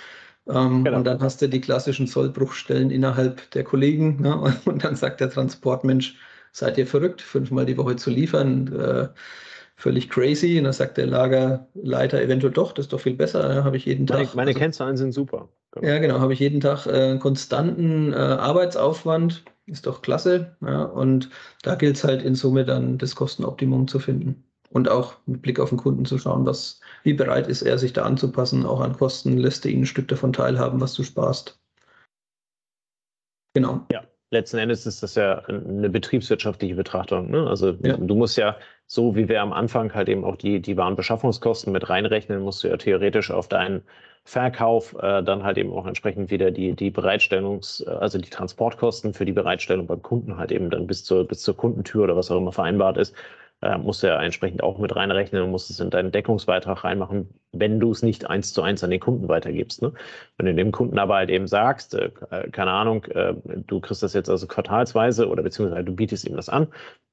Ähm, 0.48 0.84
genau. 0.84 0.98
Und 0.98 1.04
dann 1.04 1.20
hast 1.20 1.42
du 1.42 1.48
die 1.48 1.60
klassischen 1.60 2.06
Sollbruchstellen 2.06 2.90
innerhalb 2.90 3.50
der 3.50 3.64
Kollegen. 3.64 4.20
Ne? 4.20 4.54
Und 4.64 4.84
dann 4.84 4.96
sagt 4.96 5.20
der 5.20 5.30
Transportmensch, 5.30 6.16
seid 6.52 6.78
ihr 6.78 6.86
verrückt, 6.86 7.20
fünfmal 7.20 7.66
die 7.66 7.76
Woche 7.76 7.96
zu 7.96 8.10
liefern? 8.10 8.72
Äh, 8.72 9.08
völlig 9.76 10.08
crazy. 10.08 10.58
Und 10.58 10.64
dann 10.64 10.72
sagt 10.72 10.96
der 10.96 11.06
Lagerleiter 11.06 12.22
eventuell 12.22 12.52
doch, 12.52 12.72
das 12.72 12.86
ist 12.86 12.92
doch 12.92 13.00
viel 13.00 13.14
besser. 13.14 13.48
Ne? 13.48 13.64
Habe 13.64 13.76
ich 13.76 13.84
jeden 13.84 14.06
Tag. 14.06 14.18
Meine, 14.18 14.30
meine 14.34 14.48
also, 14.50 14.60
Kennzahlen 14.60 14.96
sind 14.96 15.12
super. 15.12 15.48
Genau. 15.72 15.86
Ja, 15.86 15.98
genau. 15.98 16.20
Habe 16.20 16.32
ich 16.32 16.40
jeden 16.40 16.60
Tag 16.60 16.86
äh, 16.86 17.18
konstanten 17.18 18.12
äh, 18.12 18.16
Arbeitsaufwand. 18.16 19.44
Ist 19.66 19.86
doch 19.86 20.00
klasse. 20.00 20.56
Ja? 20.62 20.84
Und 20.84 21.28
da 21.62 21.74
gilt 21.74 21.96
es 21.96 22.04
halt 22.04 22.22
in 22.22 22.36
Summe 22.36 22.64
dann 22.64 22.98
das 22.98 23.16
Kostenoptimum 23.16 23.88
zu 23.88 23.98
finden. 23.98 24.45
Und 24.70 24.88
auch 24.88 25.14
mit 25.26 25.42
Blick 25.42 25.60
auf 25.60 25.68
den 25.70 25.78
Kunden 25.78 26.04
zu 26.04 26.18
schauen, 26.18 26.44
was, 26.44 26.80
wie 27.02 27.14
bereit 27.14 27.46
ist 27.46 27.62
er, 27.62 27.78
sich 27.78 27.92
da 27.92 28.04
anzupassen, 28.04 28.66
auch 28.66 28.80
an 28.80 28.96
Kosten, 28.96 29.38
lässt 29.38 29.64
er 29.64 29.70
ihn 29.70 29.82
ein 29.82 29.86
Stück 29.86 30.08
davon 30.08 30.32
teilhaben, 30.32 30.80
was 30.80 30.94
du 30.94 31.02
sparst. 31.02 31.58
Genau. 33.54 33.86
Ja, 33.90 34.02
letzten 34.30 34.58
Endes 34.58 34.86
ist 34.86 35.02
das 35.02 35.14
ja 35.14 35.38
eine 35.44 35.88
betriebswirtschaftliche 35.88 36.74
Betrachtung. 36.74 37.30
Ne? 37.30 37.46
Also 37.46 37.70
ja. 37.82 37.96
du 37.96 38.14
musst 38.14 38.36
ja, 38.36 38.56
so 38.86 39.16
wie 39.16 39.28
wir 39.28 39.40
am 39.40 39.52
Anfang 39.52 39.94
halt 39.94 40.08
eben 40.08 40.24
auch 40.24 40.36
die, 40.36 40.60
die 40.60 40.76
Warenbeschaffungskosten 40.76 41.72
mit 41.72 41.88
reinrechnen, 41.88 42.42
musst 42.42 42.62
du 42.64 42.68
ja 42.68 42.76
theoretisch 42.76 43.30
auf 43.30 43.48
deinen 43.48 43.82
Verkauf 44.24 44.94
äh, 45.00 45.22
dann 45.22 45.44
halt 45.44 45.56
eben 45.56 45.72
auch 45.72 45.86
entsprechend 45.86 46.30
wieder 46.30 46.50
die, 46.50 46.72
die 46.72 46.90
Bereitstellungs-, 46.90 47.86
also 47.86 48.18
die 48.18 48.28
Transportkosten 48.28 49.14
für 49.14 49.24
die 49.24 49.32
Bereitstellung 49.32 49.86
beim 49.86 50.02
Kunden 50.02 50.36
halt 50.36 50.50
eben 50.50 50.68
dann 50.68 50.88
bis 50.88 51.04
zur, 51.04 51.26
bis 51.26 51.42
zur 51.42 51.56
Kundentür 51.56 52.04
oder 52.04 52.16
was 52.16 52.30
auch 52.30 52.38
immer 52.38 52.52
vereinbart 52.52 52.98
ist, 52.98 53.14
äh, 53.62 53.78
musst 53.78 54.02
du 54.02 54.08
ja 54.08 54.22
entsprechend 54.22 54.62
auch 54.62 54.78
mit 54.78 54.94
reinrechnen 54.94 55.42
und 55.42 55.50
musst 55.50 55.70
es 55.70 55.80
in 55.80 55.90
deinen 55.90 56.12
Deckungsbeitrag 56.12 56.84
reinmachen, 56.84 57.28
wenn 57.52 57.80
du 57.80 57.90
es 57.90 58.02
nicht 58.02 58.28
eins 58.28 58.52
zu 58.52 58.62
eins 58.62 58.84
an 58.84 58.90
den 58.90 59.00
Kunden 59.00 59.28
weitergibst. 59.28 59.80
Ne? 59.82 59.92
Wenn 60.36 60.46
du 60.46 60.54
dem 60.54 60.72
Kunden 60.72 60.98
aber 60.98 61.16
halt 61.16 61.30
eben 61.30 61.46
sagst, 61.46 61.94
äh, 61.94 62.10
äh, 62.30 62.50
keine 62.50 62.72
Ahnung, 62.72 63.04
äh, 63.04 63.34
du 63.66 63.80
kriegst 63.80 64.02
das 64.02 64.12
jetzt 64.12 64.28
also 64.28 64.46
quartalsweise 64.46 65.28
oder 65.28 65.42
beziehungsweise 65.42 65.84
du 65.84 65.94
bietest 65.94 66.26
ihm 66.26 66.36
das 66.36 66.50
an, 66.50 66.68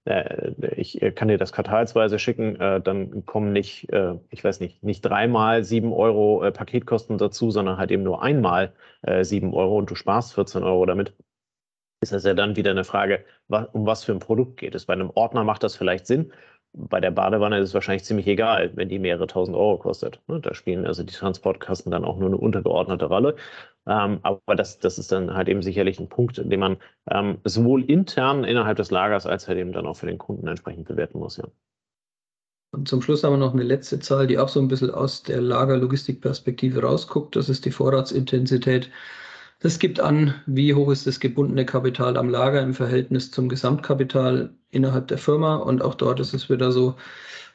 äh, 0.06 0.52
ich 0.76 1.00
kann 1.16 1.30
dir 1.30 1.38
das 1.38 1.54
quartalsweise 1.54 2.20
schicken, 2.20 2.58
dann 2.58 3.26
kommen 3.26 3.54
nicht, 3.54 3.88
ich 4.30 4.44
weiß 4.44 4.60
nicht, 4.60 4.84
nicht 4.84 5.02
dreimal 5.02 5.64
sieben 5.64 5.94
Euro 5.94 6.52
Paketkosten 6.52 7.18
dazu, 7.18 7.52
sondern 7.52 7.78
halt 7.78 7.92
eben 7.92 8.04
nur 8.04 8.22
einmal 8.22 8.74
sieben 9.22 9.54
Euro 9.54 9.78
und 9.78 9.90
du 9.90 9.96
sparst 9.96 10.34
14 10.34 10.64
Euro 10.64 10.86
damit 10.86 11.14
ist 12.04 12.12
das 12.12 12.24
ja 12.24 12.34
dann 12.34 12.56
wieder 12.56 12.72
eine 12.72 12.84
Frage, 12.84 13.26
um 13.48 13.86
was 13.86 14.04
für 14.04 14.12
ein 14.12 14.20
Produkt 14.20 14.58
geht 14.58 14.76
es. 14.76 14.86
Bei 14.86 14.94
einem 14.94 15.10
Ordner 15.16 15.44
macht 15.44 15.64
das 15.64 15.76
vielleicht 15.76 16.06
Sinn. 16.06 16.32
Bei 16.74 17.00
der 17.00 17.12
Badewanne 17.12 17.60
ist 17.60 17.70
es 17.70 17.74
wahrscheinlich 17.74 18.04
ziemlich 18.04 18.28
egal, 18.28 18.72
wenn 18.76 18.90
die 18.90 19.00
mehrere 19.00 19.28
tausend 19.28 19.56
Euro 19.56 19.78
kostet. 19.78 20.22
Ne, 20.28 20.40
da 20.40 20.54
spielen 20.54 20.88
also 20.88 21.04
die 21.04 21.14
Transportkosten 21.14 21.92
dann 21.92 22.04
auch 22.06 22.18
nur 22.18 22.30
eine 22.30 22.38
untergeordnete 22.38 23.06
Rolle. 23.06 23.36
Ähm, 23.86 24.20
aber 24.24 24.56
das, 24.56 24.80
das 24.80 24.98
ist 24.98 25.12
dann 25.12 25.34
halt 25.34 25.50
eben 25.50 25.62
sicherlich 25.62 26.00
ein 26.00 26.10
Punkt, 26.10 26.38
den 26.38 26.60
man 26.60 26.78
ähm, 27.10 27.40
sowohl 27.44 27.84
intern 27.84 28.44
innerhalb 28.44 28.78
des 28.78 28.92
Lagers 28.92 29.28
als 29.28 29.48
halt 29.48 29.60
eben 29.60 29.72
dann 29.72 29.86
auch 29.86 29.98
für 29.98 30.08
den 30.08 30.18
Kunden 30.18 30.48
entsprechend 30.48 30.88
bewerten 30.88 31.20
muss. 31.20 31.38
Ja. 31.38 31.46
Und 32.72 32.88
zum 32.88 33.04
Schluss 33.04 33.24
haben 33.24 33.34
wir 33.34 33.38
noch 33.38 33.54
eine 33.54 33.62
letzte 33.62 34.00
Zahl, 34.00 34.26
die 34.26 34.40
auch 34.40 34.50
so 34.50 34.60
ein 34.60 34.68
bisschen 34.68 34.90
aus 34.90 35.22
der 35.22 35.42
Lagerlogistikperspektive 35.42 36.82
rausguckt. 36.82 37.36
Das 37.36 37.48
ist 37.48 37.66
die 37.66 37.72
Vorratsintensität. 37.72 38.90
Das 39.64 39.80
gibt 39.80 40.02
an, 40.02 40.36
wie 40.46 40.74
hoch 40.74 40.92
ist 40.92 41.08
das 41.08 41.22
gebundene 41.22 41.66
Kapital 41.66 42.18
am 42.18 42.28
Lager 42.30 42.62
im 42.62 42.74
Verhältnis 42.74 43.32
zum 43.32 43.48
Gesamtkapital 43.48 44.54
innerhalb 44.72 45.08
der 45.08 45.18
Firma. 45.18 45.56
Und 45.56 45.82
auch 45.82 45.96
dort 45.96 46.20
ist 46.20 46.34
es 46.34 46.50
wieder 46.50 46.74
so, 46.74 46.98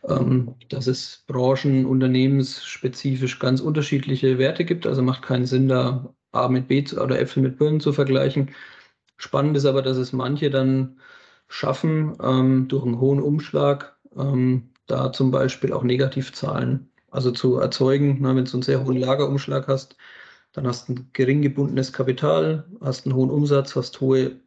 ähm, 0.08 0.54
dass 0.70 0.86
es 0.86 1.24
branchen-, 1.26 1.84
unternehmensspezifisch 1.86 3.38
ganz 3.38 3.60
unterschiedliche 3.60 4.38
Werte 4.38 4.64
gibt. 4.64 4.86
Also 4.86 5.02
macht 5.02 5.22
keinen 5.22 5.44
Sinn, 5.46 5.68
da 5.68 6.14
A 6.32 6.48
mit 6.48 6.68
B 6.68 6.82
oder 6.98 7.20
Äpfel 7.20 7.42
mit 7.42 7.58
Birnen 7.58 7.80
zu 7.80 7.92
vergleichen. 7.92 8.54
Spannend 9.18 9.56
ist 9.58 9.66
aber, 9.66 9.82
dass 9.82 9.98
es 9.98 10.14
manche 10.14 10.50
dann 10.50 10.98
schaffen, 11.48 12.16
ähm, 12.22 12.68
durch 12.68 12.86
einen 12.86 13.00
hohen 13.00 13.20
Umschlag 13.20 13.98
ähm, 14.16 14.70
da 14.86 15.12
zum 15.12 15.30
Beispiel 15.30 15.74
auch 15.74 15.82
Negativzahlen 15.84 16.90
also 17.10 17.32
zu 17.32 17.56
erzeugen. 17.58 18.22
wenn 18.24 18.44
du 18.44 18.52
einen 18.52 18.62
sehr 18.62 18.84
hohen 18.84 18.96
Lagerumschlag 18.96 19.68
hast, 19.68 19.96
dann 20.52 20.66
hast 20.66 20.88
du 20.88 20.94
ein 20.94 21.10
gering 21.12 21.42
gebundenes 21.42 21.92
Kapital, 21.92 22.64
hast 22.80 23.06
einen 23.06 23.14
hohen 23.14 23.30
Umsatz, 23.30 23.76
hast 23.76 24.00
hohe 24.00 24.40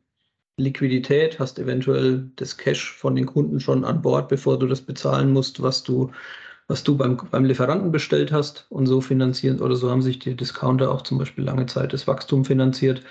Liquidität, 0.58 1.40
hast 1.40 1.60
eventuell 1.60 2.30
das 2.36 2.58
Cash 2.58 2.92
von 2.92 3.16
den 3.16 3.26
Kunden 3.26 3.60
schon 3.60 3.84
an 3.86 4.02
Bord, 4.02 4.30
bevor 4.30 4.60
du 4.60 4.68
das 4.68 4.82
bezahlen 4.82 5.32
musst, 5.32 5.62
was 5.62 5.84
du, 5.84 6.12
was 6.68 6.84
du 6.84 6.98
beim, 6.98 7.18
beim 7.32 7.46
Lieferanten 7.46 7.92
bestellt 7.92 8.32
hast. 8.32 8.66
Und 8.70 8.86
so 8.86 9.02
finanzieren 9.02 9.62
oder 9.62 9.76
so 9.76 9.90
haben 9.90 10.02
sich 10.02 10.20
die 10.20 10.36
Discounter 10.36 10.92
auch 10.92 11.02
zum 11.02 11.18
Beispiel 11.18 11.44
lange 11.44 11.66
Zeit 11.66 11.94
das 11.94 12.08
Wachstum 12.08 12.46
finanziert. 12.46 13.04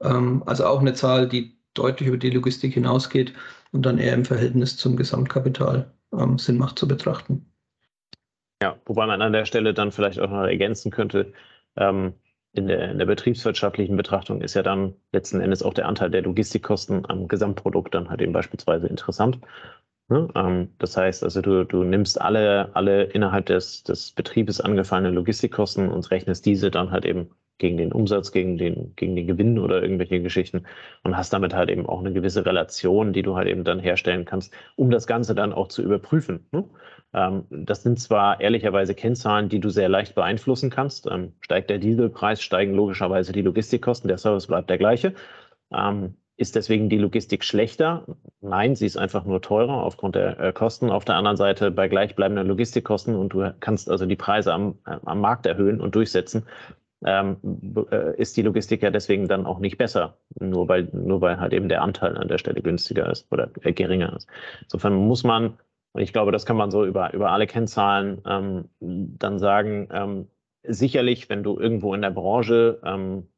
Ähm, 0.00 0.42
also 0.46 0.66
auch 0.66 0.80
eine 0.80 0.94
Zahl, 0.94 1.28
die 1.28 1.56
deutlich 1.74 2.08
über 2.08 2.18
die 2.18 2.30
Logistik 2.30 2.74
hinausgeht 2.74 3.32
und 3.72 3.86
dann 3.86 3.98
eher 3.98 4.14
im 4.14 4.24
Verhältnis 4.24 4.76
zum 4.76 4.96
Gesamtkapital 4.96 5.92
ähm, 6.12 6.38
Sinn 6.38 6.58
macht 6.58 6.78
zu 6.78 6.86
betrachten. 6.86 7.46
Ja, 8.62 8.78
wobei 8.86 9.06
man 9.06 9.22
an 9.22 9.32
der 9.32 9.44
Stelle 9.44 9.74
dann 9.74 9.90
vielleicht 9.90 10.20
auch 10.20 10.30
noch 10.30 10.44
ergänzen 10.44 10.92
könnte, 10.92 11.32
ähm, 11.76 12.14
in, 12.52 12.66
der, 12.68 12.90
in 12.90 12.98
der 12.98 13.06
betriebswirtschaftlichen 13.06 13.96
Betrachtung 13.96 14.42
ist 14.42 14.54
ja 14.54 14.62
dann 14.62 14.94
letzten 15.12 15.40
Endes 15.40 15.62
auch 15.62 15.74
der 15.74 15.88
Anteil 15.88 16.10
der 16.10 16.22
Logistikkosten 16.22 17.08
am 17.08 17.28
Gesamtprodukt 17.28 17.94
dann 17.94 18.10
halt 18.10 18.20
eben 18.20 18.32
beispielsweise 18.32 18.88
interessant. 18.88 19.38
Ne? 20.08 20.28
Ähm, 20.34 20.74
das 20.78 20.96
heißt 20.96 21.24
also, 21.24 21.40
du, 21.40 21.64
du 21.64 21.84
nimmst 21.84 22.20
alle, 22.20 22.74
alle 22.74 23.04
innerhalb 23.04 23.46
des, 23.46 23.82
des 23.84 24.12
Betriebes 24.12 24.60
angefallenen 24.60 25.14
Logistikkosten 25.14 25.88
und 25.88 26.10
rechnest 26.10 26.44
diese 26.44 26.70
dann 26.70 26.90
halt 26.90 27.06
eben 27.06 27.30
gegen 27.58 27.76
den 27.76 27.92
Umsatz, 27.92 28.32
gegen 28.32 28.58
den, 28.58 28.94
gegen 28.96 29.14
den 29.14 29.26
Gewinn 29.26 29.58
oder 29.58 29.82
irgendwelche 29.82 30.20
Geschichten 30.20 30.66
und 31.04 31.16
hast 31.16 31.32
damit 31.32 31.54
halt 31.54 31.70
eben 31.70 31.86
auch 31.86 32.00
eine 32.00 32.12
gewisse 32.12 32.44
Relation, 32.44 33.12
die 33.12 33.22
du 33.22 33.36
halt 33.36 33.48
eben 33.48 33.64
dann 33.64 33.78
herstellen 33.78 34.24
kannst, 34.24 34.52
um 34.76 34.90
das 34.90 35.06
Ganze 35.06 35.34
dann 35.34 35.52
auch 35.52 35.68
zu 35.68 35.82
überprüfen. 35.82 36.46
Ne? 36.50 36.64
Ähm, 37.14 37.44
das 37.50 37.82
sind 37.82 38.00
zwar 38.00 38.40
ehrlicherweise 38.40 38.94
Kennzahlen, 38.94 39.48
die 39.48 39.60
du 39.60 39.68
sehr 39.70 39.88
leicht 39.88 40.14
beeinflussen 40.14 40.70
kannst. 40.70 41.06
Ähm, 41.10 41.32
steigt 41.40 41.70
der 41.70 41.78
Dieselpreis, 41.78 42.42
steigen 42.42 42.74
logischerweise 42.74 43.32
die 43.32 43.42
Logistikkosten, 43.42 44.08
der 44.08 44.18
Service 44.18 44.46
bleibt 44.46 44.70
der 44.70 44.78
gleiche. 44.78 45.14
Ähm, 45.72 46.14
ist 46.36 46.56
deswegen 46.56 46.88
die 46.88 46.98
Logistik 46.98 47.44
schlechter? 47.44 48.06
Nein, 48.40 48.74
sie 48.74 48.86
ist 48.86 48.96
einfach 48.96 49.24
nur 49.24 49.42
teurer 49.42 49.84
aufgrund 49.84 50.14
der 50.16 50.40
äh, 50.40 50.52
Kosten. 50.52 50.90
Auf 50.90 51.04
der 51.04 51.16
anderen 51.16 51.36
Seite 51.36 51.70
bei 51.70 51.88
gleichbleibenden 51.88 52.46
Logistikkosten 52.46 53.14
und 53.14 53.34
du 53.34 53.54
kannst 53.60 53.90
also 53.90 54.06
die 54.06 54.16
Preise 54.16 54.52
am, 54.52 54.78
äh, 54.86 54.96
am 55.04 55.20
Markt 55.20 55.46
erhöhen 55.46 55.80
und 55.80 55.94
durchsetzen, 55.94 56.46
äh, 57.04 57.34
ist 58.16 58.36
die 58.36 58.42
Logistik 58.42 58.82
ja 58.82 58.90
deswegen 58.90 59.28
dann 59.28 59.46
auch 59.46 59.58
nicht 59.58 59.76
besser, 59.76 60.16
nur 60.38 60.68
weil, 60.68 60.88
nur 60.92 61.20
weil 61.20 61.38
halt 61.38 61.52
eben 61.52 61.68
der 61.68 61.82
Anteil 61.82 62.16
an 62.16 62.28
der 62.28 62.38
Stelle 62.38 62.62
günstiger 62.62 63.10
ist 63.10 63.30
oder 63.30 63.48
geringer 63.48 64.16
ist. 64.16 64.28
Insofern 64.62 64.94
muss 64.94 65.24
man, 65.24 65.58
und 65.92 66.02
ich 66.02 66.12
glaube, 66.12 66.32
das 66.32 66.46
kann 66.46 66.56
man 66.56 66.70
so 66.70 66.84
über, 66.84 67.12
über 67.12 67.30
alle 67.32 67.46
Kennzahlen 67.46 68.22
ähm, 68.26 68.68
dann 68.80 69.38
sagen, 69.38 69.88
ähm, 69.92 70.28
sicherlich, 70.62 71.28
wenn 71.28 71.42
du 71.42 71.58
irgendwo 71.58 71.94
in 71.94 72.02
der 72.02 72.10
Branche 72.10 72.80
ähm, 72.84 73.28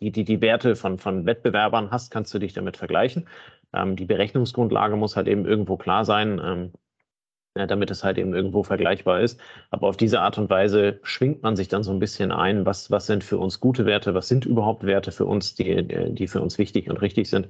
die, 0.00 0.10
die, 0.10 0.24
die 0.24 0.40
Werte 0.40 0.76
von, 0.76 0.98
von 0.98 1.26
Wettbewerbern 1.26 1.90
hast, 1.90 2.10
kannst 2.10 2.34
du 2.34 2.38
dich 2.38 2.52
damit 2.52 2.76
vergleichen. 2.76 3.28
Ähm, 3.72 3.96
die 3.96 4.06
Berechnungsgrundlage 4.06 4.96
muss 4.96 5.16
halt 5.16 5.28
eben 5.28 5.46
irgendwo 5.46 5.76
klar 5.76 6.04
sein. 6.04 6.40
Ähm, 6.42 6.72
damit 7.54 7.90
es 7.90 8.02
halt 8.02 8.18
eben 8.18 8.34
irgendwo 8.34 8.64
vergleichbar 8.64 9.20
ist. 9.20 9.40
Aber 9.70 9.86
auf 9.86 9.96
diese 9.96 10.20
Art 10.20 10.38
und 10.38 10.50
Weise 10.50 10.98
schwingt 11.04 11.42
man 11.44 11.54
sich 11.54 11.68
dann 11.68 11.84
so 11.84 11.92
ein 11.92 12.00
bisschen 12.00 12.32
ein, 12.32 12.66
was, 12.66 12.90
was 12.90 13.06
sind 13.06 13.22
für 13.22 13.38
uns 13.38 13.60
gute 13.60 13.86
Werte, 13.86 14.12
was 14.12 14.26
sind 14.26 14.44
überhaupt 14.44 14.84
Werte 14.84 15.12
für 15.12 15.24
uns, 15.24 15.54
die, 15.54 15.86
die 15.86 16.26
für 16.26 16.40
uns 16.40 16.58
wichtig 16.58 16.90
und 16.90 17.00
richtig 17.00 17.30
sind. 17.30 17.48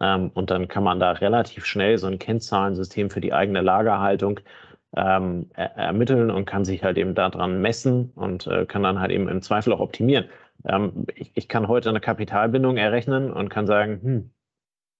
Ähm, 0.00 0.30
und 0.34 0.50
dann 0.50 0.68
kann 0.68 0.84
man 0.84 1.00
da 1.00 1.12
relativ 1.12 1.66
schnell 1.66 1.98
so 1.98 2.06
ein 2.06 2.18
Kennzahlensystem 2.18 3.10
für 3.10 3.20
die 3.20 3.32
eigene 3.32 3.60
Lagerhaltung 3.60 4.40
ähm, 4.96 5.50
er 5.54 5.76
ermitteln 5.76 6.30
und 6.30 6.46
kann 6.46 6.64
sich 6.64 6.82
halt 6.82 6.98
eben 6.98 7.14
daran 7.14 7.60
messen 7.62 8.12
und 8.14 8.46
äh, 8.46 8.66
kann 8.66 8.82
dann 8.82 9.00
halt 9.00 9.12
eben 9.12 9.28
im 9.28 9.42
Zweifel 9.42 9.72
auch 9.72 9.80
optimieren. 9.80 10.26
Ähm, 10.64 11.06
ich, 11.14 11.32
ich, 11.34 11.48
kann 11.48 11.68
heute 11.68 11.88
eine 11.90 12.00
Kapitalbindung 12.00 12.76
errechnen 12.76 13.32
und 13.32 13.48
kann 13.50 13.66
sagen, 13.66 14.00
hm, 14.02 14.30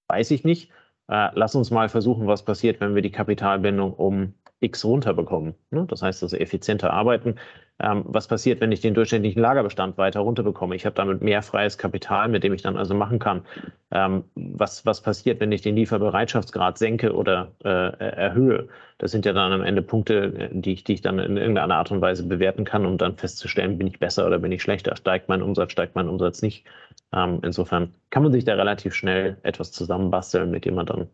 weiß 0.08 0.30
ich 0.30 0.44
nicht, 0.44 0.70
äh, 1.08 1.30
lass 1.34 1.54
uns 1.54 1.70
mal 1.70 1.88
versuchen, 1.88 2.26
was 2.26 2.44
passiert, 2.44 2.80
wenn 2.80 2.94
wir 2.94 3.02
die 3.02 3.10
Kapitalbindung 3.10 3.92
um 3.94 4.34
X 4.60 4.84
runterbekommen. 4.84 5.54
Ne? 5.70 5.86
Das 5.88 6.02
heißt 6.02 6.22
also 6.22 6.36
effizienter 6.36 6.92
arbeiten. 6.92 7.36
Ähm, 7.82 8.04
was 8.06 8.28
passiert, 8.28 8.60
wenn 8.60 8.72
ich 8.72 8.80
den 8.80 8.92
durchschnittlichen 8.94 9.40
Lagerbestand 9.40 9.96
weiter 9.96 10.20
runterbekomme? 10.20 10.76
Ich 10.76 10.84
habe 10.84 10.94
damit 10.94 11.22
mehr 11.22 11.42
freies 11.42 11.78
Kapital, 11.78 12.28
mit 12.28 12.44
dem 12.44 12.52
ich 12.52 12.62
dann 12.62 12.76
also 12.76 12.94
machen 12.94 13.18
kann. 13.18 13.42
Ähm, 13.90 14.24
was, 14.34 14.84
was 14.84 15.00
passiert, 15.00 15.40
wenn 15.40 15.50
ich 15.50 15.62
den 15.62 15.76
Lieferbereitschaftsgrad 15.76 16.76
senke 16.76 17.14
oder 17.14 17.52
äh, 17.64 17.68
erhöhe? 17.68 18.68
Das 18.98 19.12
sind 19.12 19.24
ja 19.24 19.32
dann 19.32 19.52
am 19.52 19.62
Ende 19.62 19.80
Punkte, 19.80 20.50
die 20.52 20.74
ich, 20.74 20.84
die 20.84 20.94
ich 20.94 21.00
dann 21.00 21.18
in 21.18 21.38
irgendeiner 21.38 21.76
Art 21.76 21.90
und 21.90 22.02
Weise 22.02 22.26
bewerten 22.26 22.64
kann, 22.64 22.84
um 22.84 22.98
dann 22.98 23.16
festzustellen, 23.16 23.78
bin 23.78 23.86
ich 23.86 23.98
besser 23.98 24.26
oder 24.26 24.38
bin 24.38 24.52
ich 24.52 24.62
schlechter? 24.62 24.94
Steigt 24.96 25.28
mein 25.30 25.42
Umsatz, 25.42 25.72
steigt 25.72 25.94
mein 25.94 26.08
Umsatz 26.08 26.42
nicht? 26.42 26.66
Ähm, 27.14 27.40
insofern 27.42 27.94
kann 28.10 28.22
man 28.22 28.32
sich 28.32 28.44
da 28.44 28.54
relativ 28.54 28.94
schnell 28.94 29.38
etwas 29.42 29.72
zusammenbasteln, 29.72 30.50
mit 30.50 30.66
dem 30.66 30.74
man 30.74 30.86
dann 30.86 31.08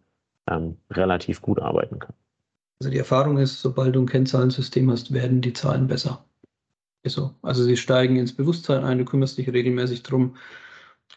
ähm, 0.51 0.79
relativ 0.91 1.41
gut 1.43 1.61
arbeiten 1.61 2.01
kann. 2.01 2.15
Also 2.81 2.91
die 2.91 2.99
Erfahrung 2.99 3.39
ist, 3.39 3.61
sobald 3.61 3.95
du 3.95 4.01
ein 4.01 4.07
Kennzahlensystem 4.07 4.91
hast, 4.91 5.13
werden 5.13 5.41
die 5.41 5.53
Zahlen 5.53 5.87
besser. 5.87 6.25
Ist 7.03 7.15
so. 7.15 7.35
Also 7.43 7.63
sie 7.65 7.77
steigen 7.77 8.17
ins 8.17 8.35
Bewusstsein 8.35 8.85
ein, 8.85 8.99
du 8.99 9.05
kümmerst 9.05 9.39
dich 9.39 9.49
regelmäßig 9.49 10.03
drum. 10.03 10.37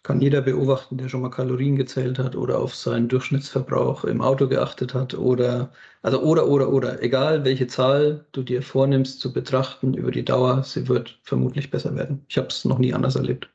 Kann 0.04 0.22
jeder 0.22 0.42
beobachten, 0.42 0.98
der 0.98 1.10
schon 1.10 1.22
mal 1.22 1.30
Kalorien 1.30 1.76
gezählt 1.76 2.20
hat 2.20 2.36
oder 2.36 2.60
auf 2.60 2.76
seinen 2.76 3.10
Durchschnittsverbrauch 3.10 4.06
im 4.06 4.22
Auto 4.22 4.48
geachtet 4.48 4.94
hat 4.94 5.14
oder, 5.14 5.74
also 6.02 6.22
oder, 6.22 6.48
oder, 6.48 6.72
oder. 6.72 7.04
Egal 7.04 7.44
welche 7.44 7.68
Zahl 7.68 8.26
du 8.32 8.44
dir 8.44 8.62
vornimmst 8.62 9.20
zu 9.20 9.34
betrachten 9.34 9.94
über 9.96 10.12
die 10.12 10.24
Dauer, 10.24 10.64
sie 10.64 10.88
wird 10.88 11.20
vermutlich 11.24 11.70
besser 11.72 11.96
werden. 11.96 12.24
Ich 12.30 12.38
habe 12.38 12.48
es 12.48 12.64
noch 12.64 12.80
nie 12.80 12.94
anders 12.94 13.16
erlebt. 13.18 13.50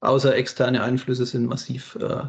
Außer 0.00 0.34
externe 0.34 0.82
Einflüsse 0.82 1.24
sind 1.24 1.46
massiv. 1.46 1.96
Äh, 1.96 2.24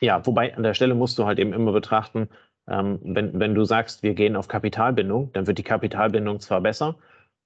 ja, 0.00 0.26
wobei 0.26 0.54
an 0.54 0.62
der 0.62 0.74
Stelle 0.74 0.94
musst 0.94 1.18
du 1.18 1.24
halt 1.26 1.38
eben 1.38 1.52
immer 1.52 1.72
betrachten, 1.72 2.28
ähm, 2.70 2.98
wenn, 3.02 3.38
wenn 3.38 3.54
du 3.54 3.64
sagst, 3.64 4.02
wir 4.02 4.14
gehen 4.14 4.36
auf 4.36 4.48
Kapitalbindung, 4.48 5.30
dann 5.32 5.46
wird 5.46 5.58
die 5.58 5.62
Kapitalbindung 5.62 6.40
zwar 6.40 6.60
besser, 6.60 6.96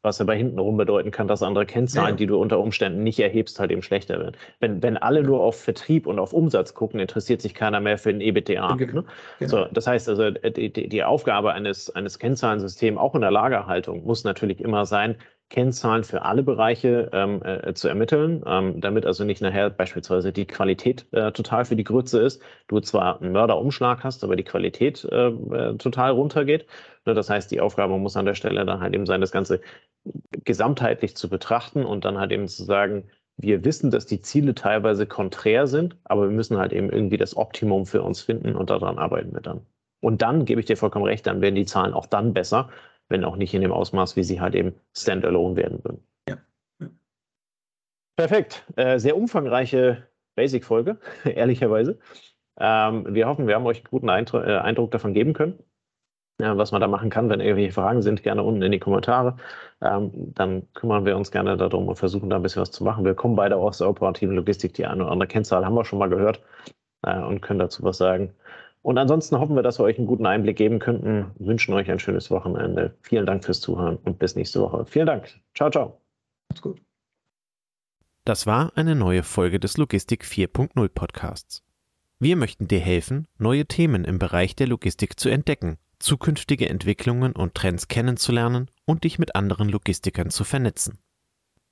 was 0.03 0.21
aber 0.21 0.35
hintenrum 0.35 0.77
bedeuten 0.77 1.11
kann, 1.11 1.29
dass 1.29 1.43
andere 1.43 1.65
Kennzahlen, 1.65 2.11
ja. 2.11 2.17
die 2.17 2.27
du 2.27 2.37
unter 2.37 2.61
Umständen 2.61 3.03
nicht 3.03 3.19
erhebst, 3.19 3.59
halt 3.59 3.71
eben 3.71 3.83
schlechter 3.83 4.21
werden. 4.21 4.37
Wenn, 4.61 4.83
wenn 4.83 4.99
alle 4.99 5.23
nur 5.23 5.41
auf 5.41 5.59
Vertrieb 5.59 6.07
und 6.07 6.19
auf 6.19 6.35
Umsatz 6.35 6.75
gucken, 6.75 7.01
interessiert 7.01 7.41
sich 7.41 7.55
keiner 7.55 7.81
mehr 7.81 7.97
für 7.97 8.13
den 8.13 8.21
EBTA. 8.21 8.75
Genau. 8.75 9.01
Ne? 9.01 9.05
Genau. 9.39 9.51
So, 9.51 9.65
das 9.73 9.87
heißt 9.87 10.11
also, 10.11 10.31
die, 10.31 10.71
die 10.71 11.05
Aufgabe 11.05 11.55
eines, 11.55 11.89
eines 11.89 12.19
Kennzahlensystems, 12.19 12.99
auch 12.99 13.15
in 13.15 13.23
der 13.23 13.31
Lagerhaltung, 13.31 14.05
muss 14.05 14.25
natürlich 14.25 14.61
immer 14.61 14.85
sein, 14.85 15.17
Kennzahlen 15.55 16.03
für 16.03 16.23
alle 16.23 16.43
Bereiche 16.43 17.11
ähm, 17.13 17.41
äh, 17.45 17.75
zu 17.75 17.87
ermitteln, 17.87 18.43
ähm, 18.45 18.81
damit 18.81 19.07
also 19.07 19.23
nicht 19.23 19.41
nachher 19.41 19.71
beispielsweise 19.71 20.33
die 20.33 20.47
Qualität 20.47 21.07
äh, 21.13 21.31
total 21.31 21.65
für 21.65 21.77
die 21.77 21.85
Grütze 21.85 22.21
ist. 22.21 22.43
Du 22.67 22.81
zwar 22.81 23.21
einen 23.21 23.31
Mörderumschlag 23.31 24.03
hast, 24.03 24.25
aber 24.25 24.35
die 24.35 24.43
Qualität 24.43 25.05
äh, 25.05 25.29
äh 25.29 25.77
total 25.77 26.11
runtergeht. 26.11 26.67
Ne, 27.07 27.15
das 27.15 27.31
heißt, 27.31 27.53
die 27.53 27.61
Aufgabe 27.61 27.97
muss 27.99 28.17
an 28.17 28.27
der 28.27 28.35
Stelle 28.35 28.65
dann 28.67 28.81
halt 28.81 28.95
eben 28.95 29.07
sein, 29.07 29.21
das 29.21 29.31
Ganze 29.31 29.61
gesamtheitlich 30.45 31.17
zu 31.17 31.29
betrachten 31.29 31.85
und 31.85 32.05
dann 32.05 32.19
halt 32.19 32.33
eben 32.33 32.49
zu 32.49 32.65
sagen, 32.65 33.05
wir 33.37 33.65
wissen, 33.65 33.93
dass 33.93 34.07
die 34.07 34.21
Ziele 34.21 34.57
teilweise 34.57 35.07
konträr 35.07 35.69
sind, 35.69 35.97
aber 36.03 36.23
wir 36.29 36.35
müssen 36.35 36.59
halt 36.59 36.73
eben 36.73 36.91
irgendwie 36.91 37.17
das 37.17 37.37
Optimum 37.37 37.87
für 37.87 38.03
uns 38.03 38.21
finden 38.21 38.57
und 38.57 38.71
daran 38.71 38.99
arbeiten 38.99 39.33
wir 39.33 39.41
dann. 39.41 39.61
Und 40.01 40.21
dann 40.21 40.47
gebe 40.47 40.61
ich 40.61 40.67
dir 40.67 40.77
vollkommen 40.77 41.07
recht, 41.07 41.27
dann 41.29 41.41
werden 41.41 41.55
die 41.55 41.65
Zahlen 41.65 41.95
auch 41.95 42.07
dann 42.07 42.35
besser, 42.35 42.71
wenn 43.09 43.25
auch 43.25 43.37
nicht 43.37 43.55
in 43.55 43.63
dem 43.63 43.73
Ausmaß, 43.73 44.17
wie 44.17 44.25
sie 44.25 44.41
halt 44.41 44.55
eben 44.55 44.75
standalone 44.97 45.57
werden 45.57 45.85
würden. 45.85 46.07
Ja. 46.29 46.39
Perfekt. 48.17 48.65
Äh, 48.77 48.99
sehr 48.99 49.17
umfangreiche 49.17 50.07
Basic-Folge, 50.37 50.99
ehrlicherweise. 51.25 51.99
Ähm, 52.59 53.15
wir 53.15 53.27
hoffen, 53.27 53.47
wir 53.47 53.57
haben 53.57 53.67
euch 53.67 53.79
einen 53.79 53.91
guten 53.91 54.09
Eindru 54.09 54.39
äh, 54.39 54.59
Eindruck 54.59 54.91
davon 54.91 55.15
geben 55.15 55.33
können. 55.33 55.59
Ja, 56.41 56.57
was 56.59 56.73
man 56.73 56.81
da 56.81 56.89
machen 56.89 57.11
kann, 57.11 57.31
wenn 57.31 57.41
irgendwelche 57.41 57.73
Fragen 57.73 58.03
sind, 58.03 58.25
gerne 58.25 58.43
unten 58.43 58.63
in 58.63 58.73
die 58.73 58.81
Kommentare. 58.81 59.37
Ähm, 59.81 60.35
dann 60.35 60.73
kümmern 60.75 61.05
wir 61.05 61.17
uns 61.17 61.31
gerne 61.31 61.57
darum 61.57 61.87
und 61.87 61.95
versuchen 61.97 62.29
da 62.29 62.37
ein 62.37 62.43
bisschen 62.43 62.63
was 62.63 62.73
zu 62.73 62.83
machen. 62.83 63.05
Wir 63.05 63.15
kommen 63.15 63.37
beide 63.37 63.57
aus 63.57 63.79
der 63.79 63.89
operativen 63.89 64.35
Logistik. 64.35 64.75
Die 64.75 64.85
eine 64.85 65.05
oder 65.05 65.13
andere 65.13 65.29
Kennzahl 65.29 65.65
haben 65.65 65.77
wir 65.77 65.85
schon 65.85 66.01
mal 66.01 66.09
gehört 66.09 66.43
äh, 67.03 67.21
und 67.21 67.41
können 67.41 67.61
dazu 67.61 67.85
was 67.85 67.99
sagen. 67.99 68.35
Und 68.85 68.99
ansonsten 68.99 69.39
hoffen 69.41 69.57
wir, 69.57 69.63
dass 69.63 69.79
wir 69.79 69.85
euch 69.85 69.97
einen 69.97 70.07
guten 70.07 70.27
Einblick 70.27 70.59
geben 70.59 70.79
könnten. 70.79 71.31
Wünschen 71.39 71.73
euch 71.73 71.91
ein 71.91 71.99
schönes 71.99 72.31
Wochenende. 72.31 72.95
Vielen 73.01 73.25
Dank 73.25 73.43
fürs 73.43 73.63
Zuhören 73.63 73.97
und 74.05 74.19
bis 74.19 74.37
nächste 74.37 74.61
Woche. 74.61 74.85
Vielen 74.85 75.07
Dank. 75.07 75.41
Ciao, 75.55 75.71
ciao. 75.71 76.03
Macht's 76.51 76.61
gut. 76.61 76.83
Das 78.27 78.47
war 78.47 78.73
eine 78.77 78.95
neue 78.95 79.23
Folge 79.23 79.59
des 79.59 79.79
Logistik 79.79 80.25
4.0 80.25 80.87
Podcasts. 80.91 81.63
Wir 82.19 82.37
möchten 82.37 82.69
dir 82.69 82.79
helfen, 82.79 83.27
neue 83.39 83.65
Themen 83.65 84.05
im 84.05 84.19
Bereich 84.19 84.55
der 84.55 84.67
Logistik 84.67 85.19
zu 85.19 85.31
entdecken, 85.31 85.79
zukünftige 85.99 86.69
Entwicklungen 86.69 87.33
und 87.33 87.55
Trends 87.55 87.89
kennenzulernen 87.89 88.71
und 88.85 89.05
dich 89.05 89.19
mit 89.19 89.35
anderen 89.35 89.71
Logistikern 89.71 90.29
zu 90.29 90.45
vernetzen. 90.45 90.99